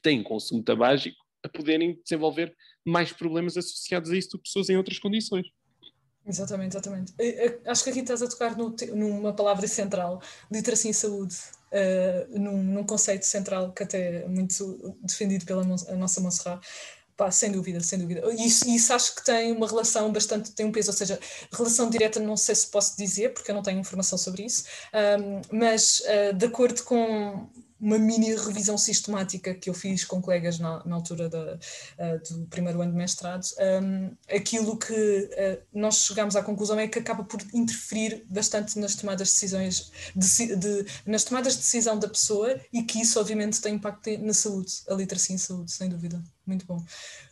têm 0.01 0.23
consumo 0.23 0.63
tabágico 0.63 1.17
a 1.43 1.49
poderem 1.49 1.99
desenvolver 2.03 2.55
mais 2.85 3.11
problemas 3.11 3.57
associados 3.57 4.11
a 4.11 4.17
isso 4.17 4.31
do 4.31 4.37
que 4.37 4.43
pessoas 4.43 4.69
em 4.69 4.77
outras 4.77 4.99
condições. 4.99 5.47
Exatamente, 6.29 6.77
exatamente. 6.77 7.13
Acho 7.65 7.83
que 7.83 7.89
aqui 7.89 7.99
estás 7.99 8.21
a 8.21 8.27
tocar 8.27 8.55
no, 8.55 8.75
numa 8.93 9.33
palavra 9.33 9.67
central, 9.67 10.21
literacia 10.51 10.91
em 10.91 10.93
saúde, 10.93 11.35
uh, 11.71 12.39
num, 12.39 12.63
num, 12.63 12.83
conceito 12.83 13.25
central 13.25 13.71
que 13.73 13.81
até 13.81 14.21
é 14.23 14.27
muito 14.27 14.95
defendido 15.01 15.43
pela 15.45 15.63
nossa 15.63 16.21
Monserrat, 16.21 16.63
Pá, 17.19 17.29
sem 17.31 17.51
dúvida, 17.51 17.81
sem 17.81 17.99
dúvida. 17.99 18.21
Isso, 18.33 18.69
isso 18.69 18.93
acho 18.93 19.13
que 19.13 19.25
tem 19.25 19.51
uma 19.51 19.67
relação 19.67 20.09
bastante, 20.09 20.53
tem 20.53 20.65
um 20.65 20.71
peso, 20.71 20.89
ou 20.91 20.95
seja, 20.95 21.19
relação 21.51 21.89
direta 21.89 22.17
não 22.17 22.37
sei 22.37 22.55
se 22.55 22.67
posso 22.67 22.95
dizer, 22.95 23.33
porque 23.33 23.51
eu 23.51 23.55
não 23.55 23.61
tenho 23.61 23.77
informação 23.77 24.17
sobre 24.17 24.45
isso, 24.45 24.63
um, 25.19 25.41
mas 25.51 25.99
uh, 25.99 26.33
de 26.33 26.45
acordo 26.45 26.81
com 26.83 27.49
uma 27.79 27.97
mini 27.97 28.35
revisão 28.35 28.77
sistemática 28.77 29.53
que 29.53 29.69
eu 29.69 29.73
fiz 29.73 30.03
com 30.03 30.21
colegas 30.21 30.59
na, 30.59 30.83
na 30.85 30.95
altura 30.95 31.29
da, 31.29 31.55
uh, 31.55 32.33
do 32.33 32.47
primeiro 32.47 32.81
ano 32.81 32.91
de 32.91 32.97
mestrado, 32.97 33.45
um, 33.81 34.11
aquilo 34.29 34.77
que 34.77 34.93
uh, 34.93 35.61
nós 35.73 36.05
chegamos 36.05 36.35
à 36.35 36.43
conclusão 36.43 36.79
é 36.79 36.87
que 36.87 36.99
acaba 36.99 37.23
por 37.23 37.39
interferir 37.53 38.25
bastante 38.29 38.77
nas 38.77 38.95
tomadas 38.95 39.29
de 39.29 39.33
decisões, 39.33 39.91
de, 40.15 40.55
de, 40.55 40.85
nas 41.05 41.23
tomadas 41.23 41.53
de 41.53 41.59
decisão 41.59 41.97
da 41.97 42.07
pessoa 42.07 42.59
e 42.73 42.83
que 42.83 43.01
isso 43.01 43.19
obviamente 43.19 43.61
tem 43.61 43.75
impacto 43.75 44.09
na 44.19 44.33
saúde, 44.33 44.71
a 44.89 44.93
literacia 44.93 45.35
em 45.35 45.39
saúde, 45.39 45.71
sem 45.71 45.89
dúvida. 45.89 46.21
Muito 46.45 46.65
bom. 46.65 46.83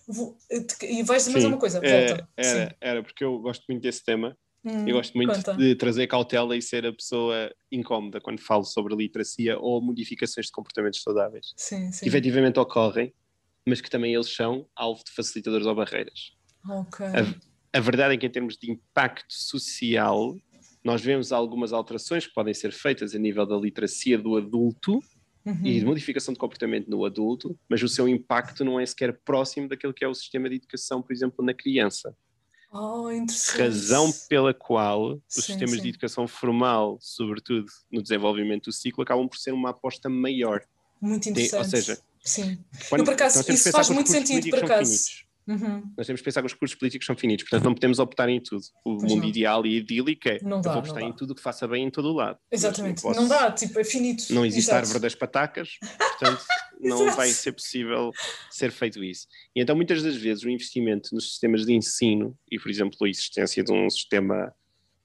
Vou, 0.08 0.38
e 0.82 1.04
vais 1.04 1.24
dizer 1.24 1.34
mais 1.34 1.46
uma 1.46 1.58
coisa? 1.58 1.82
Volta. 1.82 2.30
Era, 2.38 2.76
era, 2.80 3.04
porque 3.04 3.24
eu 3.24 3.40
gosto 3.40 3.66
muito 3.68 3.82
desse 3.82 4.04
tema 4.04 4.38
Hum, 4.68 4.86
eu 4.86 4.96
gosto 4.96 5.14
muito 5.16 5.34
conta. 5.34 5.54
de 5.56 5.76
trazer 5.76 6.08
cautela 6.08 6.56
e 6.58 6.62
ser 6.62 6.86
a 6.86 6.92
pessoa 6.92 7.50
incómoda 7.72 8.20
quando 8.20 8.42
falo 8.42 8.66
sobre 8.66 8.94
literacia 8.94 9.58
ou 9.58 9.82
modificações 9.82 10.48
de 10.48 10.52
comportamentos 10.52 11.02
saudáveis. 11.02 11.54
Sim, 11.56 11.90
sim. 11.90 12.02
Que 12.02 12.10
efetivamente 12.10 12.60
ocorrem, 12.60 13.14
mas 13.66 13.80
que 13.80 13.90
também 13.90 14.14
eles 14.14 14.36
são 14.36 14.68
alvo 14.76 15.02
de 15.06 15.12
facilitadores 15.12 15.66
ou 15.66 15.74
barreiras. 15.74 16.34
Okay. 16.70 17.08
A, 17.08 17.78
a 17.78 17.80
verdade 17.80 18.16
é 18.16 18.18
que, 18.18 18.26
em 18.26 18.30
termos 18.30 18.58
de 18.58 18.70
impacto 18.70 19.34
social, 19.34 20.36
nós 20.84 21.02
vemos 21.02 21.32
algumas 21.32 21.72
alterações 21.72 22.28
que 22.28 22.34
podem 22.34 22.54
ser 22.54 22.74
feitas 22.74 23.16
a 23.16 23.20
nível 23.20 23.46
da 23.46 23.56
literacia 23.56 24.18
do 24.18 24.36
adulto 24.36 25.00
uhum. 25.46 25.66
e 25.66 25.80
de 25.80 25.86
modificação 25.86 26.34
de 26.34 26.40
comportamento 26.40 26.90
no 26.90 27.06
adulto, 27.06 27.58
mas 27.70 27.82
o 27.82 27.88
seu 27.88 28.06
impacto 28.08 28.66
não 28.66 28.78
é 28.78 28.86
sequer 28.86 29.18
próximo 29.24 29.70
daquilo 29.70 29.94
que 29.94 30.04
é 30.04 30.08
o 30.10 30.14
sistema 30.14 30.50
de 30.50 30.56
educação, 30.56 31.02
por 31.02 31.14
exemplo, 31.14 31.44
na 31.46 31.54
criança. 31.54 32.14
Oh, 32.72 33.08
Razão 33.58 34.12
pela 34.28 34.54
qual 34.54 35.14
os 35.14 35.22
sim, 35.28 35.42
sistemas 35.42 35.76
sim. 35.76 35.82
de 35.84 35.90
educação 35.90 36.28
formal, 36.28 36.98
sobretudo 37.02 37.66
no 37.92 38.02
desenvolvimento 38.02 38.66
do 38.66 38.72
ciclo, 38.74 39.04
acabam 39.04 39.28
por 39.28 39.38
ser 39.38 39.54
uma 39.54 39.70
aposta 39.70 40.10
maior. 40.10 40.62
Muito 41.02 41.30
interessante. 41.30 41.60
ou 41.60 41.64
seja, 41.64 42.00
sim. 42.24 42.60
Quando, 42.90 43.02
eu, 43.02 43.06
por 43.06 43.14
acaso, 43.14 43.52
isso 43.52 43.72
faz 43.72 43.90
muito 43.90 44.10
sentido, 44.10 44.50
por 44.50 44.64
acaso. 44.64 45.27
Uhum. 45.48 45.94
Nós 45.98 46.06
temos 46.06 46.20
que 46.20 46.26
pensar 46.26 46.42
que 46.42 46.48
os 46.48 46.54
recursos 46.54 46.78
políticos 46.78 47.06
são 47.06 47.16
finitos, 47.16 47.46
portanto 47.46 47.64
não 47.64 47.74
podemos 47.74 48.00
optar 48.00 48.28
em 48.28 48.42
tudo. 48.42 48.64
O 48.84 48.98
pois 48.98 49.12
mundo 49.12 49.22
não. 49.22 49.30
ideal 49.30 49.66
e 49.66 49.78
idílico 49.78 50.28
é 50.28 50.40
não 50.42 50.60
dá, 50.60 50.70
eu 50.70 50.74
vou 50.74 50.80
apostar 50.82 51.04
em 51.04 51.14
tudo 51.14 51.34
que 51.34 51.42
faça 51.42 51.66
bem 51.68 51.86
em 51.86 51.90
todo 51.90 52.10
o 52.10 52.14
lado. 52.14 52.38
Exatamente, 52.52 53.04
não, 53.04 53.14
não, 53.14 53.28
dá, 53.28 53.52
tipo, 53.52 53.80
é 53.80 53.84
finito. 53.84 54.34
Não 54.34 54.46
existe 54.46 54.70
Exato. 54.70 54.80
árvore 54.80 55.00
das 55.00 55.16
patacas, 55.16 55.78
portanto 55.80 56.44
não 56.82 57.12
vai 57.16 57.30
ser 57.30 57.54
possível 57.54 58.12
ser 58.52 58.72
feito 58.72 59.02
isso. 59.02 59.28
E 59.56 59.62
então 59.62 59.76
muitas 59.76 60.04
das 60.04 60.18
vezes 60.18 60.44
o 60.44 60.50
investimento 60.50 61.16
nos 61.16 61.30
sistemas 61.30 61.66
de 61.66 61.74
ensino 61.74 62.38
e, 62.52 62.60
por 62.60 62.70
exemplo, 62.70 62.98
a 63.02 63.10
existência 63.10 63.64
de 63.64 63.72
um 63.72 63.90
sistema 63.90 64.54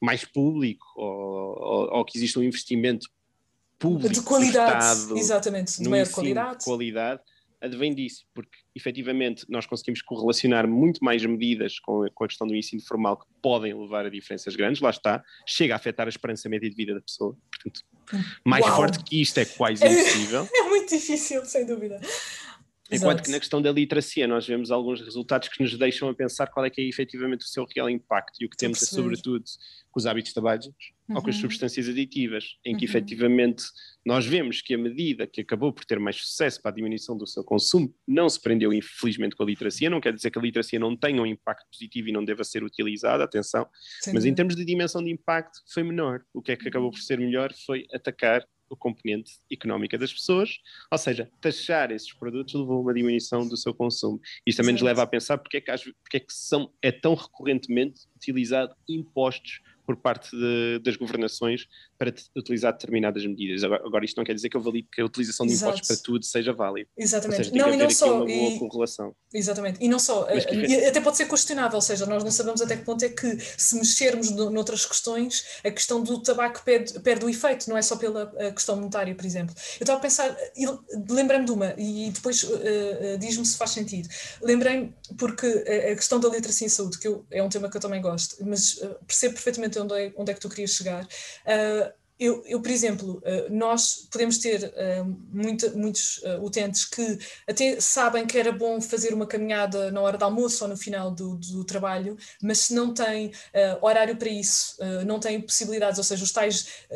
mais 0.01 0.25
público 0.25 0.85
ou, 0.97 1.07
ou, 1.07 1.99
ou 1.99 2.05
que 2.05 2.19
existe 2.19 2.37
um 2.37 2.43
investimento 2.43 3.09
público 3.79 4.13
de 4.13 4.23
qualidade, 4.23 5.13
exatamente, 5.17 5.81
de 5.81 5.89
maior 5.89 6.09
qualidade. 6.09 6.59
De 6.59 6.65
qualidade 6.65 7.21
advém 7.63 7.95
disso, 7.95 8.25
porque 8.35 8.59
efetivamente 8.75 9.47
nós 9.49 9.67
conseguimos 9.67 10.03
correlacionar 10.03 10.67
muito 10.67 11.03
mais 11.03 11.25
medidas 11.25 11.79
com, 11.79 12.05
com, 12.13 12.25
a 12.25 12.29
questão 12.29 12.47
do 12.47 12.55
ensino 12.55 12.83
formal 12.83 13.17
que 13.17 13.27
podem 13.41 13.73
levar 13.73 14.05
a 14.05 14.11
diferenças 14.11 14.57
grandes, 14.57 14.83
lá 14.83 14.91
está, 14.91 15.23
chega 15.47 15.75
a 15.75 15.77
afetar 15.77 16.07
a 16.07 16.11
esperança 16.11 16.49
média 16.49 16.69
de 16.69 16.75
vida 16.75 16.95
da 16.95 17.01
pessoa. 17.01 17.37
Portanto, 17.51 17.81
mais 18.45 18.65
Uau. 18.67 18.77
forte 18.77 19.05
que 19.05 19.23
isto 19.23 19.39
é 19.39 19.45
quase 19.45 19.87
impossível. 19.87 20.49
É, 20.53 20.59
é 20.59 20.69
muito 20.69 20.91
difícil, 20.91 21.45
sem 21.45 21.65
dúvida. 21.65 22.01
Enquanto 22.91 23.21
Exato. 23.21 23.23
que 23.23 23.31
na 23.31 23.39
questão 23.39 23.63
da 23.63 23.73
literacia 23.73 24.29
nós 24.29 24.47
vemos 24.47 24.71
alguns 24.71 25.01
resultados 25.01 25.49
que 25.49 25.63
nos 25.63 25.79
deixam 25.79 26.11
a 26.11 26.15
pensar 26.15 26.49
qual 26.49 26.67
é 26.67 26.71
que 26.71 26.81
é 26.81 26.85
efetivamente 26.85 27.47
o 27.47 27.49
seu 27.49 27.65
real 27.65 27.89
impacto 27.89 28.37
e 28.41 28.45
o 28.45 28.51
que 28.51 28.57
temos 28.57 28.83
é 28.83 28.87
sobretudo 28.87 29.45
com 29.91 29.99
os 29.99 30.05
hábitos 30.05 30.33
tabágicos. 30.35 30.93
Ou 31.15 31.23
com 31.23 31.31
as 31.31 31.37
uhum. 31.37 31.43
substâncias 31.43 31.89
aditivas, 31.89 32.57
em 32.65 32.77
que 32.77 32.85
uhum. 32.85 32.91
efetivamente 32.91 33.65
nós 34.05 34.27
vemos 34.27 34.61
que 34.61 34.75
a 34.75 34.79
medida 34.79 35.27
que 35.27 35.41
acabou 35.41 35.73
por 35.73 35.85
ter 35.85 35.99
mais 35.99 36.17
sucesso 36.17 36.61
para 36.61 36.71
a 36.71 36.75
diminuição 36.75 37.17
do 37.17 37.27
seu 37.27 37.45
consumo 37.45 37.95
não 38.07 38.29
se 38.29 38.41
prendeu 38.41 38.73
infelizmente 38.73 39.37
com 39.37 39.43
a 39.43 39.47
literacia, 39.47 39.89
não 39.89 40.01
quer 40.01 40.13
dizer 40.13 40.31
que 40.31 40.39
a 40.39 40.43
literacia 40.43 40.79
não 40.79 40.97
tenha 40.97 41.21
um 41.23 41.27
impacto 41.27 41.67
positivo 41.71 42.09
e 42.09 42.13
não 42.13 42.25
deva 42.25 42.45
ser 42.45 42.65
utilizada, 42.65 43.25
atenção, 43.25 43.67
Sim. 44.01 44.13
mas 44.13 44.25
em 44.25 44.35
termos 44.35 44.57
de 44.57 44.65
dimensão 44.65 45.03
de 45.03 45.11
impacto 45.11 45.61
foi 45.73 45.83
menor. 45.83 46.23
O 46.33 46.43
que 46.43 46.53
é 46.53 46.57
que 46.57 46.69
acabou 46.69 46.91
por 46.91 46.99
ser 46.99 47.19
melhor 47.19 47.53
foi 47.67 47.87
atacar 47.93 48.45
o 48.73 48.77
componente 48.77 49.33
económica 49.53 49.99
das 49.99 50.13
pessoas, 50.13 50.59
ou 50.91 50.97
seja, 50.97 51.31
taxar 51.41 51.91
esses 51.91 52.13
produtos 52.13 52.55
levou 52.55 52.79
a 52.79 52.81
uma 52.81 52.95
diminuição 52.95 53.47
do 53.47 53.57
seu 53.57 53.75
consumo. 53.75 54.19
Isto 54.47 54.59
também 54.59 54.73
nos 54.73 54.83
leva 54.83 55.03
a 55.03 55.07
pensar 55.07 55.37
porque 55.37 55.59
é 55.59 55.61
que, 55.61 55.73
porque 56.03 56.17
é, 56.17 56.21
que 56.21 56.33
são, 56.33 56.73
é 56.81 56.91
tão 56.91 57.15
recorrentemente 57.15 58.01
utilizado 58.17 58.75
impostos 58.89 59.61
por 59.93 59.97
parte 59.97 60.31
de, 60.35 60.81
das 60.83 60.97
governações 60.97 61.67
para 61.99 62.13
utilizar 62.37 62.73
determinadas 62.73 63.25
medidas. 63.27 63.63
Agora, 63.63 63.83
agora, 63.87 64.05
isto 64.05 64.17
não 64.17 64.25
quer 64.25 64.35
dizer 64.35 64.49
que 64.49 64.57
eu 64.57 64.61
valide 64.61 64.89
que 64.91 65.01
a 65.01 65.05
utilização 65.05 65.47
de 65.47 65.55
impostos 65.55 65.87
para 65.87 65.97
tudo 65.99 66.25
seja 66.25 66.53
válida. 66.53 66.89
Exatamente. 66.97 67.45
Seja, 67.45 67.55
não, 67.55 67.73
e 67.73 67.77
não 67.77 67.91
só. 67.91 68.27
E, 68.27 68.59
correlação. 68.59 69.15
Exatamente. 69.33 69.79
E 69.81 69.89
não 69.89 69.99
só. 69.99 70.27
Mas, 70.27 70.45
e 70.51 70.87
até 70.87 71.01
pode 71.01 71.17
ser 71.17 71.29
questionável, 71.29 71.77
ou 71.77 71.83
seja, 71.83 72.07
nós 72.07 72.25
não 72.25 72.31
sabemos 72.31 72.63
até 72.63 72.77
que 72.77 72.85
ponto 72.85 73.05
é 73.05 73.09
que, 73.09 73.39
se 73.41 73.77
mexermos 73.77 74.31
no, 74.31 74.51
noutras 74.51 74.87
questões, 74.87 75.45
a 75.65 75.71
questão 75.71 76.03
do 76.03 76.21
tabaco 76.23 76.63
perde, 76.65 76.99
perde 77.01 77.25
o 77.25 77.29
efeito, 77.29 77.69
não 77.69 77.77
é 77.77 77.83
só 77.83 77.97
pela 77.97 78.27
questão 78.53 78.77
monetária, 78.77 79.15
por 79.15 79.25
exemplo. 79.25 79.55
Eu 79.79 79.85
estava 79.85 79.99
a 79.99 80.03
pensar, 80.03 80.37
lembrei-me 81.11 81.45
de 81.45 81.53
uma, 81.53 81.75
e 81.77 82.11
depois 82.11 82.43
uh, 82.45 82.55
uh, 82.55 83.19
diz-me 83.19 83.45
se 83.45 83.57
faz 83.57 83.71
sentido. 83.71 84.09
Lembrei-me, 84.43 84.95
porque 85.19 85.47
a 85.47 85.95
questão 85.95 86.19
da 86.19 86.29
literacia 86.29 86.67
em 86.67 86.71
saúde, 86.71 86.99
que 86.99 87.09
eu, 87.09 87.25
é 87.31 87.43
um 87.43 87.49
tema 87.49 87.71
que 87.71 87.77
eu 87.77 87.81
também 87.81 88.01
gosto, 88.01 88.37
mas 88.45 88.75
uh, 88.75 88.97
percebo 89.07 89.35
perfeitamente 89.35 89.79
onde 89.83 89.95
é, 89.95 90.13
onde 90.17 90.31
é 90.31 90.35
que 90.35 90.41
tu 90.41 90.49
querias 90.49 90.71
chegar. 90.71 91.05
Uh, 91.05 91.93
eu, 92.19 92.45
eu, 92.47 92.63
por 92.63 92.71
exemplo, 92.71 93.23
uh, 93.25 93.53
nós 93.53 94.07
podemos 94.11 94.39
ter 94.39 94.73
muita, 95.33 95.71
muitos 95.71 96.21
utentes 96.41 96.85
que 96.85 97.19
até 97.49 97.81
sabem 97.81 98.27
que 98.27 98.39
era 98.39 98.53
bom 98.53 98.81
fazer 98.81 99.13
uma 99.13 99.27
caminhada 99.27 99.91
na 99.91 100.01
hora 100.01 100.17
do 100.17 100.25
almoço 100.25 100.63
ou 100.63 100.71
no 100.71 100.77
final 100.77 101.11
do, 101.11 101.37
do 101.37 101.65
trabalho, 101.65 102.17
mas 102.41 102.59
se 102.59 102.75
não 102.75 102.95
têm 102.95 103.33
horário 103.81 104.17
para 104.17 104.29
isso, 104.29 104.77
não 105.05 105.19
têm 105.19 105.41
possibilidades, 105.41 105.99
ou 105.99 106.05
seja, 106.05 106.23
os 106.23 106.31
tais 106.31 106.87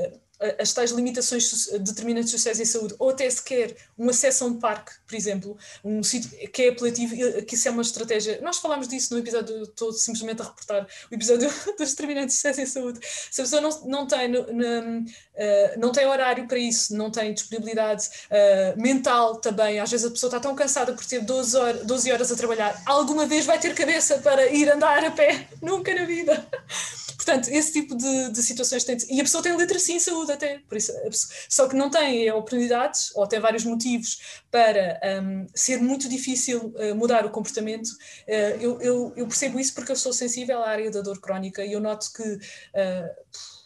as 0.58 0.72
tais 0.72 0.90
limitações 0.90 1.68
determinantes 1.80 2.30
sociais 2.30 2.60
em 2.60 2.64
saúde, 2.64 2.94
ou 2.98 3.10
até 3.10 3.28
sequer 3.28 3.76
um 3.98 4.10
acesso 4.10 4.44
a 4.44 4.46
um 4.46 4.58
parque, 4.58 4.92
por 5.06 5.14
exemplo, 5.14 5.56
um 5.82 6.02
sítio 6.02 6.30
que 6.48 6.62
é 6.62 6.68
apelativo, 6.68 7.14
que 7.44 7.54
isso 7.54 7.68
é 7.68 7.70
uma 7.70 7.82
estratégia. 7.82 8.40
Nós 8.42 8.58
falámos 8.58 8.88
disso 8.88 9.14
no 9.14 9.20
episódio, 9.20 9.62
estou 9.62 9.92
simplesmente 9.92 10.42
a 10.42 10.44
reportar 10.44 10.86
o 11.10 11.14
episódio 11.14 11.48
dos 11.78 11.90
determinantes 11.90 12.34
sociais 12.34 12.58
em 12.58 12.66
saúde. 12.66 13.00
Se 13.30 13.40
a 13.40 13.44
pessoa 13.44 13.62
não, 13.62 13.84
não, 13.84 14.06
tem, 14.06 14.28
não, 14.28 14.40
uh, 14.42 15.78
não 15.78 15.92
tem 15.92 16.06
horário 16.06 16.46
para 16.46 16.58
isso, 16.58 16.94
não 16.94 17.10
tem 17.10 17.32
disponibilidade 17.32 18.08
uh, 18.30 18.80
mental 18.80 19.36
também, 19.36 19.80
às 19.80 19.90
vezes 19.90 20.06
a 20.06 20.10
pessoa 20.10 20.28
está 20.28 20.40
tão 20.40 20.54
cansada 20.54 20.92
por 20.92 21.04
ter 21.04 21.20
12 21.20 21.56
horas, 21.56 21.86
12 21.86 22.12
horas 22.12 22.32
a 22.32 22.36
trabalhar, 22.36 22.82
alguma 22.84 23.26
vez 23.26 23.46
vai 23.46 23.58
ter 23.58 23.74
cabeça 23.74 24.18
para 24.18 24.46
ir 24.48 24.70
andar 24.70 25.04
a 25.04 25.10
pé? 25.10 25.48
Nunca 25.62 25.94
na 25.94 26.04
vida. 26.04 26.46
Portanto, 27.26 27.48
esse 27.48 27.72
tipo 27.72 27.96
de, 27.96 28.30
de 28.30 28.40
situações 28.40 28.84
tem. 28.84 28.96
E 29.10 29.20
a 29.20 29.24
pessoa 29.24 29.42
tem 29.42 29.56
literacia 29.56 29.96
em 29.96 29.98
saúde 29.98 30.30
até, 30.30 30.60
por 30.68 30.78
isso, 30.78 30.92
pessoa, 31.02 31.34
só 31.48 31.68
que 31.68 31.74
não 31.74 31.90
tem 31.90 32.30
oportunidades, 32.30 33.10
ou 33.16 33.26
tem 33.26 33.40
vários 33.40 33.64
motivos 33.64 34.40
para 34.48 35.00
um, 35.24 35.44
ser 35.52 35.82
muito 35.82 36.08
difícil 36.08 36.72
uh, 36.76 36.94
mudar 36.94 37.26
o 37.26 37.30
comportamento. 37.30 37.88
Uh, 38.28 38.60
eu, 38.60 38.80
eu, 38.80 39.12
eu, 39.16 39.26
percebo 39.26 39.58
isso 39.58 39.74
porque 39.74 39.90
eu 39.90 39.96
sou 39.96 40.12
sensível 40.12 40.62
à 40.62 40.68
área 40.68 40.88
da 40.88 41.00
dor 41.00 41.20
crónica 41.20 41.64
e 41.64 41.72
eu 41.72 41.80
noto 41.80 42.12
que. 42.12 42.22
Uh, 42.22 43.56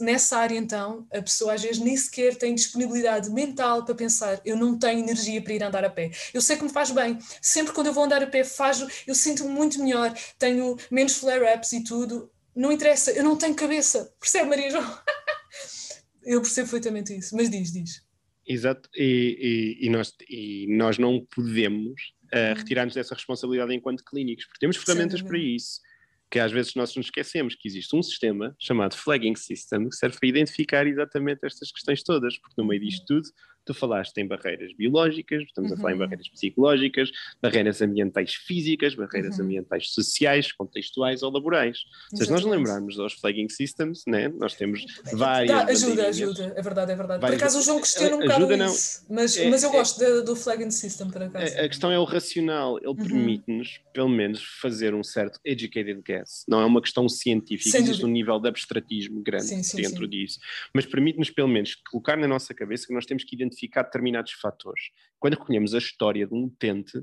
nessa 0.00 0.38
área, 0.38 0.56
então, 0.56 1.06
a 1.12 1.22
pessoa 1.22 1.54
às 1.54 1.62
vezes 1.62 1.78
nem 1.78 1.96
sequer 1.96 2.36
tem 2.36 2.54
disponibilidade 2.54 3.30
mental 3.30 3.84
para 3.84 3.96
pensar: 3.96 4.40
eu 4.44 4.56
não 4.56 4.78
tenho 4.78 5.00
energia 5.00 5.42
para 5.42 5.54
ir 5.54 5.62
andar 5.64 5.84
a 5.84 5.90
pé. 5.90 6.12
Eu 6.32 6.40
sei 6.40 6.56
que 6.56 6.62
me 6.62 6.70
faz 6.70 6.92
bem. 6.92 7.18
Sempre 7.40 7.72
quando 7.72 7.88
eu 7.88 7.92
vou 7.92 8.04
andar 8.04 8.22
a 8.22 8.26
pé, 8.28 8.44
faz, 8.44 8.84
eu 9.06 9.14
sinto-me 9.14 9.50
muito 9.50 9.82
melhor, 9.82 10.14
tenho 10.38 10.76
menos 10.88 11.16
flare-ups 11.16 11.72
e 11.72 11.82
tudo 11.82 12.31
não 12.54 12.72
interessa, 12.72 13.10
eu 13.12 13.24
não 13.24 13.36
tenho 13.36 13.54
cabeça. 13.54 14.14
Percebe, 14.20 14.48
Maria 14.48 14.70
João? 14.70 14.84
eu 16.24 16.40
percebo 16.40 16.70
perfeitamente 16.70 17.16
isso, 17.16 17.36
mas 17.36 17.50
diz, 17.50 17.72
diz. 17.72 18.02
Exato, 18.46 18.88
e, 18.94 19.78
e, 19.80 19.86
e 19.86 19.90
nós, 19.90 20.12
e 20.28 20.66
nós 20.76 20.98
não 20.98 21.24
podemos 21.34 22.00
uh, 22.34 22.56
retirar-nos 22.56 22.94
dessa 22.94 23.14
responsabilidade 23.14 23.74
enquanto 23.74 24.04
clínicos, 24.04 24.46
porque 24.46 24.58
temos 24.58 24.76
ferramentas 24.76 25.22
para 25.22 25.38
isso, 25.38 25.80
que 26.28 26.40
às 26.40 26.50
vezes 26.50 26.74
nós 26.74 26.96
nos 26.96 27.06
esquecemos 27.06 27.54
que 27.54 27.68
existe 27.68 27.94
um 27.94 28.02
sistema 28.02 28.54
chamado 28.58 28.96
Flagging 28.96 29.36
System 29.36 29.88
que 29.88 29.96
serve 29.96 30.18
para 30.18 30.28
identificar 30.28 30.86
exatamente 30.86 31.40
estas 31.44 31.70
questões 31.70 32.02
todas, 32.02 32.36
porque 32.38 32.60
no 32.60 32.66
meio 32.66 32.80
disto 32.80 33.04
tudo 33.06 33.28
Tu 33.64 33.72
falaste 33.72 34.18
em 34.18 34.26
barreiras 34.26 34.72
biológicas, 34.74 35.42
estamos 35.42 35.70
uhum. 35.70 35.76
a 35.76 35.80
falar 35.80 35.94
em 35.94 35.98
barreiras 35.98 36.28
psicológicas, 36.28 37.10
barreiras 37.40 37.80
ambientais 37.80 38.34
físicas, 38.34 38.94
barreiras 38.94 39.38
uhum. 39.38 39.44
ambientais 39.44 39.90
sociais, 39.90 40.50
contextuais 40.52 41.22
ou 41.22 41.30
laborais. 41.30 41.78
Exatamente. 42.12 42.24
Se 42.24 42.30
nós 42.30 42.44
lembrarmos 42.44 42.96
dos 42.96 43.12
flagging 43.14 43.48
systems, 43.48 44.02
né? 44.06 44.28
nós 44.28 44.54
temos 44.54 44.84
várias. 45.12 45.48
Dá, 45.48 45.64
ajuda, 45.64 46.08
ajuda, 46.08 46.52
é 46.56 46.62
verdade, 46.62 46.92
é 46.92 46.96
verdade. 46.96 47.20
Várias... 47.20 47.38
Por 47.38 47.44
acaso 47.44 47.58
o 47.60 47.62
João 47.62 47.80
questiona 47.80 48.16
um 48.16 48.20
bocado 48.20 48.46
ajuda, 48.46 48.66
isso, 48.66 49.06
mas, 49.08 49.36
é, 49.36 49.48
mas 49.48 49.62
eu 49.62 49.70
é, 49.70 49.72
gosto 49.72 49.98
de, 49.98 50.22
do 50.22 50.34
flagging 50.34 50.70
system, 50.70 51.10
por 51.10 51.22
acaso. 51.22 51.56
A, 51.56 51.64
a 51.64 51.68
questão 51.68 51.90
é 51.90 51.98
o 51.98 52.04
racional, 52.04 52.78
ele 52.78 52.88
uhum. 52.88 52.96
permite-nos, 52.96 53.80
pelo 53.94 54.08
menos, 54.08 54.42
fazer 54.60 54.94
um 54.94 55.04
certo 55.04 55.38
educated 55.44 56.02
guess. 56.02 56.44
Não 56.48 56.60
é 56.60 56.64
uma 56.64 56.82
questão 56.82 57.08
científica, 57.08 57.70
Sem 57.70 57.82
existe 57.82 58.00
dúvida. 58.00 58.08
um 58.08 58.10
nível 58.10 58.40
de 58.40 58.48
abstratismo 58.48 59.22
grande 59.22 59.44
sim, 59.44 59.62
sim, 59.62 59.76
dentro 59.76 60.04
sim. 60.04 60.10
disso, 60.10 60.40
mas 60.74 60.84
permite-nos, 60.84 61.30
pelo 61.30 61.48
menos, 61.48 61.76
colocar 61.90 62.16
na 62.16 62.26
nossa 62.26 62.52
cabeça 62.52 62.86
que 62.86 62.92
nós 62.94 63.06
temos 63.06 63.24
que 63.24 63.34
identificar 63.36 63.51
determinados 63.82 64.32
fatores. 64.32 64.84
Quando 65.18 65.34
recolhemos 65.34 65.74
a 65.74 65.78
história 65.78 66.26
de 66.26 66.34
um 66.34 66.44
utente, 66.44 67.02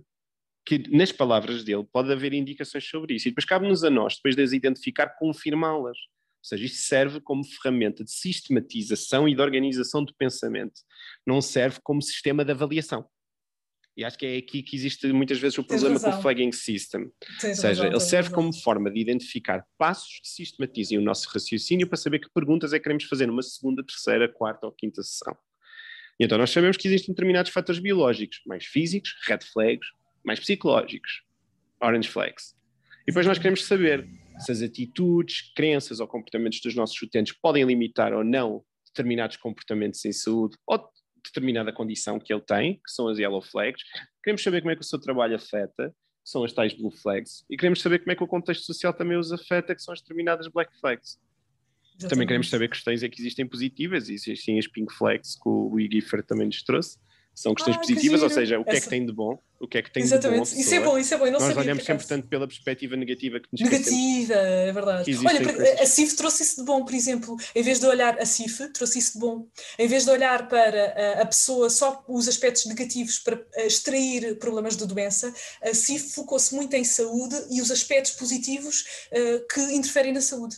que 0.66 0.90
nas 0.96 1.12
palavras 1.12 1.64
dele 1.64 1.86
pode 1.92 2.12
haver 2.12 2.34
indicações 2.34 2.88
sobre 2.88 3.16
isso, 3.16 3.28
e 3.28 3.32
depois 3.32 3.46
cabe-nos 3.46 3.84
a 3.84 3.90
nós, 3.90 4.16
depois 4.16 4.36
de 4.36 4.44
as 4.44 4.52
identificar, 4.54 5.16
confirmá-las. 5.18 5.98
Ou 5.98 6.44
seja, 6.44 6.66
isto 6.66 6.78
serve 6.78 7.20
como 7.20 7.44
ferramenta 7.44 8.04
de 8.04 8.12
sistematização 8.12 9.28
e 9.28 9.36
de 9.36 9.42
organização 9.42 10.04
do 10.04 10.14
pensamento, 10.16 10.82
não 11.26 11.42
serve 11.42 11.80
como 11.84 12.02
sistema 12.02 12.46
de 12.46 12.52
avaliação. 12.52 13.06
E 13.98 14.06
acho 14.06 14.18
que 14.18 14.26
é 14.26 14.38
aqui 14.38 14.64
que 14.64 14.78
existe 14.78 15.12
muitas 15.12 15.40
vezes 15.40 15.58
o 15.58 15.64
problema 15.64 16.00
com 16.00 16.10
o 16.10 16.22
flagging 16.22 16.54
system. 16.54 17.12
Tens 17.42 17.58
Ou 17.58 17.62
seja, 17.62 17.84
razão, 17.84 17.86
ele 17.88 18.00
serve 18.00 18.30
razão. 18.30 18.44
como 18.44 18.54
forma 18.54 18.90
de 18.90 18.98
identificar 18.98 19.66
passos 19.78 20.22
que 20.22 20.30
sistematizem 20.30 20.98
o 20.98 21.02
nosso 21.02 21.28
raciocínio 21.30 21.86
para 21.86 21.98
saber 21.98 22.20
que 22.20 22.30
perguntas 22.34 22.72
é 22.72 22.78
que 22.78 22.84
queremos 22.84 23.04
fazer 23.04 23.26
numa 23.26 23.44
segunda, 23.44 23.84
terceira, 23.84 24.32
quarta 24.32 24.68
ou 24.68 24.72
quinta 24.72 25.04
sessão. 25.04 25.36
E 26.20 26.26
então 26.26 26.38
nós 26.38 26.50
sabemos 26.50 26.76
que 26.76 26.88
existem 26.88 27.14
determinados 27.14 27.52
fatores 27.52 27.80
biológicos, 27.80 28.42
mais 28.46 28.66
físicos, 28.66 29.16
red 29.26 29.40
flags, 29.54 29.88
mais 30.24 30.40
psicológicos, 30.40 31.24
orange 31.82 32.10
flags. 32.10 32.56
E 33.04 33.06
depois 33.08 33.26
nós 33.26 33.38
queremos 33.38 33.66
saber 33.66 34.06
se 34.40 34.52
as 34.52 34.62
atitudes, 34.62 35.52
crenças 35.56 36.00
ou 36.00 36.08
comportamentos 36.08 36.60
dos 36.62 36.76
nossos 36.76 37.02
utentes 37.02 37.34
podem 37.42 37.64
limitar 37.64 38.14
ou 38.14 38.24
não 38.24 38.64
determinados 38.88 39.38
comportamentos 39.38 40.04
em 40.04 40.12
saúde 40.12 40.58
ou 40.68 40.90
determinada 41.24 41.72
condição 41.72 42.20
que 42.20 42.34
ele 42.34 42.42
tem, 42.42 42.76
que 42.76 42.92
são 42.92 43.08
as 43.08 43.18
yellow 43.18 43.42
flags. 43.42 43.84
Queremos 44.24 44.44
saber 44.44 44.62
como 44.62 44.72
é 44.72 44.76
que 44.76 44.82
o 44.82 44.86
seu 44.86 45.00
trabalho 45.00 45.36
afeta, 45.36 45.90
que 45.90 46.30
são 46.30 46.44
as 46.44 46.52
tais 46.54 46.74
blue 46.74 46.92
flags. 46.92 47.46
E 47.50 47.56
queremos 47.56 47.82
saber 47.82 48.00
como 48.00 48.12
é 48.12 48.16
que 48.16 48.24
o 48.24 48.28
contexto 48.28 48.64
social 48.64 48.94
também 48.94 49.18
os 49.18 49.32
afeta, 49.32 49.76
que 49.76 49.82
são 49.82 49.94
as 49.94 50.02
determinadas 50.02 50.48
black 50.48 50.78
flags. 50.80 51.18
Exatamente. 52.00 52.10
Também 52.10 52.28
queremos 52.28 52.50
saber 52.50 52.68
que 52.70 52.76
questões 52.76 53.04
é 53.04 53.10
que 53.10 53.22
existem 53.22 53.46
positivas, 53.46 54.10
e 54.10 54.14
existem 54.14 54.58
as 54.58 54.68
pink 54.68 54.94
flags 54.94 55.36
que 55.36 55.50
o 55.50 55.78
Gifford 55.92 56.26
também 56.26 56.46
nos 56.46 56.64
trouxe 56.64 56.98
são 57.40 57.56
questões 57.56 57.78
ah, 57.78 57.80
positivas, 57.80 58.22
ou 58.22 58.30
seja, 58.30 58.60
o 58.60 58.66
que 58.66 58.72
Essa... 58.72 58.80
é 58.80 58.82
que 58.82 58.90
tem 58.90 59.06
de 59.06 59.14
bom, 59.14 59.40
o 59.62 59.66
que 59.66 59.78
é 59.78 59.82
que 59.82 59.90
tem 59.90 60.04
Exatamente. 60.04 60.50
de 60.50 60.56
bom. 60.56 60.62
Isso 60.62 60.76
é 60.76 60.80
bom, 60.82 60.98
isso 60.98 61.14
é 61.14 61.18
bom. 61.18 61.32
Nós 61.32 61.56
olhamos 61.56 61.86
sempre 61.86 62.06
tanto 62.06 62.28
pela 62.28 62.46
perspectiva 62.46 62.98
negativa 62.98 63.40
que 63.40 63.48
nos 63.50 63.62
Negativa, 63.62 64.34
é 64.34 64.72
verdade. 64.74 65.18
Olha, 65.26 65.82
a 65.82 65.86
CIF 65.86 66.18
trouxe 66.18 66.44
isso 66.44 66.58
de 66.58 66.66
bom, 66.66 66.84
por 66.84 66.94
exemplo, 66.94 67.38
em 67.56 67.64
vez 67.64 67.80
de 67.80 67.86
olhar 67.86 68.20
a 68.20 68.26
CIF, 68.26 68.68
trouxe 68.74 69.00
isso 69.00 69.14
de 69.14 69.20
bom. 69.20 69.48
Em 69.78 69.88
vez 69.88 70.04
de 70.04 70.12
olhar 70.12 70.50
para 70.50 71.22
a, 71.22 71.26
pessoa 71.26 71.70
só 71.70 72.04
os 72.10 72.28
aspectos 72.28 72.66
negativos 72.66 73.20
para 73.20 73.42
extrair 73.60 74.38
problemas 74.38 74.76
de 74.76 74.86
doença, 74.86 75.34
a 75.64 75.74
CIF 75.74 76.14
focou-se 76.16 76.54
muito 76.54 76.74
em 76.74 76.84
saúde 76.84 77.38
e 77.50 77.62
os 77.62 77.72
aspectos 77.72 78.12
positivos 78.12 78.84
que 79.54 79.62
interferem 79.74 80.12
na 80.12 80.22
saúde 80.22 80.58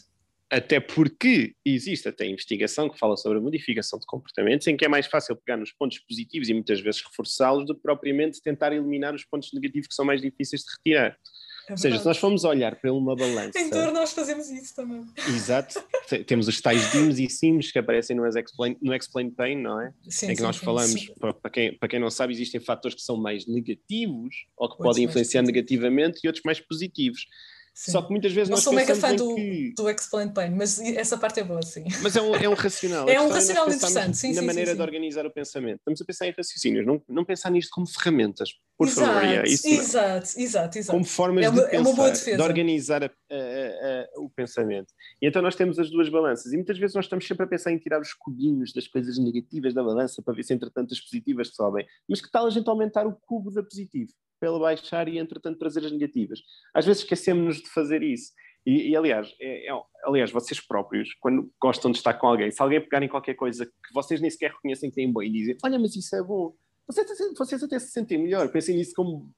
até 0.52 0.82
porque 0.82 1.56
existe 1.66 2.10
até 2.10 2.28
investigação 2.28 2.89
que 2.89 2.99
fala 2.99 3.16
sobre 3.16 3.38
a 3.38 3.41
modificação 3.41 3.97
de 3.97 4.06
comportamentos, 4.06 4.68
em 4.68 4.76
que 4.76 4.84
é 4.84 4.88
mais 4.89 5.08
fácil 5.08 5.34
pegar 5.38 5.56
nos 5.56 5.72
pontos 5.72 5.97
positivos 5.99 6.49
e 6.49 6.54
muitas 6.54 6.82
vezes 6.82 7.02
reforçá-los 7.02 7.66
do 7.66 7.74
que 7.74 7.82
propriamente 7.82 8.41
tentar 8.41 8.74
eliminar 8.74 9.16
os 9.16 9.24
pontos 9.24 9.49
negativos 9.54 9.88
que 9.88 9.95
são 9.95 10.04
mais 10.04 10.22
difíceis 10.22 10.64
de 10.64 10.72
retirar. 10.78 11.18
É 11.70 11.72
Ou 11.72 11.78
seja, 11.78 11.99
se 11.99 12.06
nós 12.06 12.18
formos 12.18 12.43
olhar 12.43 12.76
para 12.76 12.91
uma 12.91 13.16
balança. 13.16 13.58
Em 13.58 13.70
torno 13.70 13.93
nós 13.93 14.12
fazemos 14.12 14.49
isso 14.49 14.76
também. 14.76 15.06
Exato. 15.30 15.82
Temos 16.28 16.49
os 16.49 16.60
tais 16.60 16.91
DIMs 16.91 17.18
e 17.18 17.30
SIMs 17.30 17.72
que 17.72 17.80
aparecem 17.80 18.16
no 18.16 18.28
Explain, 18.28 18.76
no 18.82 18.93
Explain 18.93 19.30
Pain, 19.30 19.56
não 19.56 19.80
é? 19.80 19.93
Sim, 20.10 20.26
em 20.26 20.30
que 20.30 20.38
sim, 20.38 20.43
nós 20.43 20.58
sim, 20.58 20.66
falamos, 20.66 21.10
para, 21.20 21.49
quem, 21.49 21.78
para 21.78 21.88
quem 21.88 21.99
não 21.99 22.10
sabe, 22.10 22.34
existem 22.34 22.60
fatores 22.60 22.95
que 22.95 23.02
são 23.02 23.16
mais 23.16 23.47
negativos 23.47 24.36
ou 24.58 24.70
que 24.70 24.78
podem 24.84 25.06
influenciar 25.06 25.43
negativamente 25.43 26.20
e 26.24 26.28
outros 26.28 26.43
mais 26.43 26.60
positivos. 26.60 27.26
Sim. 27.74 27.92
Só 27.92 28.02
que 28.02 28.12
muitas 28.12 28.34
vezes 28.34 28.50
não 28.50 28.58
nós 28.58 28.64
sou 28.64 28.74
mega 28.74 28.94
fã 28.96 29.16
do, 29.16 29.34
que... 29.34 29.74
do 29.76 29.90
Explain 29.90 30.30
Pain, 30.30 30.52
mas 30.52 30.80
essa 30.80 31.18
parte 31.18 31.40
é 31.40 31.44
boa, 31.44 31.62
sim. 31.62 31.86
Mas 32.02 32.16
é 32.16 32.22
um, 32.22 32.36
é 32.36 32.50
um 32.50 32.54
racional. 32.54 33.08
é 33.10 33.22
um 33.22 33.30
racional 33.30 33.68
interessante, 33.68 34.18
sim, 34.18 34.34
Na 34.34 34.42
sim, 34.42 34.48
maneira 34.48 34.72
sim, 34.72 34.76
de 34.78 34.82
organizar 34.82 35.26
o 35.26 35.32
pensamento. 35.32 35.78
Estamos 35.78 36.02
a 36.02 36.06
pensar 36.06 36.28
em 36.28 36.34
raciocínios, 36.38 36.86
não, 36.86 37.02
não 37.08 37.24
pensar 37.24 37.50
nisto 37.50 37.70
como 37.72 37.88
ferramentas, 37.88 38.50
por 38.78 38.88
exato, 38.88 39.08
favor. 39.08 39.24
É 39.24 39.44
isso 39.48 39.68
exato, 39.68 40.30
exato, 40.38 40.78
exato. 40.78 40.92
Como 40.92 41.06
formas 41.06 41.46
é 41.46 41.50
uma, 41.50 41.56
de 41.56 41.66
pensar, 41.70 41.78
é 41.78 41.80
uma 41.80 41.94
boa 41.94 42.12
defesa. 42.12 42.38
de 42.38 42.44
organizar 42.44 43.04
a, 43.04 43.08
a, 43.08 43.36
o 44.18 44.30
pensamento. 44.30 44.94
E 45.22 45.28
então 45.28 45.42
nós 45.42 45.56
temos 45.56 45.80
as 45.80 45.90
duas 45.90 46.10
balanças. 46.10 46.52
E 46.52 46.56
muitas 46.56 46.78
vezes 46.78 46.96
nós 46.96 47.06
estamos 47.06 47.28
sempre 47.28 47.46
a 47.46 47.48
pensar 47.48 47.72
em 47.72 47.78
tirar 47.78 48.02
os 48.02 48.14
cubinhos 48.14 48.74
das 48.74 48.88
coisas 48.88 49.18
negativas 49.18 49.74
da 49.74 49.84
balança 49.84 50.22
para 50.22 50.34
ver 50.34 50.44
se 50.44 50.54
entretanto 50.54 50.94
as 50.94 51.00
positivas 51.00 51.50
sobem. 51.50 51.86
Mas 52.08 52.22
que 52.22 52.32
tal 52.32 52.46
a 52.46 52.50
gente 52.50 52.70
aumentar 52.70 53.06
o 53.08 53.16
cubo 53.26 53.52
da 53.52 53.64
positiva? 53.64 54.12
ele 54.44 54.60
baixar 54.60 55.08
e, 55.08 55.20
entretanto, 55.20 55.60
trazer 55.60 55.86
as 55.86 55.92
negativas. 55.92 56.42
Às 56.74 56.86
vezes 56.86 57.04
esquecemos-nos 57.04 57.58
de 57.58 57.70
fazer 57.70 58.02
isso. 58.02 58.32
E, 58.66 58.90
e 58.90 58.96
aliás, 58.96 59.34
é, 59.40 59.68
é, 59.68 59.82
aliás, 60.04 60.32
vocês 60.32 60.60
próprios, 60.60 61.14
quando 61.20 61.52
gostam 61.60 61.92
de 61.92 61.98
estar 61.98 62.14
com 62.16 62.28
alguém, 62.28 62.52
se 62.52 62.62
alguém 62.62 62.82
pegar 62.82 63.04
em 63.04 63.08
qualquer 63.08 63.34
coisa 63.34 63.66
que 63.66 63.94
vocês 63.94 64.22
nem 64.22 64.30
sequer 64.30 64.52
reconhecem 64.52 64.90
que 64.90 64.96
têm 64.96 65.12
bom 65.12 65.22
e 65.22 65.32
dizem, 65.32 65.58
olha, 65.64 65.80
mas 65.80 65.96
isso 65.96 66.16
é 66.16 66.24
bom, 66.24 66.56
vocês, 66.88 67.08
vocês 67.38 67.64
até 67.64 67.80
se 67.80 67.92
sentem 67.92 68.18
melhor, 68.18 68.50
pensem 68.50 68.76
nisso 68.76 68.94
como 68.96 69.32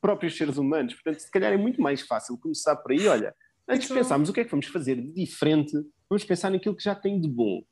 próprios 0.00 0.36
seres 0.36 0.56
humanos. 0.56 0.94
Portanto, 0.94 1.20
se 1.20 1.30
calhar 1.30 1.52
é 1.52 1.56
muito 1.56 1.80
mais 1.80 2.00
fácil 2.00 2.38
começar 2.38 2.76
por 2.76 2.92
aí, 2.92 3.06
olha, 3.06 3.34
antes 3.70 3.88
de 3.88 3.94
pensarmos 3.94 4.28
o 4.28 4.32
que 4.32 4.40
é 4.40 4.44
que 4.44 4.50
vamos 4.50 4.66
fazer 4.66 4.96
de 5.00 5.12
diferente, 5.12 5.72
vamos 6.08 6.24
pensar 6.24 6.50
naquilo 6.50 6.74
que 6.74 6.82
já 6.82 6.94
tem 6.94 7.20
de 7.20 7.28
bom. 7.28 7.62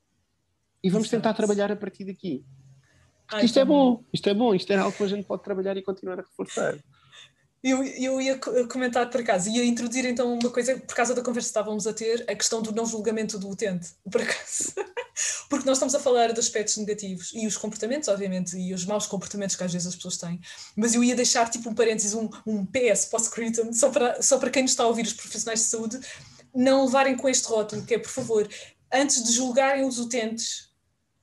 E 0.83 0.89
vamos 0.89 1.09
tentar 1.11 1.35
trabalhar 1.35 1.73
a 1.73 1.77
partir 1.77 2.05
daqui. 2.05 2.45
Ai, 3.31 3.45
isto 3.45 3.59
é 3.59 3.65
bom, 3.65 4.05
isto 4.13 4.29
é 4.29 4.35
bom, 4.35 4.55
isto 4.55 4.73
é 4.73 4.77
algo 4.77 4.97
que 4.97 5.03
a 5.03 5.09
gente 5.09 5.27
pode 5.27 5.43
trabalhar 5.43 5.77
e 5.77 5.83
continuar 5.83 6.21
a 6.21 6.23
reforçar. 6.23 6.79
Eu, 7.63 7.83
eu 7.83 8.21
ia 8.21 8.39
comentar 8.71 9.11
por 9.11 9.21
acaso, 9.21 9.51
ia 9.51 9.65
introduzir 9.65 10.05
então 10.05 10.33
uma 10.33 10.51
coisa, 10.51 10.79
por 10.79 10.95
causa 10.95 11.13
da 11.13 11.23
conversa 11.23 11.47
que 11.47 11.51
estávamos 11.51 11.87
a 11.89 11.93
ter, 11.93 12.25
a 12.29 12.35
questão 12.35 12.63
do 12.63 12.73
não 12.73 12.87
julgamento 12.87 13.37
do 13.37 13.51
utente, 13.51 13.89
por 14.11 14.23
acaso. 14.23 14.73
Porque 15.51 15.67
nós 15.67 15.79
estamos 15.79 15.95
a 15.95 15.99
falar 15.99 16.33
de 16.33 16.39
aspectos 16.39 16.77
negativos 16.77 17.33
e 17.35 17.47
os 17.47 17.57
comportamentos, 17.57 18.09
obviamente, 18.09 18.57
e 18.57 18.73
os 18.73 18.85
maus 18.85 19.07
comportamentos 19.07 19.57
que 19.57 19.65
às 19.65 19.73
vezes 19.73 19.89
as 19.89 19.97
pessoas 19.97 20.17
têm, 20.17 20.41
mas 20.77 20.95
eu 20.95 21.03
ia 21.03 21.17
deixar 21.17 21.51
tipo 21.51 21.69
um 21.69 21.75
parênteses, 21.75 22.15
um, 22.15 22.31
um 22.47 22.65
PS 22.65 23.07
post-scriptum, 23.07 23.73
só 23.73 23.91
para, 23.91 24.23
só 24.23 24.39
para 24.39 24.51
quem 24.51 24.63
nos 24.63 24.71
está 24.73 24.85
a 24.85 24.87
ouvir, 24.87 25.05
os 25.05 25.13
profissionais 25.13 25.61
de 25.61 25.67
saúde, 25.67 25.99
não 26.55 26.85
levarem 26.85 27.17
com 27.17 27.29
este 27.29 27.49
rótulo, 27.49 27.85
que 27.85 27.95
é, 27.95 27.99
por 27.99 28.11
favor, 28.11 28.49
antes 28.93 29.25
de 29.25 29.33
julgarem 29.33 29.85
os 29.85 29.99
utentes, 29.99 30.69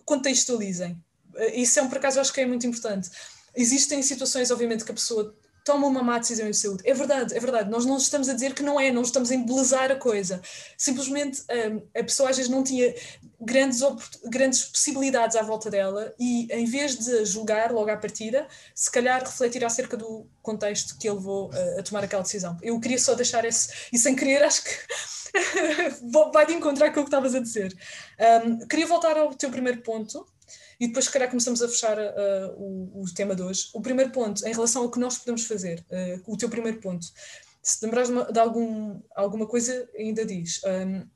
contextualizem. 0.03 1.01
Isso 1.53 1.79
é 1.79 1.81
um, 1.81 1.87
por 1.87 1.97
acaso, 1.97 2.17
eu 2.17 2.21
acho 2.21 2.33
que 2.33 2.41
é 2.41 2.45
muito 2.45 2.67
importante. 2.67 3.09
Existem 3.55 4.01
situações, 4.01 4.51
obviamente, 4.51 4.83
que 4.83 4.91
a 4.91 4.95
pessoa 4.95 5.33
toma 5.65 5.87
uma 5.87 6.03
má 6.03 6.19
decisão 6.19 6.49
de 6.49 6.55
saúde. 6.55 6.83
É 6.85 6.93
verdade, 6.93 7.35
é 7.35 7.39
verdade. 7.39 7.69
Nós 7.71 7.85
não 7.85 7.97
estamos 7.97 8.29
a 8.29 8.33
dizer 8.33 8.53
que 8.53 8.61
não 8.61 8.79
é, 8.79 8.91
não 8.91 9.01
estamos 9.01 9.31
a 9.31 9.35
embelezar 9.35 9.91
a 9.91 9.95
coisa. 9.95 10.39
Simplesmente 10.77 11.41
um, 11.41 11.99
a 11.99 12.03
pessoa 12.03 12.29
às 12.29 12.37
vezes 12.37 12.51
não 12.51 12.63
tinha 12.63 12.93
grandes, 13.41 13.81
grandes 14.25 14.63
possibilidades 14.65 15.35
à 15.35 15.41
volta 15.41 15.69
dela 15.69 16.13
e 16.19 16.47
em 16.51 16.65
vez 16.65 16.97
de 16.97 17.25
julgar 17.25 17.71
logo 17.71 17.89
à 17.89 17.97
partida, 17.97 18.47
se 18.75 18.91
calhar 18.91 19.19
refletir 19.21 19.65
acerca 19.65 19.97
do 19.97 20.27
contexto 20.41 20.97
que 20.99 21.07
ele 21.07 21.17
levou 21.17 21.49
a, 21.51 21.79
a 21.79 21.83
tomar 21.83 22.03
aquela 22.03 22.21
decisão. 22.21 22.55
Eu 22.61 22.79
queria 22.79 22.99
só 22.99 23.15
deixar 23.15 23.43
esse, 23.43 23.89
e 23.91 23.97
sem 23.97 24.15
querer, 24.15 24.43
acho 24.43 24.63
que 24.63 24.69
vai 26.31 26.45
de 26.45 26.53
encontrar 26.53 26.93
com 26.93 26.99
o 26.99 27.03
que 27.03 27.09
estavas 27.09 27.33
a 27.33 27.39
dizer. 27.39 27.75
Um, 28.45 28.67
queria 28.67 28.85
voltar 28.85 29.17
ao 29.17 29.33
teu 29.33 29.49
primeiro 29.49 29.81
ponto, 29.81 30.27
e 30.79 30.87
depois, 30.87 31.05
se 31.05 31.11
calhar, 31.11 31.29
começamos 31.29 31.61
a 31.61 31.67
fechar 31.67 31.97
uh, 31.97 32.53
o, 32.57 33.03
o, 33.03 33.13
tema 33.13 33.35
de 33.35 33.41
hoje. 33.41 33.69
O 33.73 33.81
primeiro 33.81 34.11
ponto, 34.11 34.45
em 34.45 34.53
relação 34.53 34.83
ao 34.83 34.91
que 34.91 34.99
nós 34.99 35.17
podemos 35.17 35.45
fazer, 35.45 35.85
uh, 35.89 36.31
o 36.31 36.37
teu 36.37 36.49
primeiro 36.49 36.79
ponto. 36.79 37.05
Se 37.61 37.83
lembrares 37.83 38.09
de, 38.09 38.33
de 38.33 38.39
algum, 38.39 38.99
alguma 39.15 39.47
coisa, 39.47 39.87
ainda 39.97 40.25
diz. 40.25 40.61
Um, 40.63 41.07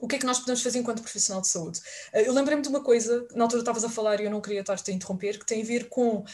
o 0.00 0.06
que 0.06 0.14
é 0.14 0.18
que 0.18 0.26
nós 0.26 0.38
podemos 0.38 0.62
fazer 0.62 0.78
enquanto 0.78 1.02
profissional 1.02 1.42
de 1.42 1.48
saúde? 1.48 1.80
Uh, 2.12 2.18
eu 2.18 2.32
lembrei-me 2.32 2.62
de 2.62 2.68
uma 2.68 2.82
coisa, 2.82 3.26
na 3.34 3.44
altura 3.44 3.62
estavas 3.62 3.84
a 3.84 3.88
falar 3.88 4.20
e 4.20 4.24
eu 4.24 4.30
não 4.30 4.40
queria 4.40 4.60
estar-te 4.60 4.90
a 4.90 4.94
interromper, 4.94 5.38
que 5.38 5.46
tem 5.46 5.62
a 5.62 5.64
ver 5.64 5.88
com 5.88 6.24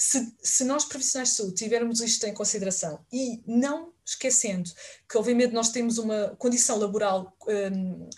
se, 0.00 0.34
se, 0.42 0.64
nós 0.64 0.86
profissionais 0.86 1.28
de 1.28 1.34
saúde 1.34 1.56
tivermos 1.56 2.00
isto 2.00 2.26
em 2.26 2.32
consideração 2.32 3.04
e 3.12 3.42
não 3.46 3.92
esquecendo 4.02 4.70
que 5.06 5.18
obviamente 5.18 5.52
nós 5.52 5.70
temos 5.70 5.98
uma 5.98 6.34
condição 6.38 6.78
laboral 6.78 7.36
um, 7.46 8.08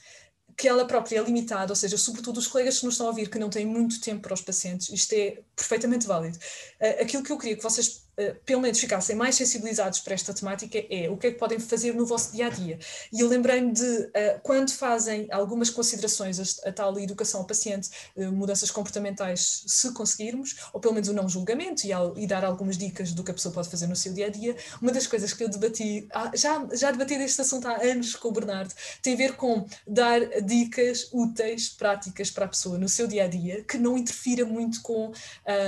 que 0.63 0.69
ela 0.69 0.85
própria 0.85 1.19
é 1.19 1.23
limitada, 1.25 1.73
ou 1.73 1.77
seja, 1.77 1.99
sobretudo 1.99 2.39
os 2.39 2.47
colegas 2.47 2.79
que 2.79 2.85
nos 2.85 2.95
estão 2.95 3.09
a 3.09 3.11
ouvir 3.11 3.29
que 3.29 3.37
não 3.37 3.51
têm 3.51 3.67
muito 3.67 4.01
tempo 4.01 4.23
para 4.23 4.33
os 4.33 4.41
pacientes, 4.41 4.89
isto 4.91 5.13
é 5.13 5.43
perfeitamente 5.57 6.07
válido. 6.07 6.39
Uh, 6.81 7.03
aquilo 7.03 7.25
que 7.25 7.33
eu 7.33 7.37
queria 7.37 7.57
que 7.57 7.63
vocês 7.65 8.02
uh, 8.19 8.35
pelo 8.45 8.61
menos 8.61 8.79
ficassem 8.79 9.17
mais 9.17 9.35
sensibilizados 9.35 10.01
para 10.01 10.15
esta 10.15 10.33
temática 10.33 10.79
é 10.91 11.09
o 11.11 11.17
que 11.17 11.29
é 11.29 11.33
que 11.33 11.39
podem 11.39 11.59
fazer 11.59 11.95
no 11.95 12.07
vosso 12.07 12.33
dia 12.33 12.47
a 12.47 12.51
dia. 12.51 12.79
E 13.13 13.21
eu 13.21 13.29
lembrei-me 13.29 13.73
de 13.73 13.83
uh, 13.83 14.41
quando 14.43 14.71
fazem 14.71 15.29
algumas 15.31 15.71
considerações, 15.71 16.39
a, 16.39 16.69
a 16.69 16.73
tal 16.73 16.99
educação 16.99 17.41
ao 17.41 17.47
paciente, 17.47 17.91
uh, 18.17 18.33
mudanças 18.33 18.71
comportamentais, 18.71 19.65
se 19.67 19.93
conseguirmos, 19.93 20.57
ou 20.73 20.81
pelo 20.81 20.95
menos 20.95 21.09
o 21.09 21.13
não 21.13 21.29
julgamento 21.29 21.87
e, 21.87 21.93
ao, 21.93 22.17
e, 22.19 22.27
dar 22.27 22.45
algumas 22.45 22.77
dicas 22.77 23.13
do 23.13 23.25
que 23.25 23.31
a 23.31 23.35
pessoa 23.35 23.55
pode 23.55 23.69
fazer 23.69 23.87
no 23.87 23.97
seu 23.97 24.13
dia 24.13 24.27
a 24.27 24.31
dia. 24.31 24.57
Uma 24.81 24.93
das 24.93 25.07
coisas 25.07 25.33
que 25.33 25.45
eu 25.45 25.49
debati, 25.49 26.09
já, 26.35 26.67
já 26.73 26.91
debati 26.91 27.19
deste 27.19 27.41
assunto 27.41 27.67
há 27.67 27.83
anos 27.83 28.15
com 28.15 28.29
o 28.29 28.33
Bernardo, 28.33 28.75
tem 29.03 29.15
a 29.15 29.17
ver 29.17 29.37
com 29.37 29.67
dar 29.87 30.21
dicas 30.43 31.09
úteis, 31.13 31.69
práticas 31.69 32.31
para 32.31 32.47
a 32.47 32.49
pessoa 32.49 32.79
no 32.79 32.89
seu 32.89 33.07
dia 33.07 33.25
a 33.25 33.29
dia, 33.29 33.63
que 33.65 33.79
não 33.79 33.97
interfira 33.97 34.45
muito 34.45 34.83
com. 34.83 35.13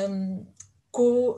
Um, 0.09 0.47
com 0.91 1.37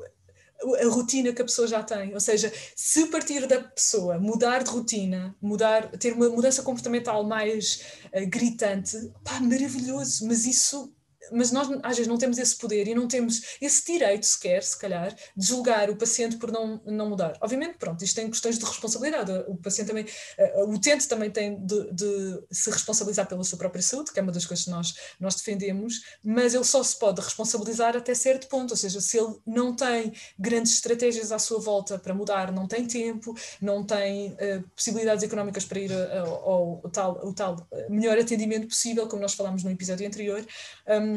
a 0.62 0.88
rotina 0.88 1.32
que 1.32 1.42
a 1.42 1.44
pessoa 1.44 1.68
já 1.68 1.82
tem. 1.82 2.14
Ou 2.14 2.20
seja, 2.20 2.52
se 2.74 3.06
partir 3.06 3.46
da 3.46 3.62
pessoa 3.62 4.18
mudar 4.18 4.62
de 4.62 4.70
rotina, 4.70 5.34
mudar, 5.40 5.90
ter 5.98 6.12
uma 6.12 6.28
mudança 6.28 6.62
comportamental 6.62 7.24
mais 7.24 7.82
uh, 8.06 8.28
gritante, 8.28 8.96
pá, 9.22 9.40
maravilhoso, 9.40 10.26
mas 10.26 10.46
isso 10.46 10.92
mas 11.32 11.50
nós 11.50 11.68
às 11.82 11.96
vezes 11.96 12.06
não 12.06 12.18
temos 12.18 12.38
esse 12.38 12.56
poder 12.56 12.86
e 12.88 12.94
não 12.94 13.08
temos 13.08 13.56
esse 13.60 13.84
direito 13.84 14.24
sequer, 14.24 14.62
se 14.62 14.78
calhar, 14.78 15.14
de 15.36 15.46
julgar 15.46 15.90
o 15.90 15.96
paciente 15.96 16.36
por 16.36 16.50
não, 16.50 16.80
não 16.84 17.08
mudar. 17.08 17.36
Obviamente, 17.40 17.76
pronto, 17.78 18.02
isto 18.04 18.16
tem 18.16 18.30
questões 18.30 18.58
de 18.58 18.64
responsabilidade. 18.64 19.32
O 19.48 19.56
paciente 19.56 19.88
também, 19.88 20.04
uh, 20.04 20.64
o 20.64 20.74
utente 20.74 21.08
também 21.08 21.30
tem 21.30 21.64
de, 21.64 21.92
de, 21.92 22.42
se 22.50 22.70
responsabilizar 22.70 23.26
pela 23.26 23.44
sua 23.44 23.58
própria 23.58 23.82
saúde, 23.82 24.12
que 24.12 24.18
é 24.18 24.22
uma 24.22 24.32
das 24.32 24.44
coisas 24.44 24.64
que 24.64 24.70
nós, 24.70 24.94
nós 25.20 25.34
defendemos, 25.34 26.02
mas 26.22 26.54
ele 26.54 26.64
só 26.64 26.82
se 26.82 26.98
pode 26.98 27.20
responsabilizar 27.20 27.96
até 27.96 28.14
certo 28.14 28.48
ponto, 28.48 28.70
ou 28.70 28.76
seja, 28.76 29.00
se 29.00 29.18
ele 29.18 29.34
não 29.46 29.74
tem 29.74 30.12
grandes 30.38 30.72
estratégias 30.74 31.32
à 31.32 31.38
sua 31.38 31.58
volta 31.60 31.98
para 31.98 32.14
mudar, 32.14 32.52
não 32.52 32.66
tem 32.66 32.86
tempo, 32.86 33.34
não 33.60 33.84
tem 33.84 34.32
uh, 34.32 34.62
possibilidades 34.74 35.24
económicas 35.24 35.64
para 35.64 35.80
ir 35.80 35.92
ao, 35.92 36.50
ao, 36.50 36.90
tal, 36.90 37.18
ao 37.18 37.32
tal 37.32 37.68
melhor 37.88 38.18
atendimento 38.18 38.68
possível, 38.68 39.06
como 39.08 39.22
nós 39.22 39.34
falámos 39.34 39.62
no 39.64 39.70
episódio 39.70 40.06
anterior, 40.06 40.44
um, 40.86 41.15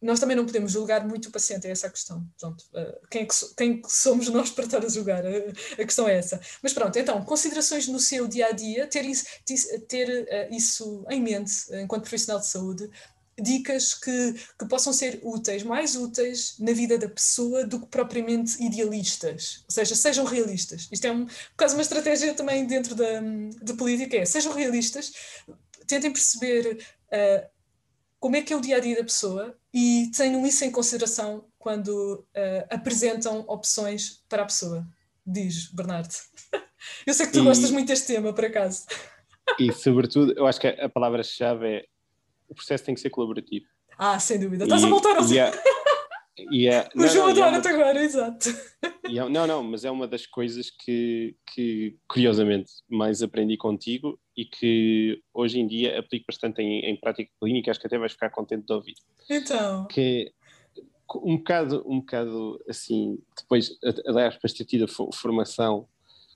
nós 0.00 0.18
também 0.18 0.36
não 0.36 0.46
podemos 0.46 0.72
julgar 0.72 1.06
muito 1.06 1.28
o 1.28 1.30
paciente, 1.30 1.66
é 1.66 1.70
essa 1.70 1.86
a 1.86 1.90
questão. 1.90 2.26
Pronto, 2.38 2.64
uh, 2.72 3.06
quem, 3.10 3.22
é 3.22 3.26
que 3.26 3.34
so, 3.34 3.54
quem 3.54 3.82
somos 3.86 4.28
nós 4.28 4.50
para 4.50 4.64
estar 4.64 4.84
a 4.84 4.88
julgar? 4.88 5.24
A, 5.26 5.30
a, 5.74 5.84
questão 5.84 6.08
é 6.08 6.16
essa. 6.16 6.40
Mas 6.62 6.72
pronto, 6.72 6.98
então, 6.98 7.22
considerações 7.22 7.86
no 7.86 8.00
seu 8.00 8.26
dia 8.26 8.46
a 8.46 8.52
dia, 8.52 8.86
ter 8.86 9.04
isso, 9.04 9.26
ter, 9.86 10.08
uh, 10.08 10.54
isso 10.54 11.04
em 11.10 11.20
mente 11.20 11.52
uh, 11.70 11.80
enquanto 11.80 12.02
profissional 12.02 12.40
de 12.40 12.46
saúde, 12.46 12.90
dicas 13.38 13.94
que, 13.94 14.34
que 14.58 14.66
possam 14.66 14.92
ser 14.92 15.20
úteis, 15.22 15.62
mais 15.62 15.94
úteis 15.94 16.58
na 16.58 16.72
vida 16.72 16.96
da 16.96 17.08
pessoa 17.08 17.64
do 17.64 17.80
que 17.80 17.86
propriamente 17.86 18.62
idealistas. 18.62 19.64
Ou 19.66 19.74
seja, 19.74 19.94
sejam 19.94 20.24
realistas. 20.24 20.88
Isto 20.90 21.06
é 21.06 21.12
um, 21.12 21.26
quase 21.56 21.74
uma 21.74 21.82
estratégia 21.82 22.32
também 22.34 22.66
dentro 22.66 22.94
da, 22.94 23.74
política, 23.74 24.16
é 24.16 24.24
sejam 24.26 24.52
realistas, 24.52 25.12
tentem 25.86 26.12
perceber 26.12 26.84
como 28.18 28.36
é 28.36 28.42
que 28.42 28.52
é 28.52 28.56
o 28.56 28.60
dia 28.60 28.76
a 28.76 28.80
dia 28.80 28.96
da 28.96 29.04
pessoa 29.04 29.58
e 29.72 30.10
tenham 30.16 30.44
isso 30.46 30.64
em 30.64 30.70
consideração 30.70 31.44
quando 31.58 32.24
uh, 32.36 32.66
apresentam 32.70 33.44
opções 33.46 34.22
para 34.28 34.42
a 34.42 34.46
pessoa. 34.46 34.86
Diz, 35.26 35.70
Bernardo. 35.72 36.14
Eu 37.06 37.14
sei 37.14 37.26
que 37.26 37.32
tu 37.32 37.40
e, 37.40 37.44
gostas 37.44 37.70
muito 37.70 37.88
deste 37.88 38.06
tema, 38.06 38.32
por 38.32 38.44
acaso. 38.44 38.86
E, 39.58 39.70
sobretudo, 39.72 40.32
eu 40.34 40.46
acho 40.46 40.58
que 40.58 40.66
a 40.66 40.88
palavra-chave 40.88 41.66
é 41.66 41.84
o 42.48 42.54
processo 42.54 42.84
tem 42.84 42.94
que 42.94 43.00
ser 43.00 43.10
colaborativo. 43.10 43.66
Ah, 43.98 44.18
sem 44.18 44.40
dúvida. 44.40 44.64
Estás 44.64 44.82
a 44.82 44.88
voltar 44.88 45.16
ao 45.16 45.24
e 46.50 46.66
é, 46.66 46.88
o 46.96 47.06
João 47.06 47.28
adora-te 47.28 47.68
é 47.68 47.70
agora, 47.70 48.02
exato. 48.02 48.48
É, 48.82 49.28
não, 49.28 49.46
não, 49.46 49.62
mas 49.62 49.84
é 49.84 49.90
uma 49.90 50.08
das 50.08 50.26
coisas 50.26 50.70
que, 50.70 51.36
que, 51.52 51.96
curiosamente, 52.08 52.72
mais 52.88 53.22
aprendi 53.22 53.56
contigo 53.56 54.18
e 54.40 54.46
que 54.46 55.22
hoje 55.34 55.60
em 55.60 55.66
dia 55.66 55.98
aplico 55.98 56.24
bastante 56.26 56.62
em, 56.62 56.80
em 56.86 56.96
prática 56.96 57.30
clínica, 57.38 57.70
acho 57.70 57.78
que 57.78 57.86
até 57.86 57.98
vais 57.98 58.12
ficar 58.12 58.30
contente 58.30 58.64
de 58.64 58.72
ouvir. 58.72 58.94
Então. 59.28 59.86
Que 59.86 60.32
um 61.16 61.36
bocado, 61.36 61.84
um 61.86 62.00
bocado 62.00 62.58
assim, 62.66 63.18
depois, 63.36 63.76
aliás, 64.06 64.38
para 64.38 64.50
ter 64.50 64.64
tido 64.64 64.86
a 64.86 65.12
formação 65.12 65.86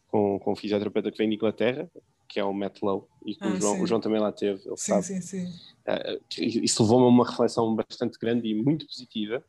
com, 0.09 0.39
com 0.39 0.53
um 0.53 0.57
fisioterapeuta 0.57 1.11
que 1.11 1.17
vem 1.17 1.31
de 1.31 1.37
Inglaterra, 1.37 1.91
que 2.29 2.39
é 2.39 2.45
o 2.45 2.53
Matt 2.53 2.83
Lowe, 2.83 3.07
e 3.25 3.37
que 3.37 3.45
ah, 3.45 3.49
o, 3.49 3.57
João, 3.59 3.81
o, 3.81 3.87
João, 3.87 4.01
também 4.03 4.21
lá 4.21 4.31
teve, 4.31 4.61
ele 4.67 4.77
sim, 4.77 4.93
sabe. 4.93 5.03
Sim, 5.05 5.21
sim. 5.23 5.47
Uh, 5.47 6.21
isso 6.39 6.83
levou-me 6.83 7.07
a 7.07 7.09
uma 7.09 7.27
reflexão 7.27 7.75
bastante 7.75 8.19
grande 8.19 8.49
e 8.49 8.55
muito 8.55 8.87
positiva, 8.87 9.43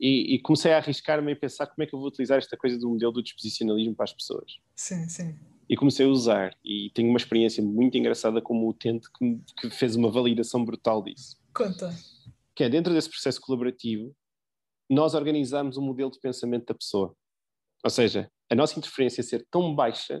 e, 0.00 0.36
e, 0.36 0.38
comecei 0.38 0.72
a 0.72 0.78
arriscar-me 0.78 1.32
a 1.32 1.36
pensar 1.36 1.66
como 1.66 1.82
é 1.82 1.86
que 1.86 1.94
eu 1.94 1.98
vou 1.98 2.08
utilizar 2.08 2.38
esta 2.38 2.56
coisa 2.56 2.78
do 2.78 2.88
modelo 2.88 3.12
do 3.12 3.22
disposicionalismo 3.22 3.94
para 3.94 4.04
as 4.04 4.12
pessoas. 4.14 4.58
Sim, 4.74 5.06
sim. 5.08 5.36
E 5.68 5.76
comecei 5.76 6.06
a 6.06 6.08
usar, 6.08 6.56
e 6.64 6.90
tenho 6.94 7.08
uma 7.08 7.18
experiência 7.18 7.62
muito 7.62 7.98
engraçada 7.98 8.40
como 8.40 8.68
utente 8.68 9.06
que, 9.12 9.38
que 9.58 9.70
fez 9.70 9.94
uma 9.96 10.10
validação 10.10 10.64
brutal 10.64 11.02
disso. 11.02 11.36
Conta. 11.54 11.94
Que 12.54 12.64
é, 12.64 12.68
dentro 12.68 12.92
desse 12.92 13.10
processo 13.10 13.40
colaborativo, 13.40 14.16
nós 14.90 15.14
organizamos 15.14 15.76
um 15.76 15.82
modelo 15.82 16.10
de 16.10 16.18
pensamento 16.18 16.66
da 16.66 16.74
pessoa. 16.74 17.14
Ou 17.84 17.90
seja, 17.90 18.30
a 18.50 18.54
nossa 18.54 18.78
interferência 18.78 19.22
ser 19.22 19.46
tão 19.50 19.74
baixa 19.74 20.20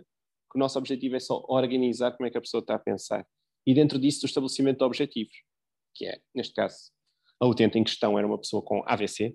que 0.50 0.56
o 0.56 0.58
nosso 0.58 0.78
objetivo 0.78 1.16
é 1.16 1.20
só 1.20 1.42
organizar 1.48 2.12
como 2.12 2.26
é 2.26 2.30
que 2.30 2.38
a 2.38 2.42
pessoa 2.42 2.60
está 2.60 2.74
a 2.74 2.78
pensar. 2.78 3.26
E 3.66 3.74
dentro 3.74 3.98
disso, 3.98 4.24
o 4.24 4.26
estabelecimento 4.26 4.78
de 4.78 4.84
objetivos, 4.84 5.34
que 5.94 6.06
é, 6.06 6.20
neste 6.34 6.54
caso, 6.54 6.90
a 7.40 7.46
utente 7.46 7.78
em 7.78 7.84
questão 7.84 8.18
era 8.18 8.26
uma 8.26 8.38
pessoa 8.38 8.62
com 8.62 8.82
AVC, 8.86 9.34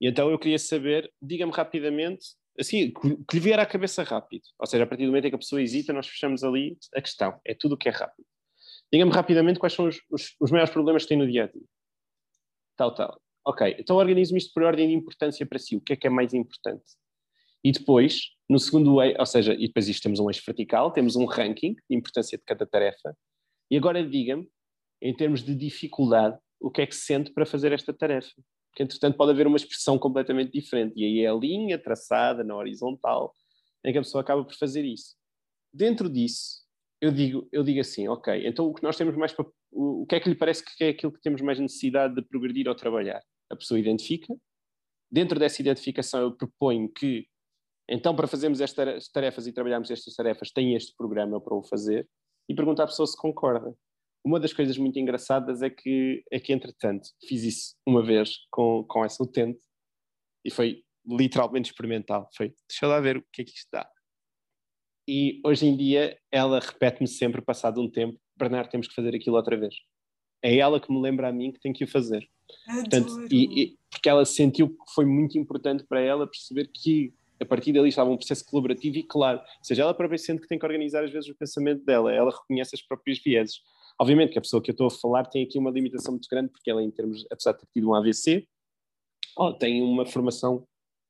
e 0.00 0.06
então 0.06 0.30
eu 0.30 0.38
queria 0.38 0.58
saber, 0.58 1.12
diga-me 1.20 1.52
rapidamente, 1.52 2.36
assim, 2.58 2.92
que 2.92 3.36
lhe 3.36 3.40
vier 3.40 3.58
à 3.58 3.66
cabeça 3.66 4.02
rápido. 4.02 4.42
Ou 4.58 4.66
seja, 4.66 4.84
a 4.84 4.86
partir 4.86 5.04
do 5.04 5.08
momento 5.08 5.26
em 5.26 5.30
que 5.30 5.36
a 5.36 5.38
pessoa 5.38 5.62
hesita, 5.62 5.92
nós 5.92 6.06
fechamos 6.06 6.42
ali 6.42 6.76
a 6.94 7.00
questão. 7.00 7.40
É 7.44 7.54
tudo 7.54 7.74
o 7.74 7.78
que 7.78 7.88
é 7.88 7.92
rápido. 7.92 8.26
Diga-me 8.92 9.12
rapidamente 9.12 9.58
quais 9.58 9.72
são 9.72 9.86
os, 9.86 10.00
os, 10.10 10.34
os, 10.40 10.50
maiores 10.50 10.72
problemas 10.72 11.02
que 11.02 11.08
tem 11.08 11.18
no 11.18 11.30
dia 11.30 11.44
a 11.44 11.46
dia. 11.46 11.62
Tal, 12.76 12.94
tal. 12.94 13.20
Ok, 13.44 13.76
então 13.78 13.96
organizo-me 13.96 14.38
isto 14.38 14.52
por 14.52 14.62
ordem 14.62 14.88
de 14.88 14.94
importância 14.94 15.44
para 15.46 15.58
si. 15.58 15.76
O 15.76 15.80
que 15.80 15.92
é 15.92 15.96
que 15.96 16.06
é 16.06 16.10
mais 16.10 16.34
importante? 16.34 16.84
E 17.62 17.72
depois, 17.72 18.30
no 18.48 18.58
segundo 18.58 19.02
eixo, 19.02 19.16
ou 19.18 19.26
seja, 19.26 19.54
e 19.54 19.66
depois 19.66 19.88
isto 19.88 20.02
temos 20.02 20.20
um 20.20 20.28
eixo 20.28 20.42
vertical, 20.44 20.92
temos 20.92 21.16
um 21.16 21.24
ranking 21.24 21.74
de 21.88 21.96
importância 21.96 22.38
de 22.38 22.44
cada 22.44 22.66
tarefa. 22.66 23.16
E 23.70 23.76
agora 23.76 24.06
diga-me, 24.06 24.48
em 25.02 25.14
termos 25.14 25.42
de 25.42 25.54
dificuldade, 25.54 26.38
o 26.60 26.70
que 26.70 26.82
é 26.82 26.86
que 26.86 26.94
se 26.94 27.02
sente 27.02 27.32
para 27.32 27.46
fazer 27.46 27.72
esta 27.72 27.92
tarefa 27.92 28.32
que 28.74 28.82
entretanto 28.82 29.16
pode 29.16 29.32
haver 29.32 29.46
uma 29.46 29.56
expressão 29.56 29.98
completamente 29.98 30.52
diferente. 30.52 30.94
E 30.96 31.04
aí 31.04 31.20
é 31.20 31.28
a 31.28 31.34
linha 31.34 31.78
traçada 31.78 32.44
na 32.44 32.56
horizontal 32.56 33.34
em 33.84 33.92
que 33.92 33.98
a 33.98 34.02
pessoa 34.02 34.22
acaba 34.22 34.44
por 34.44 34.54
fazer 34.54 34.84
isso. 34.84 35.16
Dentro 35.72 36.08
disso, 36.08 36.62
eu 37.00 37.12
digo, 37.12 37.48
eu 37.52 37.62
digo 37.62 37.80
assim, 37.80 38.08
ok, 38.08 38.46
então 38.46 38.66
o 38.66 38.74
que 38.74 38.82
nós 38.82 38.96
temos 38.96 39.16
mais 39.16 39.32
para, 39.32 39.46
o, 39.70 40.06
que 40.06 40.16
é 40.16 40.20
que 40.20 40.28
lhe 40.28 40.34
parece 40.34 40.64
que 40.64 40.84
é 40.84 40.88
aquilo 40.88 41.12
que 41.12 41.20
temos 41.20 41.40
mais 41.40 41.58
necessidade 41.58 42.14
de 42.14 42.22
progredir 42.22 42.68
ou 42.68 42.74
trabalhar? 42.74 43.22
A 43.50 43.56
pessoa 43.56 43.78
identifica. 43.78 44.34
Dentro 45.10 45.38
dessa 45.38 45.62
identificação, 45.62 46.20
eu 46.20 46.36
proponho 46.36 46.90
que, 46.92 47.26
então, 47.88 48.14
para 48.14 48.26
fazermos 48.26 48.60
estas 48.60 49.08
tarefas 49.08 49.46
e 49.46 49.52
trabalharmos 49.52 49.90
estas 49.90 50.14
tarefas, 50.14 50.50
tem 50.50 50.74
este 50.74 50.94
programa 50.96 51.40
para 51.40 51.54
o 51.54 51.62
fazer 51.62 52.06
e 52.48 52.54
perguntar 52.54 52.84
à 52.84 52.86
pessoa 52.86 53.06
se 53.06 53.16
concorda. 53.16 53.74
Uma 54.24 54.40
das 54.40 54.52
coisas 54.52 54.76
muito 54.76 54.98
engraçadas 54.98 55.62
é 55.62 55.70
que, 55.70 56.22
é 56.30 56.38
que 56.38 56.52
entretanto, 56.52 57.08
fiz 57.26 57.42
isso 57.44 57.74
uma 57.86 58.02
vez 58.02 58.38
com, 58.50 58.84
com 58.84 59.04
essa 59.04 59.22
utente 59.22 59.60
e 60.44 60.50
foi 60.50 60.82
literalmente 61.06 61.70
experimental. 61.70 62.28
Foi, 62.36 62.54
deixa 62.68 62.86
lá 62.86 63.00
ver 63.00 63.16
o 63.16 63.24
que 63.32 63.42
é 63.42 63.44
que 63.44 63.52
isto 63.52 63.68
dá. 63.72 63.88
E 65.08 65.40
hoje 65.44 65.66
em 65.66 65.76
dia 65.76 66.18
ela 66.30 66.60
repete-me 66.60 67.08
sempre, 67.08 67.40
passado 67.40 67.80
um 67.80 67.90
tempo, 67.90 68.20
Bernardo, 68.36 68.70
temos 68.70 68.88
que 68.88 68.94
fazer 68.94 69.14
aquilo 69.14 69.36
outra 69.36 69.56
vez. 69.56 69.74
É 70.42 70.56
ela 70.56 70.78
que 70.78 70.92
me 70.92 71.00
lembra 71.00 71.28
a 71.28 71.32
mim 71.32 71.50
que 71.50 71.60
tem 71.60 71.72
que 71.72 71.84
o 71.84 71.88
fazer. 71.88 72.28
Portanto, 72.66 73.26
e, 73.30 73.62
e, 73.62 73.78
porque 73.90 74.08
ela 74.08 74.24
sentiu 74.24 74.68
que 74.68 74.92
foi 74.94 75.04
muito 75.04 75.38
importante 75.38 75.84
para 75.84 76.00
ela 76.00 76.26
perceber 76.26 76.68
que 76.68 77.14
a 77.40 77.44
partir 77.44 77.72
dali 77.72 77.88
estava 77.88 78.10
um 78.10 78.16
processo 78.16 78.44
colaborativo 78.44 78.96
e 78.96 79.02
claro, 79.02 79.38
ou 79.38 79.64
seja, 79.64 79.82
ela 79.82 79.94
própria 79.94 80.18
sente 80.18 80.42
que 80.42 80.48
tem 80.48 80.58
que 80.58 80.66
organizar 80.66 81.04
às 81.04 81.10
vezes 81.10 81.30
o 81.30 81.36
pensamento 81.36 81.84
dela, 81.84 82.12
ela 82.12 82.30
reconhece 82.30 82.74
as 82.74 82.82
próprias 82.82 83.18
vieses. 83.18 83.60
Obviamente 84.00 84.32
que 84.32 84.38
a 84.38 84.42
pessoa 84.42 84.62
que 84.62 84.70
eu 84.70 84.72
estou 84.72 84.86
a 84.86 84.90
falar 84.90 85.24
tem 85.26 85.42
aqui 85.42 85.58
uma 85.58 85.70
limitação 85.70 86.12
muito 86.12 86.28
grande, 86.30 86.50
porque 86.50 86.70
ela, 86.70 86.82
em 86.82 86.90
termos, 86.90 87.26
apesar 87.30 87.52
de 87.52 87.60
ter 87.60 87.66
tido 87.74 87.88
um 87.88 87.94
AVC, 87.94 88.46
oh, 89.36 89.52
tem 89.52 89.82
uma 89.82 90.06
formação, 90.06 90.66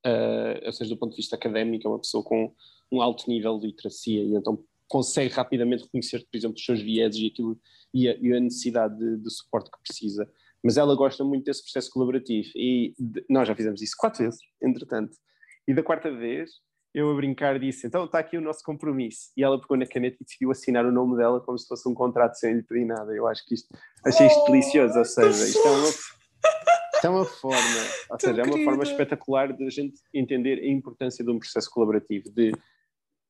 uh, 0.07 0.67
ou 0.67 0.73
seja, 0.73 0.95
do 0.95 0.99
ponto 0.99 1.11
de 1.11 1.17
vista 1.17 1.37
académico, 1.37 1.87
é 1.87 1.91
uma 1.91 1.99
pessoa 1.99 2.25
com 2.25 2.55
um 2.91 3.03
alto 3.03 3.29
nível 3.29 3.59
de 3.59 3.67
literacia 3.67 4.23
e 4.23 4.35
então 4.35 4.65
consegue 4.89 5.35
rapidamente 5.35 5.85
reconhecer, 5.85 6.27
por 6.31 6.37
exemplo, 6.37 6.57
os 6.57 6.65
seus 6.65 6.81
vieses 6.81 7.21
e, 7.21 7.27
aquilo, 7.27 7.61
e, 7.93 8.09
a, 8.09 8.17
e 8.17 8.33
a 8.33 8.41
necessidade 8.41 8.99
de, 8.99 9.19
de, 9.19 9.31
suporte 9.31 9.71
que 9.71 9.79
precisa. 9.83 10.29
Mas 10.65 10.79
ela 10.79 10.97
gosta 10.97 11.23
muito 11.23 11.45
desse 11.45 11.63
processo 11.63 11.91
colaborativo 11.91 12.49
e 12.57 12.95
de, 12.99 13.23
nós 13.29 13.47
já 13.47 13.55
fizemos 13.55 13.83
isso 13.83 13.95
quatro 13.99 14.25
vezes, 14.25 14.41
entretanto. 14.63 15.15
E 15.67 15.75
da 15.75 15.83
quarta 15.83 16.11
vez 16.11 16.53
eu 16.95 17.11
a 17.11 17.15
brincar 17.15 17.59
disse, 17.59 17.87
então 17.87 18.05
está 18.05 18.19
aqui 18.19 18.37
o 18.37 18.41
nosso 18.41 18.63
compromisso. 18.63 19.31
E 19.37 19.43
ela 19.43 19.61
pegou 19.61 19.77
na 19.77 19.87
caneta 19.87 20.17
e 20.21 20.25
decidiu 20.25 20.51
assinar 20.51 20.85
o 20.87 20.93
nome 20.93 21.17
dela 21.17 21.41
como 21.41 21.59
se 21.59 21.67
fosse 21.67 21.89
um 21.89 21.95
contrato 21.95 22.35
sem 22.35 22.55
lhe 22.55 22.63
pedir 22.63 22.87
nada. 22.87 23.15
Eu 23.15 23.27
acho 23.27 23.45
que 23.47 23.55
isto, 23.55 23.69
achei 24.05 24.27
isto 24.27 24.41
oh, 24.41 24.51
delicioso, 24.51 24.99
ou 24.99 25.05
seja, 25.05 25.45
isto 25.45 25.67
é 25.67 25.71
uma... 25.71 25.89
Isto 25.89 27.07
é 27.07 27.11
uma 27.11 27.25
forma, 27.25 27.81
ou 28.11 28.21
seja, 28.21 28.41
é 28.41 28.45
uma 28.45 28.65
forma 28.65 28.83
espetacular 28.83 29.53
de 29.53 29.65
a 29.65 29.71
gente 29.71 30.01
entender 30.13 30.59
a 30.59 30.67
importância 30.67 31.25
de 31.25 31.31
um 31.31 31.39
processo 31.39 31.71
colaborativo, 31.71 32.29
de 32.29 32.53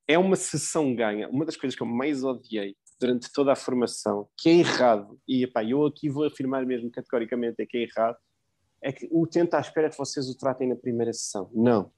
é 0.07 0.17
uma 0.17 0.35
sessão 0.35 0.95
ganha. 0.95 1.29
Uma 1.29 1.45
das 1.45 1.55
coisas 1.55 1.77
que 1.77 1.83
eu 1.83 1.87
mais 1.87 2.23
odiei 2.23 2.75
durante 2.99 3.31
toda 3.31 3.51
a 3.51 3.55
formação, 3.55 4.27
que 4.35 4.49
é 4.49 4.53
errado, 4.53 5.19
e 5.27 5.43
epá, 5.43 5.63
eu 5.63 5.85
aqui 5.85 6.09
vou 6.09 6.25
afirmar 6.25 6.65
mesmo 6.65 6.89
categoricamente 6.89 7.61
é 7.61 7.65
que 7.67 7.77
é 7.77 7.81
errado, 7.83 8.17
é 8.81 8.91
que 8.91 9.07
o 9.11 9.21
utente 9.21 9.55
à 9.55 9.59
espera 9.59 9.87
que 9.87 9.97
vocês 9.97 10.27
o 10.27 10.35
tratem 10.35 10.67
na 10.67 10.75
primeira 10.75 11.13
sessão. 11.13 11.51
Não. 11.53 11.91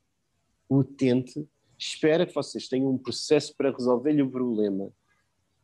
O 0.72 0.78
utente 0.78 1.46
espera 1.78 2.26
que 2.26 2.34
vocês 2.34 2.70
tenham 2.70 2.90
um 2.90 2.98
processo 2.98 3.54
para 3.58 3.72
resolver-lhe 3.72 4.22
o 4.22 4.32
problema 4.32 4.90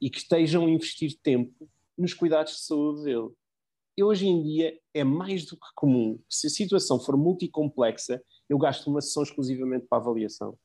e 0.01 0.09
que 0.09 0.17
estejam 0.17 0.65
a 0.65 0.69
investir 0.69 1.17
tempo 1.23 1.69
nos 1.97 2.13
cuidados 2.13 2.57
de 2.57 2.59
saúde 2.63 3.05
dele. 3.05 3.29
E 3.95 4.03
hoje 4.03 4.27
em 4.27 4.43
dia 4.43 4.77
é 4.93 5.05
mais 5.05 5.45
do 5.45 5.55
que 5.55 5.67
comum. 5.73 6.19
Se 6.29 6.47
a 6.47 6.49
situação 6.49 6.99
for 6.99 7.15
multicomplexa, 7.15 8.21
eu 8.49 8.57
gasto 8.57 8.87
uma 8.87 8.99
sessão 8.99 9.23
exclusivamente 9.23 9.85
para 9.87 9.97
avaliação 9.97 10.59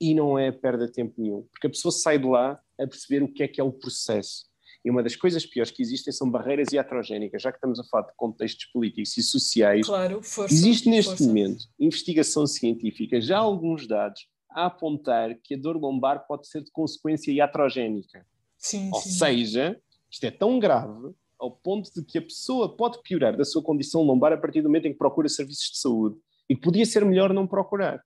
e 0.00 0.14
não 0.14 0.38
é 0.38 0.50
perda 0.50 0.86
de 0.86 0.92
tempo 0.94 1.20
nenhum, 1.20 1.42
porque 1.52 1.66
a 1.66 1.70
pessoa 1.70 1.92
sai 1.92 2.18
de 2.18 2.26
lá 2.26 2.58
a 2.80 2.86
perceber 2.86 3.22
o 3.22 3.30
que 3.30 3.42
é 3.42 3.48
que 3.48 3.60
é 3.60 3.64
o 3.64 3.70
processo. 3.70 4.50
E 4.84 4.90
uma 4.90 5.02
das 5.02 5.14
coisas 5.14 5.46
piores 5.46 5.70
que 5.70 5.80
existem 5.80 6.12
são 6.12 6.28
barreiras 6.28 6.72
iatrogénicas, 6.72 7.40
já 7.40 7.52
que 7.52 7.58
estamos 7.58 7.78
a 7.78 7.84
falar 7.84 8.06
de 8.08 8.14
contextos 8.16 8.66
políticos 8.66 9.16
e 9.16 9.22
sociais. 9.22 9.86
Claro, 9.86 10.22
força, 10.22 10.52
existe 10.52 10.88
neste 10.88 11.10
força. 11.10 11.24
momento 11.24 11.64
investigação 11.78 12.46
científica, 12.46 13.20
já 13.20 13.38
alguns 13.38 13.86
dados 13.86 14.26
a 14.50 14.66
apontar 14.66 15.36
que 15.42 15.54
a 15.54 15.58
dor 15.58 15.76
lombar 15.76 16.26
pode 16.26 16.48
ser 16.48 16.62
de 16.62 16.70
consequência 16.70 17.30
iatrogénica. 17.32 18.26
Sim, 18.58 18.90
Ou 18.92 19.00
sim. 19.00 19.10
seja, 19.10 19.80
isto 20.10 20.24
é 20.24 20.30
tão 20.30 20.58
grave 20.58 21.14
ao 21.38 21.50
ponto 21.50 21.92
de 21.92 22.04
que 22.04 22.18
a 22.18 22.22
pessoa 22.22 22.76
pode 22.76 23.00
piorar 23.02 23.36
da 23.36 23.44
sua 23.44 23.62
condição 23.62 24.02
lombar 24.02 24.32
a 24.32 24.36
partir 24.36 24.62
do 24.62 24.68
momento 24.68 24.86
em 24.86 24.92
que 24.92 24.98
procura 24.98 25.28
serviços 25.28 25.70
de 25.72 25.78
saúde 25.78 26.16
e 26.48 26.54
que 26.54 26.60
podia 26.60 26.86
ser 26.86 27.04
melhor 27.04 27.32
não 27.32 27.46
procurar. 27.46 27.94
Ou 27.94 28.00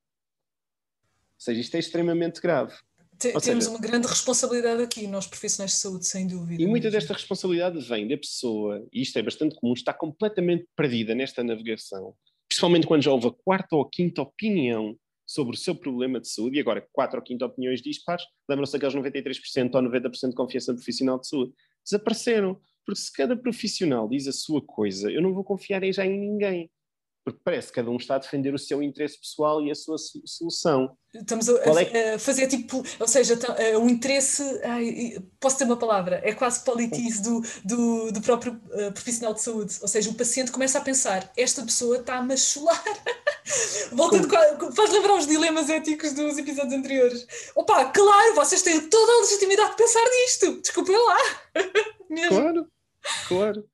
seja, 1.38 1.60
isto 1.60 1.74
é 1.74 1.78
extremamente 1.78 2.40
grave. 2.40 2.74
Te- 3.18 3.32
Temos 3.32 3.44
seja- 3.64 3.70
uma 3.70 3.78
grande 3.78 4.06
responsabilidade 4.06 4.82
aqui, 4.82 5.06
nós 5.06 5.26
profissionais 5.26 5.72
de 5.72 5.78
saúde, 5.78 6.06
sem 6.06 6.26
dúvida. 6.26 6.62
E 6.62 6.66
muita 6.66 6.90
desta 6.90 7.12
responsabilidade 7.14 7.78
vem 7.80 8.06
da 8.08 8.16
pessoa, 8.16 8.86
e 8.92 9.02
isto 9.02 9.18
é 9.18 9.22
bastante 9.22 9.54
comum, 9.56 9.72
está 9.72 9.92
completamente 9.92 10.66
perdida 10.76 11.14
nesta 11.14 11.42
navegação, 11.42 12.14
principalmente 12.48 12.86
quando 12.86 13.02
já 13.02 13.10
houve 13.12 13.28
a 13.28 13.32
quarta 13.32 13.74
ou 13.76 13.82
a 13.82 13.90
quinta 13.90 14.22
opinião 14.22 14.96
sobre 15.26 15.56
o 15.56 15.58
seu 15.58 15.74
problema 15.74 16.20
de 16.20 16.28
saúde, 16.28 16.56
e 16.56 16.60
agora 16.60 16.86
quatro 16.92 17.18
ou 17.18 17.24
quinta 17.24 17.46
opiniões 17.46 17.82
dispares, 17.82 18.24
lembram-se 18.48 18.72
daqueles 18.72 18.94
93% 18.94 19.74
ou 19.74 19.82
90% 19.82 20.28
de 20.30 20.34
confiança 20.36 20.72
no 20.72 20.78
profissional 20.78 21.18
de 21.18 21.26
saúde. 21.28 21.52
Desapareceram. 21.84 22.60
Porque 22.84 23.00
se 23.00 23.12
cada 23.12 23.36
profissional 23.36 24.08
diz 24.08 24.28
a 24.28 24.32
sua 24.32 24.62
coisa, 24.62 25.10
eu 25.10 25.20
não 25.20 25.34
vou 25.34 25.42
confiar 25.42 25.82
já 25.92 26.06
em 26.06 26.16
ninguém. 26.16 26.70
Porque 27.26 27.40
parece 27.42 27.66
que 27.66 27.74
cada 27.74 27.90
um 27.90 27.96
está 27.96 28.14
a 28.14 28.18
defender 28.18 28.54
o 28.54 28.58
seu 28.58 28.80
interesse 28.80 29.18
pessoal 29.18 29.60
e 29.60 29.68
a 29.68 29.74
sua 29.74 29.98
so- 29.98 30.22
solução. 30.24 30.96
Estamos 31.12 31.48
a, 31.48 31.54
é 31.82 32.14
a 32.14 32.18
fazer 32.20 32.46
tipo, 32.46 32.84
ou 33.00 33.08
seja, 33.08 33.36
um 33.80 33.88
interesse, 33.88 34.44
ai, 34.62 35.18
posso 35.40 35.58
ter 35.58 35.64
uma 35.64 35.76
palavra, 35.76 36.20
é 36.22 36.32
quase 36.32 36.64
politize 36.64 37.20
do, 37.20 37.42
do, 37.64 38.12
do 38.12 38.20
próprio 38.20 38.60
eh, 38.70 38.92
profissional 38.92 39.34
de 39.34 39.42
saúde. 39.42 39.76
Ou 39.82 39.88
seja, 39.88 40.08
o 40.08 40.14
paciente 40.14 40.52
começa 40.52 40.78
a 40.78 40.80
pensar, 40.80 41.32
esta 41.36 41.64
pessoa 41.64 41.96
está 41.96 42.18
a 42.18 42.22
machular. 42.22 42.80
Voltando, 43.90 44.28
faz 44.72 44.92
lembrar 44.92 45.14
os 45.18 45.26
dilemas 45.26 45.68
éticos 45.68 46.12
dos 46.12 46.38
episódios 46.38 46.74
anteriores. 46.74 47.26
Opa, 47.56 47.86
claro, 47.86 48.36
vocês 48.36 48.62
têm 48.62 48.88
toda 48.88 49.12
a 49.12 49.20
legitimidade 49.22 49.70
de 49.70 49.76
pensar 49.78 50.04
nisto. 50.04 50.60
Desculpem 50.60 50.96
lá. 50.96 51.16
Mesmo. 52.08 52.40
Claro, 52.40 52.66
claro. 53.26 53.68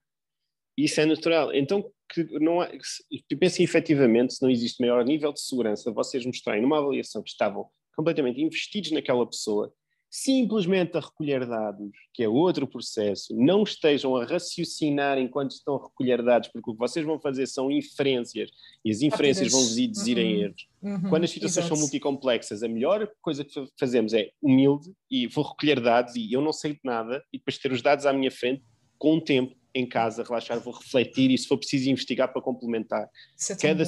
Isso 0.74 0.98
é 1.02 1.04
natural. 1.04 1.52
Então, 1.52 1.84
que 2.12 2.24
não 2.38 2.60
há, 2.60 2.66
que 2.68 2.84
se- 2.86 3.04
eu 3.30 3.38
penso 3.38 3.62
efetivamente, 3.62 4.34
se 4.34 4.42
não 4.42 4.50
existe 4.50 4.80
maior 4.80 5.04
nível 5.04 5.32
de 5.32 5.40
segurança, 5.40 5.90
vocês 5.92 6.24
mostrarem 6.26 6.62
numa 6.62 6.78
avaliação 6.78 7.22
que 7.22 7.30
estavam 7.30 7.66
completamente 7.96 8.40
investidos 8.40 8.90
naquela 8.90 9.26
pessoa, 9.26 9.72
simplesmente 10.14 10.94
a 10.96 11.00
recolher 11.00 11.46
dados, 11.46 11.90
que 12.12 12.22
é 12.22 12.28
outro 12.28 12.66
processo, 12.66 13.34
não 13.34 13.62
estejam 13.62 14.14
a 14.14 14.26
raciocinar 14.26 15.18
enquanto 15.18 15.52
estão 15.52 15.76
a 15.76 15.82
recolher 15.82 16.22
dados, 16.22 16.50
porque 16.52 16.70
o 16.70 16.74
que 16.74 16.78
vocês 16.78 17.04
vão 17.04 17.18
fazer 17.18 17.46
são 17.46 17.70
inferências, 17.70 18.50
e 18.84 18.90
as 18.90 19.00
inferências 19.00 19.50
vão 19.50 19.60
vos 19.62 19.78
induzir 19.78 20.18
em 20.18 20.34
Uhum. 20.36 20.42
erros. 20.42 20.66
Uhum, 20.82 21.08
Quando 21.08 21.24
as 21.24 21.30
situações 21.30 21.64
são 21.64 21.76
exato. 21.76 21.80
multicomplexas, 21.80 22.62
a 22.62 22.68
melhor 22.68 23.10
coisa 23.22 23.42
que 23.42 23.54
fa- 23.54 23.66
fazemos 23.80 24.12
é 24.12 24.28
humilde 24.42 24.92
e 25.10 25.26
vou 25.28 25.44
recolher 25.44 25.80
dados 25.80 26.14
e 26.14 26.30
eu 26.30 26.42
não 26.42 26.52
sei 26.52 26.74
de 26.74 26.80
nada 26.84 27.24
e 27.32 27.38
depois 27.38 27.56
ter 27.56 27.72
os 27.72 27.80
dados 27.80 28.04
à 28.04 28.12
minha 28.12 28.30
frente 28.30 28.62
com 28.98 29.16
o 29.16 29.20
tempo 29.20 29.54
em 29.74 29.86
casa, 29.86 30.22
relaxar, 30.22 30.60
vou 30.60 30.74
refletir 30.74 31.30
e 31.30 31.38
se 31.38 31.46
for 31.46 31.58
preciso 31.58 31.88
investigar 31.90 32.32
para 32.32 32.42
complementar. 32.42 33.08
Isso 33.36 33.52
é 33.52 33.56
Cada, 33.56 33.84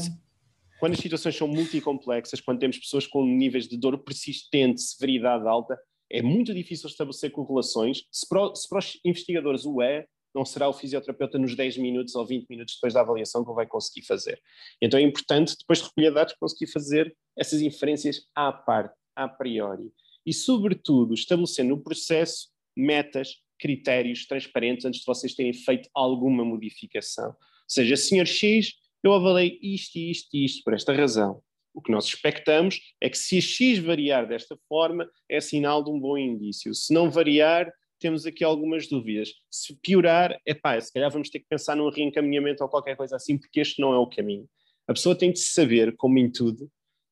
quando 0.81 0.95
as 0.95 0.99
situações 0.99 1.37
são 1.37 1.49
multicomplexas, 1.49 2.41
quando 2.41 2.59
temos 2.59 2.79
pessoas 2.79 3.07
com 3.07 3.25
níveis 3.25 3.69
de 3.69 3.77
dor 3.77 3.99
persistente, 3.99 4.83
severidade 4.83 5.47
alta, 5.47 5.79
é 6.11 6.23
muito 6.23 6.53
difícil 6.53 6.89
estabelecer 6.89 7.31
correlações. 7.31 8.03
Se 8.11 8.29
para, 8.29 8.55
se 8.55 8.69
para 8.69 8.79
os 8.79 9.01
investigadores 9.05 9.65
o 9.65 9.81
é, 9.81 10.07
não 10.35 10.45
será 10.45 10.69
o 10.69 10.73
fisioterapeuta 10.73 11.39
nos 11.39 11.55
10 11.55 11.79
minutos 11.79 12.15
ou 12.15 12.27
20 12.27 12.49
minutos 12.49 12.75
depois 12.75 12.93
da 12.93 13.01
avaliação 13.01 13.45
que 13.45 13.53
vai 13.53 13.67
conseguir 13.67 14.05
fazer. 14.05 14.41
Então 14.83 14.99
é 14.99 15.03
importante, 15.03 15.57
depois 15.59 15.79
de 15.79 15.85
recolher 15.85 16.13
dados, 16.13 16.35
conseguir 16.39 16.67
fazer 16.67 17.17
essas 17.39 17.61
inferências 17.61 18.27
à 18.35 18.53
parte, 18.53 18.95
a 19.15 19.29
priori. 19.29 19.93
E, 20.27 20.33
sobretudo, 20.33 21.15
estabelecer 21.15 21.65
no 21.65 21.81
processo 21.81 22.49
metas, 22.77 23.37
critérios 23.59 24.27
transparentes 24.27 24.85
antes 24.85 25.01
de 25.01 25.07
vocês 25.07 25.35
terem 25.35 25.53
feito 25.53 25.89
alguma 25.95 26.45
modificação. 26.45 27.29
Ou 27.29 27.35
seja, 27.69 27.97
senhor 27.97 28.27
X, 28.27 28.73
eu 29.03 29.13
avalei 29.13 29.59
isto, 29.63 29.97
isto 29.97 30.29
e 30.35 30.45
isto 30.45 30.63
por 30.65 30.75
esta 30.75 30.93
razão. 30.93 31.43
O 31.75 31.83
que 31.83 31.91
nós 31.91 32.07
expectamos 32.07 32.81
é 33.01 33.11
que 33.11 33.19
se 33.19 33.39
a 33.39 33.41
X 33.41 33.79
variar 33.79 34.29
desta 34.29 34.57
forma, 34.69 35.11
é 35.29 35.41
sinal 35.41 35.83
de 35.83 35.91
um 35.91 35.99
bom 35.99 36.17
indício. 36.17 36.73
Se 36.73 36.95
não 36.95 37.11
variar, 37.11 37.73
temos 37.99 38.27
aqui 38.27 38.45
algumas 38.45 38.87
dúvidas. 38.87 39.33
Se 39.51 39.77
piorar, 39.81 40.39
é 40.47 40.55
pá, 40.55 40.81
se 40.81 40.93
calhar 40.93 41.11
vamos 41.11 41.31
ter 41.31 41.41
que 41.41 41.47
pensar 41.49 41.75
num 41.75 41.91
reencaminhamento 41.91 42.63
ou 42.63 42.69
qualquer 42.69 42.97
coisa 42.97 43.17
assim, 43.17 43.37
porque 43.37 43.61
este 43.61 43.81
não 43.81 43.93
é 43.93 43.99
o 43.99 44.07
caminho. 44.07 44.49
A 44.87 44.93
pessoa 44.93 45.17
tem 45.17 45.33
de 45.33 45.41
saber, 45.41 45.97
como 45.97 46.19
em 46.19 46.31
tudo, 46.31 46.71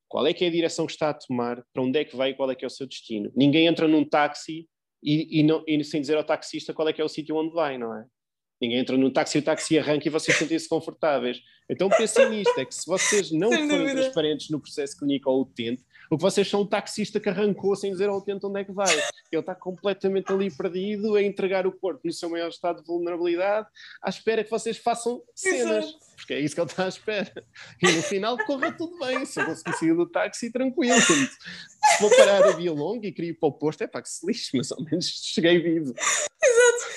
qual 0.09 0.27
é 0.27 0.35
que 0.35 0.45
é 0.45 0.49
a 0.49 0.51
direção 0.51 0.85
que 0.85 0.93
está 0.93 1.09
a 1.09 1.15
tomar, 1.15 1.65
para 1.73 1.83
onde 1.83 1.99
é 1.99 2.05
que 2.05 2.15
vai 2.15 2.31
e 2.31 2.35
qual 2.35 2.51
é 2.51 2.55
que 2.55 2.65
é 2.65 2.69
o 2.69 2.71
seu 2.71 2.87
destino. 2.87 3.33
Ninguém 3.35 3.67
entra 3.67 3.89
num 3.89 4.05
táxi 4.05 4.69
e, 5.03 5.41
e, 5.41 5.43
não, 5.43 5.65
e 5.67 5.83
sem 5.85 6.01
dizer 6.01 6.17
ao 6.17 6.25
taxista 6.25 6.73
qual 6.73 6.89
é 6.89 6.93
que 6.93 7.01
é 7.01 7.05
o 7.05 7.09
sítio 7.09 7.37
onde 7.37 7.53
vai, 7.53 7.77
não 7.77 7.95
é? 7.95 8.05
Ninguém 8.61 8.79
entra 8.79 8.97
num 8.97 9.11
táxi 9.11 9.39
o 9.39 9.43
táxi 9.43 9.77
arranca 9.77 10.07
e 10.07 10.11
vocês 10.11 10.37
sentem-se 10.37 10.69
confortáveis. 10.69 11.41
Então 11.69 11.89
pensem 11.89 12.31
nisto, 12.31 12.57
é 12.61 12.65
que 12.65 12.73
se 12.73 12.87
vocês 12.87 13.33
não 13.33 13.49
Sem 13.49 13.69
forem 13.69 13.79
dúvida. 13.79 14.03
transparentes 14.03 14.51
no 14.51 14.61
processo 14.61 14.97
clínico 14.97 15.29
ao 15.29 15.41
utente, 15.41 15.83
o 16.09 16.17
que 16.17 16.23
vocês 16.23 16.49
são 16.49 16.61
o 16.61 16.67
taxista 16.67 17.19
que 17.19 17.29
arrancou 17.29 17.75
sem 17.75 17.91
dizer 17.91 18.09
ao 18.09 18.19
utente 18.19 18.47
onde 18.47 18.61
é 18.61 18.65
que 18.65 18.71
vai. 18.71 18.93
Ele 19.33 19.41
está 19.41 19.55
completamente 19.55 20.31
ali 20.31 20.49
perdido, 20.49 21.17
a 21.17 21.23
entregar 21.23 21.67
o 21.67 21.73
corpo 21.73 22.03
no 22.05 22.13
seu 22.13 22.31
maior 22.31 22.51
estado 22.51 22.83
de 22.83 22.87
vulnerabilidade, 22.87 23.67
à 24.01 24.09
espera 24.09 24.45
que 24.45 24.51
vocês 24.51 24.77
façam 24.77 25.21
cenas. 25.35 25.87
Exato. 25.87 26.12
Porque 26.23 26.35
é 26.35 26.41
isso 26.41 26.55
que 26.55 26.61
ele 26.61 26.71
está 26.71 26.85
à 26.85 26.89
espera. 26.89 27.45
E 27.83 27.91
no 27.91 28.01
final 28.01 28.39
corra 28.47 28.71
tudo 28.71 28.97
bem, 29.01 29.27
se 29.27 29.41
eu 29.41 29.45
conseguir 29.45 29.77
sair 29.77 29.95
do 29.95 30.07
táxi 30.07 30.53
tranquilo. 30.53 31.01
Se 31.01 32.01
vou 32.01 32.11
parar 32.17 32.45
a 32.45 32.53
via 32.53 32.73
longa 32.73 33.09
e 33.09 33.13
queria 33.13 33.33
ir 33.33 33.35
para 33.35 33.49
o 33.49 33.53
posto, 33.53 33.83
é 33.83 33.89
pá, 33.89 34.01
que 34.01 34.09
se 34.09 34.25
lixe, 34.25 34.57
mas 34.57 34.71
ao 34.71 34.81
menos 34.85 35.07
cheguei 35.07 35.59
vivo. 35.59 35.93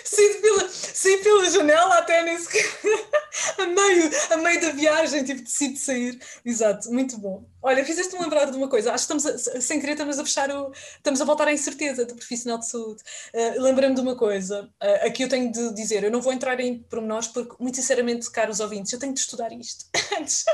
Saí 0.03 0.41
pela, 0.41 1.23
pela 1.23 1.49
janela 1.49 1.97
até 1.97 2.37
sequer. 2.37 2.65
a, 3.57 3.65
meio, 3.65 4.11
a 4.31 4.37
meio 4.37 4.61
da 4.61 4.71
viagem, 4.71 5.23
tipo, 5.23 5.41
decido 5.41 5.77
sair. 5.77 6.19
Exato, 6.45 6.91
muito 6.91 7.17
bom. 7.17 7.43
Olha, 7.61 7.83
fizeste-me 7.83 8.21
lembrar 8.21 8.45
de 8.45 8.55
uma 8.55 8.69
coisa. 8.69 8.93
Acho 8.93 9.07
que 9.07 9.15
estamos 9.15 9.47
a, 9.47 9.59
sem 9.59 9.79
querer, 9.79 9.93
estamos 9.93 10.19
a 10.19 10.23
fechar 10.23 10.51
o. 10.51 10.71
Estamos 10.71 11.19
a 11.19 11.25
voltar 11.25 11.47
à 11.47 11.51
incerteza 11.53 12.05
do 12.05 12.15
profissional 12.15 12.59
de 12.59 12.67
saúde. 12.69 13.01
Uh, 13.33 13.61
Lembrei-me 13.61 13.95
de 13.95 14.01
uma 14.01 14.15
coisa. 14.15 14.69
Uh, 14.81 15.07
aqui 15.07 15.23
eu 15.23 15.29
tenho 15.29 15.51
de 15.51 15.73
dizer, 15.73 16.03
eu 16.03 16.11
não 16.11 16.21
vou 16.21 16.31
entrar 16.31 16.59
em 16.59 16.83
pormenores, 16.83 17.27
porque, 17.27 17.55
muito 17.59 17.75
sinceramente, 17.75 18.29
caros 18.29 18.59
ouvintes, 18.59 18.93
eu 18.93 18.99
tenho 18.99 19.13
de 19.15 19.21
estudar 19.21 19.51
isto 19.51 19.85
antes. 20.19 20.45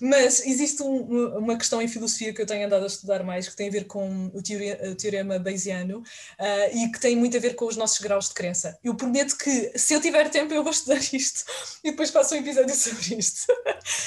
Mas 0.00 0.44
existe 0.44 0.82
um, 0.82 1.38
uma 1.38 1.56
questão 1.56 1.80
em 1.80 1.86
filosofia 1.86 2.34
que 2.34 2.42
eu 2.42 2.46
tenho 2.46 2.66
andado 2.66 2.82
a 2.82 2.86
estudar 2.86 3.22
mais, 3.22 3.48
que 3.48 3.54
tem 3.54 3.68
a 3.68 3.70
ver 3.70 3.84
com 3.84 4.32
o, 4.34 4.42
teore, 4.42 4.72
o 4.90 4.96
teorema 4.96 5.38
bayesiano 5.38 5.98
uh, 6.00 6.76
e 6.76 6.90
que 6.90 6.98
tem 6.98 7.14
muito 7.14 7.36
a 7.36 7.40
ver 7.40 7.54
com 7.54 7.66
os 7.66 7.76
nossos 7.76 8.00
graus 8.00 8.28
de 8.28 8.34
crença. 8.34 8.76
Eu 8.82 8.96
prometo 8.96 9.38
que, 9.38 9.78
se 9.78 9.94
eu 9.94 10.00
tiver 10.00 10.28
tempo, 10.28 10.52
eu 10.52 10.64
vou 10.64 10.72
estudar 10.72 10.98
isto 11.14 11.44
e 11.84 11.92
depois 11.92 12.10
faço 12.10 12.34
um 12.34 12.38
episódio 12.38 12.74
sobre 12.76 13.16
isto. 13.16 13.46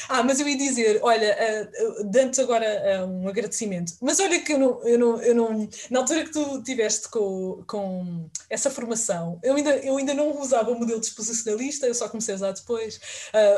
ah, 0.10 0.22
mas 0.22 0.42
eu 0.42 0.48
ia 0.50 0.58
dizer, 0.58 1.00
olha, 1.02 1.70
uh, 1.72 2.04
dando-te 2.04 2.42
agora 2.42 3.02
uh, 3.02 3.08
um 3.08 3.30
agradecimento, 3.30 3.94
mas 4.02 4.20
olha 4.20 4.40
que 4.42 4.52
eu 4.52 4.60
não, 4.60 4.84
eu 4.84 5.00
não, 5.00 5.22
eu 5.22 5.34
não 5.34 5.70
na 5.90 6.00
altura 6.00 6.26
que 6.26 6.32
tu 6.32 6.62
tiveste 6.62 7.08
com, 7.08 7.64
com 7.66 8.30
essa 8.50 8.70
formação, 8.70 9.40
eu 9.42 9.56
ainda, 9.56 9.78
eu 9.78 9.96
ainda 9.96 10.14
não 10.14 10.42
usava 10.42 10.72
o 10.72 10.78
modelo 10.78 11.00
disposicionalista, 11.00 11.88
eu 11.88 11.96
só 11.96 12.10
comecei 12.10 12.34
a 12.34 12.36
usar 12.36 12.52
depois. 12.52 13.00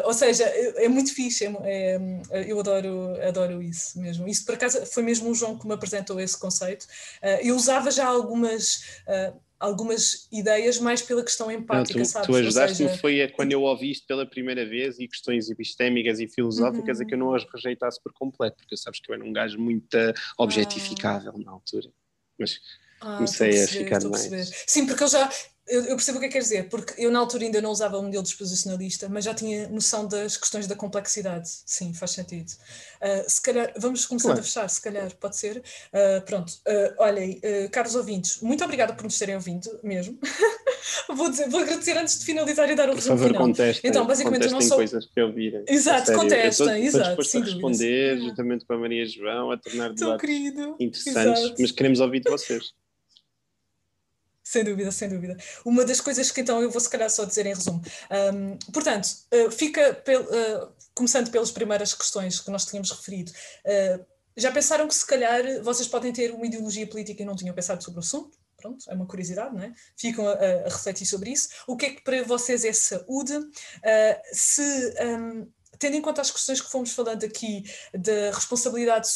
Ou 0.06 0.14
seja, 0.14 0.27
é, 0.28 0.86
é 0.86 0.88
muito 0.88 1.14
fixe, 1.14 1.46
é, 1.46 2.00
é, 2.32 2.52
eu 2.52 2.60
adoro, 2.60 3.16
adoro 3.22 3.62
isso 3.62 4.00
mesmo. 4.00 4.28
Isso, 4.28 4.46
por 4.46 4.56
acaso, 4.56 4.86
foi 4.86 5.04
mesmo 5.04 5.30
o 5.30 5.36
João 5.36 5.58
que 5.58 5.68
me 5.68 5.74
apresentou 5.74 6.20
esse 6.20 6.38
conceito. 6.38 6.84
Uh, 7.22 7.42
eu 7.42 7.56
usava 7.56 7.92
já 7.92 8.06
algumas. 8.06 9.02
Uh, 9.08 9.48
algumas 9.60 10.28
ideias 10.32 10.78
mais 10.78 11.02
pela 11.02 11.24
questão 11.24 11.50
empática, 11.52 11.98
não, 11.98 12.06
tu, 12.06 12.10
sabes? 12.10 12.28
Tu 12.28 12.36
ajudaste-me 12.36 12.90
seja... 12.90 13.02
foi 13.02 13.28
quando 13.30 13.54
eu 13.54 13.64
ouvi 13.64 13.90
isto 13.90 14.06
pela 14.06 14.24
primeira 14.24 14.64
vez 14.64 15.00
e 15.00 15.08
questões 15.08 15.50
epistémicas 15.50 16.20
e 16.20 16.28
filosóficas 16.28 17.00
uhum. 17.00 17.04
é 17.04 17.08
que 17.08 17.16
eu 17.16 17.18
não 17.18 17.34
as 17.34 17.44
rejeitasse 17.52 18.00
por 18.04 18.14
completo, 18.14 18.58
porque 18.58 18.78
sabes 18.78 19.00
que 19.00 19.10
eu 19.10 19.16
era 19.16 19.24
um 19.24 19.34
gajo 19.34 19.60
muito 19.60 19.98
objetificável 20.38 21.34
ah. 21.36 21.44
na 21.44 21.52
altura. 21.54 21.90
Mas 22.38 22.60
ah, 23.02 23.16
comecei 23.16 23.50
a, 23.50 23.52
perceber, 23.52 23.96
a 23.96 24.00
ficar 24.00 24.10
mais. 24.10 24.64
Sim, 24.68 24.86
porque 24.86 25.04
eu 25.04 25.08
já 25.08 25.28
eu, 25.68 25.82
eu, 25.82 25.96
percebo 25.96 26.18
o 26.18 26.20
que 26.22 26.28
é 26.28 26.30
que 26.30 26.34
quer 26.34 26.42
dizer, 26.42 26.70
porque 26.70 26.94
eu 26.98 27.12
na 27.12 27.20
altura 27.20 27.44
ainda 27.44 27.62
não 27.62 27.72
usava 27.72 27.98
o 27.98 28.04
modelo 28.04 28.24
disposicionalista, 28.24 29.10
mas 29.10 29.26
já 29.26 29.34
tinha 29.34 29.68
noção 29.68 30.08
das 30.08 30.38
questões 30.38 30.66
da 30.68 30.76
complexidade. 30.76 31.50
Sim, 31.66 31.94
faz 31.94 32.12
sentido. 32.12 32.50
Uh, 32.50 33.30
se 33.30 33.42
calhar, 33.42 33.74
vamos 33.78 34.06
começar 34.06 34.30
claro. 34.30 34.40
a 34.40 34.44
fechar, 34.44 34.70
se 34.70 34.82
calhar, 34.82 35.14
pode 35.16 35.36
ser. 35.36 35.58
Uh, 35.58 36.22
pronto, 36.26 36.50
uh, 36.50 36.96
olhem, 37.00 37.42
caros 37.72 37.96
ouvintes, 37.96 38.42
muito 38.42 38.64
obrigada 38.64 38.94
por 38.94 39.04
nos 39.04 39.18
terem 39.18 39.36
ouvido 39.36 39.80
mesmo. 39.84 40.18
vou, 41.14 41.30
dizer, 41.30 41.50
vou 41.50 41.62
agradecer 41.62 41.98
antes 41.98 42.20
de 42.20 42.26
finalizar 42.26 42.70
e 42.70 42.76
dar 42.76 42.90
o 42.90 42.96
resumo 42.96 43.18
favor, 43.18 43.28
final. 43.28 43.48
Contestem, 43.48 43.90
então, 43.90 44.08
basicamente, 44.08 44.50
não 44.50 44.62
sou... 44.62 44.78
coisas 44.78 45.06
que 45.06 45.22
ouvirem. 45.22 45.64
Exato, 45.68 46.14
contestem, 46.14 46.86
exato. 46.86 47.22
Estou 47.22 47.42
a 47.42 47.46
responder, 47.46 48.20
juntamente 48.20 48.66
com 48.66 48.74
a 48.74 48.78
Maria 48.78 49.06
João, 49.06 49.52
a 49.52 49.58
tornar 49.58 49.94
debates 49.94 50.30
interessantes, 50.80 51.42
exato. 51.42 51.56
mas 51.60 51.72
queremos 51.72 52.00
ouvir 52.00 52.22
de 52.22 52.30
vocês. 52.30 52.74
Sem 54.50 54.64
dúvida, 54.64 54.90
sem 54.94 55.10
dúvida. 55.10 55.36
Uma 55.66 55.84
das 55.84 56.00
coisas 56.00 56.32
que 56.32 56.40
então 56.40 56.62
eu 56.62 56.72
vou 56.72 56.80
se 56.80 56.90
calhar 56.90 57.10
só 57.10 57.26
dizer 57.26 57.46
em 57.46 57.54
resumo. 57.54 57.82
Um, 58.34 58.58
portanto, 58.72 59.10
uh, 59.34 59.52
fica, 59.52 59.94
pel, 59.94 60.22
uh, 60.22 60.74
começando 60.96 61.30
pelas 61.30 61.52
primeiras 61.52 61.94
questões 61.94 62.40
que 62.40 62.50
nós 62.50 62.64
tínhamos 62.64 62.90
referido, 62.90 63.30
uh, 63.30 64.06
já 64.38 64.50
pensaram 64.50 64.88
que 64.88 64.96
se 64.96 65.06
calhar 65.06 65.62
vocês 65.64 65.86
podem 65.90 66.14
ter 66.14 66.32
uma 66.32 66.46
ideologia 66.46 66.88
política 66.88 67.22
e 67.22 67.26
não 67.26 67.36
tinham 67.36 67.54
pensado 67.54 67.84
sobre 67.84 68.00
o 68.00 68.04
assunto? 68.04 68.38
Pronto, 68.56 68.90
é 68.90 68.94
uma 68.94 69.06
curiosidade, 69.06 69.54
não 69.54 69.62
é? 69.62 69.74
Ficam 69.98 70.26
a, 70.26 70.32
a 70.32 70.64
refletir 70.70 71.06
sobre 71.06 71.32
isso. 71.32 71.50
O 71.68 71.76
que 71.76 71.88
é 71.88 71.90
que 71.90 72.02
para 72.02 72.24
vocês 72.24 72.64
é 72.64 72.72
saúde? 72.72 73.34
se 74.32 74.62
um, 75.04 75.52
tendo 75.80 75.96
em 75.96 76.02
conta 76.02 76.22
as 76.22 76.32
questões 76.32 76.62
que 76.62 76.70
fomos 76.70 76.92
falando 76.92 77.24
aqui 77.24 77.64
da 77.94 78.32
responsabilidade, 78.34 79.10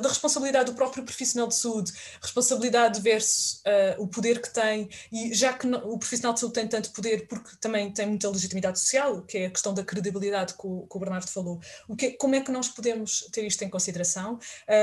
da, 0.00 0.08
responsabilidade 0.08 0.70
do 0.70 0.76
próprio 0.76 1.04
profissional 1.04 1.48
de 1.48 1.54
saúde, 1.54 1.92
responsabilidade 2.20 3.00
versus 3.00 3.62
uh, 3.66 4.02
o 4.02 4.08
poder 4.08 4.40
que 4.40 4.52
tem, 4.52 4.88
e 5.12 5.32
já 5.34 5.52
que 5.52 5.66
não, 5.66 5.78
o 5.90 5.98
profissional 5.98 6.34
de 6.34 6.40
saúde 6.40 6.54
tem 6.54 6.68
tanto 6.68 6.92
poder 6.92 7.26
porque 7.26 7.56
também 7.60 7.92
tem 7.92 8.06
muita 8.06 8.28
legitimidade 8.28 8.78
social, 8.78 9.22
que 9.22 9.38
é 9.38 9.46
a 9.46 9.50
questão 9.50 9.74
da 9.74 9.84
credibilidade 9.84 10.54
que 10.54 10.66
o, 10.66 10.86
que 10.86 10.96
o 10.96 11.00
Bernardo 11.00 11.28
falou, 11.28 11.60
o 11.88 11.96
que, 11.96 12.12
como 12.12 12.34
é 12.34 12.40
que 12.40 12.50
nós 12.50 12.68
podemos 12.68 13.28
ter 13.32 13.46
isto 13.46 13.62
em 13.62 13.68
consideração? 13.68 14.38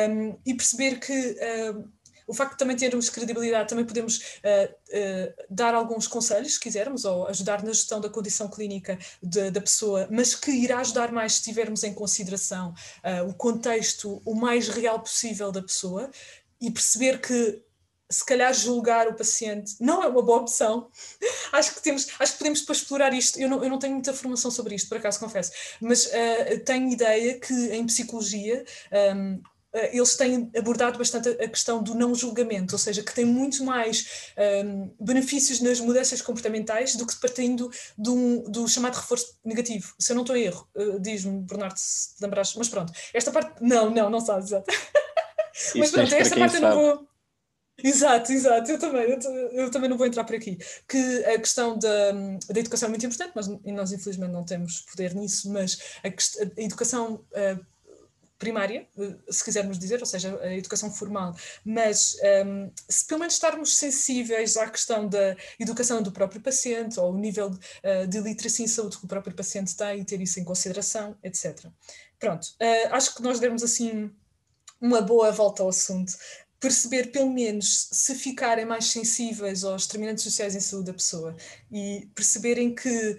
Um, 0.09 0.37
e 0.45 0.53
perceber 0.53 0.99
que 0.99 1.37
o 2.27 2.33
facto 2.33 2.51
de 2.51 2.57
também 2.57 2.75
termos 2.75 3.09
credibilidade, 3.09 3.69
também 3.69 3.85
podemos 3.85 4.17
uh, 4.17 4.69
uh, 4.69 5.33
dar 5.49 5.73
alguns 5.73 6.07
conselhos, 6.07 6.55
se 6.55 6.59
quisermos, 6.59 7.05
ou 7.05 7.25
ajudar 7.27 7.63
na 7.63 7.71
gestão 7.71 8.01
da 8.01 8.09
condição 8.09 8.49
clínica 8.49 8.99
de, 9.23 9.49
da 9.49 9.61
pessoa, 9.61 10.07
mas 10.11 10.35
que 10.35 10.51
irá 10.51 10.79
ajudar 10.79 11.11
mais 11.11 11.35
se 11.35 11.43
tivermos 11.43 11.83
em 11.83 11.93
consideração 11.93 12.73
uh, 13.03 13.29
o 13.29 13.33
contexto 13.33 14.21
o 14.25 14.35
mais 14.35 14.67
real 14.67 14.99
possível 14.99 15.51
da 15.51 15.61
pessoa 15.61 16.11
e 16.59 16.69
perceber 16.69 17.21
que 17.21 17.61
se 18.09 18.25
calhar 18.25 18.53
julgar 18.53 19.07
o 19.07 19.15
paciente 19.15 19.75
não 19.79 20.01
é 20.01 20.07
uma 20.07 20.21
boa 20.21 20.39
opção. 20.39 20.89
acho 21.51 21.75
que 21.75 21.81
temos, 21.81 22.07
acho 22.19 22.33
que 22.33 22.37
podemos 22.37 22.61
depois 22.61 22.79
explorar 22.79 23.13
isto. 23.13 23.39
Eu 23.39 23.49
não, 23.49 23.63
eu 23.63 23.69
não 23.69 23.79
tenho 23.79 23.93
muita 23.93 24.13
formação 24.13 24.49
sobre 24.49 24.75
isto, 24.75 24.87
por 24.87 24.97
acaso 24.97 25.19
confesso, 25.19 25.51
mas 25.81 26.05
uh, 26.05 26.59
tenho 26.65 26.89
ideia 26.91 27.39
que 27.39 27.53
em 27.53 27.85
psicologia 27.85 28.63
um, 29.15 29.33
eh, 29.33 29.39
eles 29.73 30.15
têm 30.15 30.49
abordado 30.57 30.97
bastante 30.97 31.29
a 31.29 31.47
questão 31.47 31.83
do 31.83 31.93
não 31.93 32.15
julgamento, 32.15 32.75
ou 32.75 32.79
seja, 32.79 33.03
que 33.03 33.13
tem 33.13 33.25
muito 33.25 33.63
mais 33.63 34.31
um, 34.37 34.41
ehm, 34.41 34.91
benefícios 34.99 35.59
nas 35.61 35.79
mudanças 35.79 36.21
comportamentais 36.21 36.95
do 36.95 37.05
que 37.05 37.15
partindo 37.19 37.69
do, 37.97 38.49
do 38.49 38.67
chamado 38.67 38.95
reforço 38.95 39.37
negativo. 39.43 39.93
Se 39.99 40.11
eu 40.11 40.15
não 40.15 40.23
estou 40.23 40.35
em 40.35 40.43
erro, 40.43 40.67
uh, 40.75 40.99
diz-me, 40.99 41.41
Bernardo, 41.41 41.77
se 41.77 42.15
te 42.15 42.21
lembrares, 42.21 42.55
mas 42.55 42.69
pronto, 42.69 42.93
esta 43.13 43.31
parte, 43.31 43.61
não, 43.61 43.89
não, 43.89 44.09
não 44.09 44.19
sabes, 44.19 44.47
exato. 44.47 44.71
mas 45.75 45.91
pronto, 45.91 46.13
esta 46.13 46.37
parte 46.37 46.55
eu 46.55 46.61
não 46.61 46.75
vou. 46.75 47.07
Exato, 47.83 48.31
exato, 48.31 48.71
eu 48.71 48.79
também, 48.79 49.03
eu, 49.03 49.19
eu, 49.51 49.69
também 49.69 49.87
não 49.87 49.97
vou 49.97 50.07
entrar 50.07 50.23
por 50.23 50.35
aqui. 50.35 50.57
Que 50.87 51.23
a 51.25 51.37
questão 51.37 51.77
da, 51.77 52.11
da 52.49 52.59
educação 52.59 52.87
é 52.87 52.89
muito 52.89 53.05
importante, 53.05 53.33
mas 53.35 53.47
nós 53.47 53.91
infelizmente 53.91 54.31
não 54.31 54.43
temos 54.43 54.81
poder 54.81 55.13
nisso, 55.13 55.51
mas 55.51 55.77
a, 56.03 56.07
a 56.07 56.63
educação. 56.63 57.23
Uh, 57.31 57.76
primária, 58.37 58.87
eh, 58.97 59.15
se 59.29 59.43
quisermos 59.43 59.79
dizer, 59.79 59.99
ou 59.99 60.05
seja, 60.05 60.39
a 60.41 60.53
educação 60.55 60.91
formal, 60.91 61.35
mas 61.65 62.15
um, 62.15 62.25
ehm, 62.25 62.71
se 62.87 63.05
pelo 63.05 63.19
menos 63.19 63.33
estarmos 63.33 63.77
sensíveis 63.77 64.57
à 64.57 64.69
questão 64.69 65.07
da 65.07 65.35
educação 65.59 66.01
do 66.01 66.11
próprio 66.11 66.41
paciente, 66.41 66.99
ou 66.99 67.13
o 67.13 67.17
nível 67.17 67.49
uh, 67.49 68.07
de 68.07 68.19
literacia 68.19 68.65
em 68.65 68.67
saúde 68.67 68.97
que 68.97 69.05
o 69.05 69.07
próprio 69.07 69.35
paciente 69.35 69.75
tem, 69.75 70.01
e 70.01 70.05
ter 70.05 70.21
isso 70.21 70.39
em 70.39 70.43
consideração, 70.43 71.17
etc. 71.23 71.65
Pronto, 72.19 72.45
uh, 72.61 72.93
acho 72.93 73.15
que 73.15 73.21
nós 73.21 73.39
demos 73.39 73.63
assim 73.63 74.11
uma 74.79 75.01
boa 75.01 75.31
volta 75.31 75.63
ao 75.63 75.69
assunto. 75.69 76.13
Perceber, 76.59 77.11
pelo 77.11 77.31
menos, 77.31 77.87
se 77.91 78.15
ficarem 78.15 78.65
mais 78.65 78.85
sensíveis 78.85 79.63
aos 79.63 79.85
determinantes 79.85 80.23
sociais 80.23 80.55
em 80.55 80.59
saúde 80.59 80.87
da 80.87 80.93
pessoa 80.93 81.35
e 81.71 82.09
perceberem 82.15 82.73
que 82.73 83.17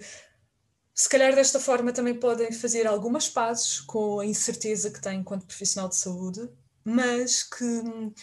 se 0.99 1.07
calhar 1.07 1.33
desta 1.33 1.61
forma 1.61 1.93
também 1.93 2.13
podem 2.13 2.51
fazer 2.51 2.85
algumas 2.85 3.29
pazes 3.29 3.79
com 3.79 4.19
a 4.19 4.25
incerteza 4.25 4.91
que 4.91 4.99
têm 4.99 5.21
enquanto 5.21 5.45
profissional 5.45 5.87
de 5.87 5.95
saúde, 5.95 6.49
mas 6.83 7.41
que 7.41 7.63
hum, 7.63 8.13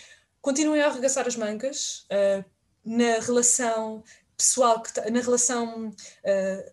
continuem 0.42 0.82
a 0.82 0.88
arregaçar 0.88 1.26
as 1.26 1.36
mangas 1.36 2.06
uh, 2.12 2.44
na 2.84 3.18
relação 3.20 4.04
pessoal, 4.36 4.82
que, 4.82 4.92
na 5.10 5.20
relação 5.22 5.88
uh, 5.88 6.72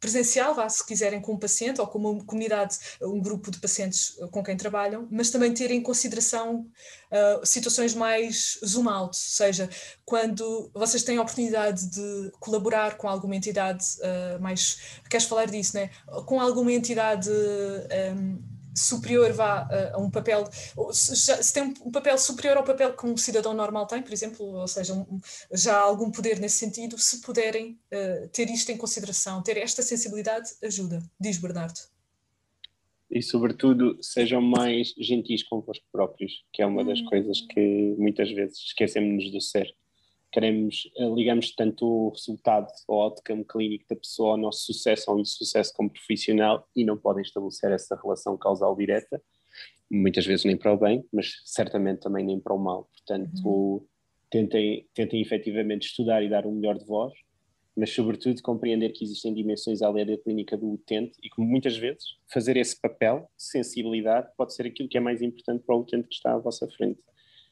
presencial, 0.00 0.54
vá, 0.54 0.68
se 0.68 0.84
quiserem, 0.84 1.20
com 1.20 1.34
um 1.34 1.38
paciente 1.38 1.80
ou 1.80 1.86
com 1.86 1.98
uma 1.98 2.24
comunidade, 2.24 2.76
um 3.00 3.20
grupo 3.20 3.50
de 3.50 3.58
pacientes 3.58 4.16
com 4.30 4.42
quem 4.42 4.56
trabalham, 4.56 5.06
mas 5.10 5.30
também 5.30 5.52
ter 5.52 5.70
em 5.70 5.82
consideração 5.82 6.66
uh, 7.10 7.46
situações 7.46 7.94
mais 7.94 8.58
zoom 8.64 8.88
out, 8.88 9.08
ou 9.08 9.12
seja, 9.12 9.68
quando 10.04 10.70
vocês 10.74 11.02
têm 11.02 11.18
a 11.18 11.22
oportunidade 11.22 11.86
de 11.86 12.32
colaborar 12.40 12.96
com 12.96 13.08
alguma 13.08 13.36
entidade 13.36 13.84
uh, 13.98 14.42
mais. 14.42 15.00
Queres 15.08 15.26
falar 15.26 15.46
disso, 15.46 15.76
né? 15.76 15.90
Com 16.26 16.40
alguma 16.40 16.72
entidade. 16.72 17.30
Um, 17.30 18.51
superior 18.74 19.32
vá 19.32 19.62
a, 19.62 19.96
a 19.96 19.98
um 19.98 20.10
papel, 20.10 20.44
se, 20.92 21.16
se, 21.16 21.52
tem 21.52 21.74
um 21.84 21.90
papel 21.90 22.16
superior 22.18 22.56
ao 22.56 22.64
papel 22.64 22.94
que 22.96 23.06
um 23.06 23.16
cidadão 23.16 23.54
normal 23.54 23.86
tem, 23.86 24.02
por 24.02 24.12
exemplo, 24.12 24.44
ou 24.44 24.68
seja, 24.68 24.94
um, 24.94 25.20
já 25.52 25.76
há 25.76 25.82
algum 25.82 26.10
poder 26.10 26.38
nesse 26.38 26.58
sentido, 26.58 26.98
se 26.98 27.20
puderem 27.20 27.78
uh, 27.92 28.28
ter 28.28 28.48
isto 28.50 28.70
em 28.70 28.76
consideração, 28.76 29.42
ter 29.42 29.56
esta 29.56 29.82
sensibilidade, 29.82 30.50
ajuda, 30.62 31.02
diz 31.20 31.38
Bernardo. 31.38 31.80
E, 33.10 33.20
sobretudo, 33.22 33.98
sejam 34.00 34.40
mais 34.40 34.94
gentis 34.98 35.42
convosco 35.42 35.84
próprios, 35.92 36.32
que 36.50 36.62
é 36.62 36.66
uma 36.66 36.82
das 36.82 37.00
hum. 37.00 37.04
coisas 37.04 37.42
que 37.42 37.94
muitas 37.98 38.30
vezes 38.30 38.56
esquecemos 38.58 39.30
do 39.30 39.40
ser 39.40 39.74
queremos, 40.32 40.90
eh, 40.96 41.08
ligamos 41.14 41.54
tanto 41.54 41.86
o 41.86 42.08
resultado 42.08 42.66
ou 42.88 43.02
outcome 43.02 43.44
clínico 43.44 43.84
da 43.88 43.96
pessoa 43.96 44.32
ao 44.32 44.36
nosso 44.38 44.64
sucesso 44.64 45.10
ou 45.10 45.18
ao 45.18 45.24
sucesso 45.24 45.72
como 45.74 45.90
profissional 45.90 46.66
e 46.74 46.84
não 46.84 46.96
podem 46.96 47.22
estabelecer 47.22 47.70
essa 47.70 47.94
relação 48.02 48.36
causal 48.38 48.74
direta, 48.74 49.22
muitas 49.90 50.24
vezes 50.24 50.44
nem 50.44 50.56
para 50.56 50.72
o 50.72 50.78
bem, 50.78 51.04
mas 51.12 51.42
certamente 51.44 52.00
também 52.00 52.24
nem 52.24 52.40
para 52.40 52.54
o 52.54 52.58
mal. 52.58 52.88
Portanto, 52.92 53.46
uhum. 53.46 53.86
tentem, 54.30 54.88
tentem 54.94 55.20
efetivamente 55.20 55.88
estudar 55.88 56.22
e 56.22 56.30
dar 56.30 56.46
o 56.46 56.52
melhor 56.52 56.78
de 56.78 56.86
vós, 56.86 57.12
mas 57.76 57.90
sobretudo 57.90 58.40
compreender 58.42 58.90
que 58.90 59.04
existem 59.04 59.34
dimensões 59.34 59.82
além 59.82 60.06
da 60.06 60.16
clínica 60.16 60.56
do 60.56 60.72
utente 60.72 61.18
e 61.22 61.28
que 61.28 61.40
muitas 61.40 61.76
vezes 61.76 62.16
fazer 62.32 62.56
esse 62.56 62.78
papel 62.80 63.28
de 63.36 63.44
sensibilidade 63.44 64.28
pode 64.36 64.54
ser 64.54 64.66
aquilo 64.66 64.88
que 64.88 64.96
é 64.96 65.00
mais 65.00 65.20
importante 65.20 65.62
para 65.64 65.76
o 65.76 65.80
utente 65.80 66.08
que 66.08 66.14
está 66.14 66.34
à 66.34 66.38
vossa 66.38 66.66
frente. 66.68 67.00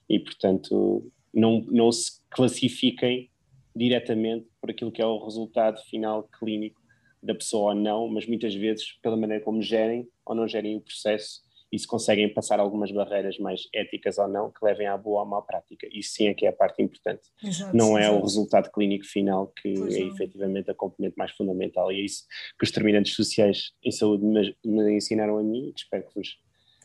E, 0.09 0.19
portanto, 0.19 1.11
não, 1.33 1.61
não 1.71 1.93
se 1.93 2.20
classifiquem 2.31 3.31
diretamente 3.75 4.47
por 4.61 4.71
aquilo 4.71 4.93
que 4.93 5.03
é 5.03 5.07
o 5.07 5.23
resultado 5.23 5.81
final 5.83 6.29
clínico 6.39 6.81
da 7.23 7.35
pessoa 7.35 7.71
ou 7.71 7.75
não, 7.75 8.09
mas 8.09 8.27
muitas 8.27 8.55
vezes 8.55 8.93
pela 9.03 9.17
maneira 9.17 9.45
como 9.45 9.61
gerem 9.63 10.09
ou 10.25 10.35
não 10.35 10.49
gerem 10.49 10.77
o 10.77 10.81
processo 10.81 11.43
e 11.73 11.79
se 11.79 11.87
conseguem 11.87 12.33
passar 12.33 12.59
algumas 12.59 12.91
barreiras 12.91 13.39
mais 13.39 13.69
éticas 13.73 14.19
ou 14.19 14.27
não 14.27 14.51
que 14.51 14.65
levem 14.65 14.89
à 14.89 14.97
boa 14.97 15.21
ou 15.21 15.23
à 15.23 15.25
má 15.25 15.43
prática. 15.43 15.87
Isso 15.93 16.15
sim 16.15 16.27
é 16.27 16.35
que 16.35 16.45
é 16.45 16.49
a 16.49 16.53
parte 16.53 16.83
importante. 16.83 17.23
Exato, 17.43 17.77
não 17.77 17.97
é 17.97 18.03
exato. 18.03 18.19
o 18.19 18.23
resultado 18.23 18.71
clínico 18.73 19.05
final 19.05 19.49
que 19.49 19.75
pois 19.75 19.95
é 19.95 20.01
não. 20.01 20.09
efetivamente 20.09 20.71
a 20.71 20.75
componente 20.75 21.15
mais 21.17 21.31
fundamental 21.33 21.93
e 21.93 22.01
é 22.01 22.05
isso 22.05 22.25
que 22.59 22.65
os 22.65 22.71
determinantes 22.71 23.15
sociais 23.15 23.73
em 23.85 23.91
saúde 23.93 24.25
me, 24.25 24.57
me 24.65 24.97
ensinaram 24.97 25.39
a 25.39 25.43
mim 25.43 25.69
e 25.69 25.73
espero 25.77 26.05
que 26.09 26.15
vos 26.15 26.39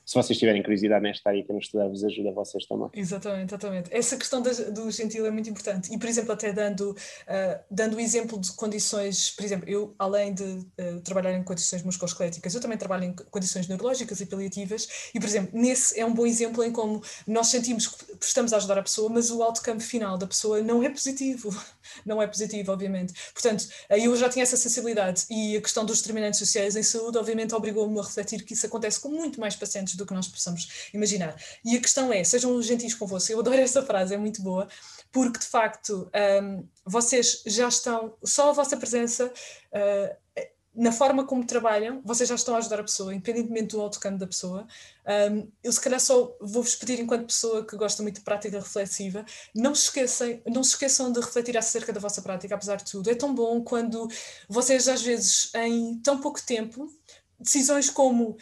se 0.06 0.14
vocês 0.14 0.38
tiverem 0.38 0.62
curiosidade 0.62 1.02
nesta 1.02 1.30
área, 1.30 1.44
querem 1.44 1.60
estudar, 1.60 1.88
vos 1.88 2.04
ajuda 2.04 2.30
a 2.30 2.34
vocês 2.34 2.66
também. 2.68 2.90
Exatamente, 2.94 3.50
exatamente. 3.50 3.90
Essa 3.92 4.16
questão 4.16 4.42
do 4.42 4.92
gentil 4.92 5.26
é 5.26 5.32
muito 5.32 5.50
importante. 5.50 5.92
E, 5.92 5.98
por 5.98 6.08
exemplo, 6.08 6.32
até 6.32 6.54
dando, 6.54 6.92
uh, 6.92 7.60
dando 7.72 7.98
o 7.98 8.00
exemplo 8.00 8.40
de 8.40 8.52
condições, 8.52 9.32
por 9.32 9.44
exemplo, 9.44 9.68
eu, 9.68 9.96
além 9.98 10.34
de 10.34 10.44
uh, 10.44 11.02
trabalhar 11.04 11.34
em 11.34 11.44
condições 11.44 11.82
musculoesqueléticas, 11.82 12.54
eu 12.54 12.62
também 12.62 12.78
trabalho 12.78 13.06
em 13.06 13.16
condições 13.32 13.68
neurológicas 13.68 14.22
e 14.22 14.28
paliativas, 14.28 15.10
e, 15.14 15.20
por 15.20 15.28
exemplo, 15.28 15.60
nesse 15.60 16.00
é 16.00 16.06
um 16.06 16.14
bom 16.14 16.28
exemplo 16.28 16.64
em 16.64 16.72
como 16.72 17.02
nós 17.26 17.48
sentimos 17.48 17.88
que 17.88 18.26
estamos 18.26 18.54
a 18.54 18.58
ajudar 18.58 18.78
a 18.78 18.84
pessoa, 18.84 19.10
mas 19.10 19.32
o 19.32 19.42
outcome 19.42 19.82
final 19.82 20.20
da 20.20 20.28
pessoa 20.28 20.62
não 20.62 20.84
é 20.84 20.90
positivo. 20.90 21.50
Não 22.06 22.22
é 22.22 22.28
positivo, 22.28 22.72
obviamente. 22.72 23.14
Portanto, 23.34 23.68
eu 23.90 24.16
já 24.16 24.30
tinha 24.30 24.44
essa 24.44 24.58
sensibilidade 24.58 25.26
e 25.30 25.58
a 25.58 25.62
questão 25.62 25.86
dos 25.86 26.00
determinantes 26.02 26.40
sociais 26.40 26.76
em 26.76 26.84
saúde, 26.84 27.18
obviamente, 27.18 27.54
obrigou-me 27.54 28.00
a 28.00 28.04
refletir 28.04 28.44
que 28.44 28.54
isso 28.54 28.66
acontece 28.66 29.00
com 29.00 29.10
muito 29.10 29.40
mais 29.40 29.56
pacientes 29.56 29.96
do 29.96 30.06
que 30.06 30.14
nós 30.14 30.28
possamos 30.28 30.90
imaginar. 30.94 31.36
E 31.64 31.76
a 31.76 31.82
questão 31.82 32.12
é, 32.12 32.24
sejam 32.24 32.62
gentis 32.62 32.94
convosco, 32.94 33.32
eu 33.32 33.40
adoro 33.46 33.58
essa 33.58 33.84
frase, 33.84 34.14
é 34.14 34.18
muito 34.18 34.42
boa, 34.42 34.68
porque 35.12 35.40
de 35.40 35.46
facto 35.46 36.10
um, 36.44 36.68
vocês 36.86 37.42
já 37.46 37.68
estão, 37.68 38.16
só 38.24 38.50
a 38.50 38.54
vossa 38.54 38.78
presença 38.78 39.26
uh, 39.26 40.16
na 40.76 40.92
forma 40.92 41.26
como 41.26 41.46
trabalham, 41.46 42.02
vocês 42.04 42.28
já 42.28 42.36
estão 42.36 42.56
a 42.56 42.58
ajudar 42.58 42.80
a 42.80 42.84
pessoa, 42.84 43.14
independentemente 43.14 43.76
do 43.76 43.82
outcome 43.82 44.18
da 44.18 44.28
pessoa. 44.28 44.68
Um, 45.32 45.48
eu 45.64 45.72
se 45.72 45.80
calhar 45.80 46.00
só 46.00 46.36
vou-vos 46.42 46.76
pedir, 46.76 47.00
enquanto 47.00 47.28
pessoa 47.28 47.66
que 47.66 47.76
gosta 47.78 48.04
muito 48.04 48.16
de 48.16 48.22
prática 48.22 48.58
reflexiva, 48.58 49.26
não 49.56 49.74
se, 49.74 49.84
esqueçam, 49.84 50.42
não 50.48 50.64
se 50.64 50.72
esqueçam 50.72 51.12
de 51.12 51.20
refletir 51.20 51.58
acerca 51.58 51.94
da 51.94 52.00
vossa 52.00 52.22
prática, 52.22 52.56
apesar 52.56 52.76
de 52.76 52.92
tudo. 52.92 53.10
É 53.10 53.16
tão 53.16 53.34
bom 53.34 53.62
quando 53.64 54.08
vocês, 54.50 54.88
às 54.88 55.02
vezes, 55.02 55.52
em 55.56 56.00
tão 56.00 56.20
pouco 56.20 56.42
tempo, 56.42 56.92
decisões 57.40 57.90
como 57.90 58.38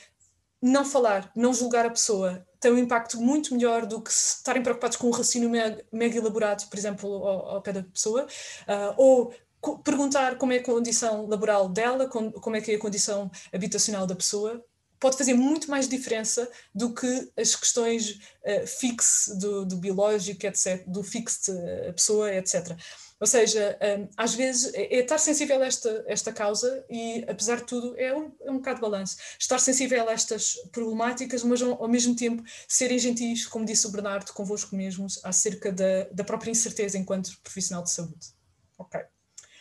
não 0.62 0.86
falar, 0.86 1.30
não 1.36 1.54
julgar 1.54 1.86
a 1.86 1.90
pessoa, 1.90 2.48
tem 2.58 2.72
um 2.72 2.78
impacto 2.78 3.20
muito 3.20 3.54
melhor 3.54 3.86
do 3.86 4.02
que 4.02 4.10
estarem 4.10 4.64
preocupados 4.64 4.96
com 4.96 5.08
um 5.08 5.12
raciocínio 5.12 5.50
mega, 5.50 5.84
mega 5.92 6.18
elaborado, 6.18 6.66
por 6.70 6.80
exemplo, 6.80 7.14
ao, 7.14 7.56
ao 7.56 7.62
pé 7.62 7.74
da 7.74 7.84
pessoa, 7.84 8.24
uh, 8.24 8.94
ou 8.96 9.34
perguntar 9.84 10.38
como 10.38 10.54
é 10.54 10.58
a 10.58 10.64
condição 10.64 11.28
laboral 11.28 11.70
dela, 11.70 12.08
como 12.08 12.56
é 12.56 12.62
que 12.62 12.72
é 12.72 12.76
a 12.76 12.80
condição 12.80 13.32
habitacional 13.52 14.06
da 14.06 14.16
pessoa, 14.16 14.64
pode 15.04 15.18
fazer 15.18 15.34
muito 15.34 15.70
mais 15.70 15.86
diferença 15.86 16.50
do 16.74 16.94
que 16.94 17.30
as 17.36 17.54
questões 17.54 18.22
uh, 18.46 18.66
fixe 18.66 19.38
do, 19.38 19.66
do, 19.66 19.76
biológico, 19.76 20.46
etc., 20.46 20.82
do 20.88 21.04
fixo 21.04 21.54
da 21.54 21.92
pessoa, 21.92 22.34
etc. 22.34 22.74
Ou 23.20 23.28
seja, 23.28 23.78
um, 24.00 24.08
às 24.16 24.34
vezes 24.34 24.74
é, 24.74 24.96
é, 24.96 25.00
estar 25.00 25.18
sensível 25.18 25.62
a 25.62 25.66
esta, 25.66 26.04
esta 26.08 26.32
causa 26.32 26.86
e, 26.90 27.26
apesar 27.28 27.58
de 27.58 27.66
tudo, 27.66 27.98
é 27.98 28.16
um, 28.16 28.32
é 28.42 28.52
um 28.52 28.56
bocado 28.58 28.78
de 28.78 28.82
balanço. 28.82 29.18
Estar 29.38 29.60
sensível 29.60 30.08
a 30.08 30.14
estas 30.14 30.56
problemáticas, 30.72 31.44
mas 31.44 31.62
ao, 31.62 31.84
ao, 31.84 31.90
mesmo 31.90 32.16
tempo 32.16 32.42
serem 32.68 32.98
gentis, 32.98 33.46
como 33.46 33.66
disse 33.66 33.86
o 33.86 33.92
Bernardo, 33.92 34.32
convosco 34.32 34.74
mesmos, 34.74 35.20
acerca 35.24 35.70
da, 35.70 36.06
da 36.12 36.24
própria 36.24 36.52
incerteza 36.52 36.98
enquanto 36.98 37.38
profissional 37.42 37.84
de 37.84 37.92
saúde. 37.92 38.34
Ok. 38.78 39.02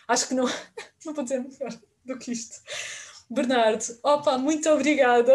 Acho 0.08 0.28
que 0.28 0.34
não, 0.34 0.44
não 1.04 1.14
vou 1.14 1.24
dizer 1.24 1.40
melhor 1.40 1.78
do 2.04 2.18
que 2.18 2.32
isto. 2.32 2.56
Bernardo, 3.30 3.84
opa, 4.02 4.36
muito 4.36 4.68
obrigada 4.68 5.34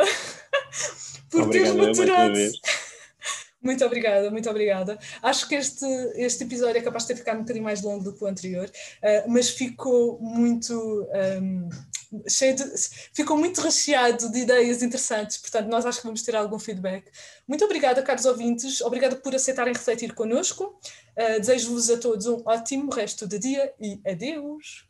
por 1.32 1.50
teres 1.50 1.74
maturado. 1.74 2.38
Muito 3.60 3.84
obrigada, 3.84 4.30
muito 4.30 4.50
obrigada. 4.50 5.00
Acho 5.22 5.48
que 5.50 5.56
este, 5.56 5.86
este 6.16 6.44
episódio 6.44 6.78
é 6.78 6.82
capaz 6.82 7.04
de 7.04 7.10
ter 7.10 7.16
ficado 7.18 7.38
um 7.38 7.42
bocadinho 7.42 7.66
mais 7.66 7.82
longo 7.82 8.04
do 8.04 8.14
que 8.14 8.24
o 8.24 8.28
anterior, 8.28 8.70
uh, 8.70 9.30
mas 9.30 9.50
ficou 9.50 10.20
muito 10.22 10.74
um, 11.42 11.68
cheio 12.28 12.56
de, 12.56 12.64
ficou 13.14 13.38
muito 13.38 13.62
recheado 13.62 14.32
de 14.32 14.40
ideias 14.40 14.82
interessantes, 14.82 15.38
portanto, 15.38 15.68
nós 15.68 15.86
acho 15.86 16.00
que 16.00 16.06
vamos 16.06 16.22
ter 16.22 16.36
algum 16.36 16.58
feedback. 16.58 17.12
Muito 17.48 17.64
obrigada, 17.66 18.02
caros 18.02 18.26
ouvintes, 18.26 18.82
obrigada 18.82 19.16
por 19.18 19.36
aceitarem 19.36 19.74
refletir 19.74 20.14
connosco. 20.14 20.80
Uh, 21.18 21.40
Desejo-vos 21.40 21.90
a 21.90 21.98
todos 21.98 22.26
um 22.26 22.42
ótimo 22.46 22.92
resto 22.92 23.28
de 23.28 23.38
dia 23.38 23.74
e 23.80 24.00
adeus! 24.06 24.87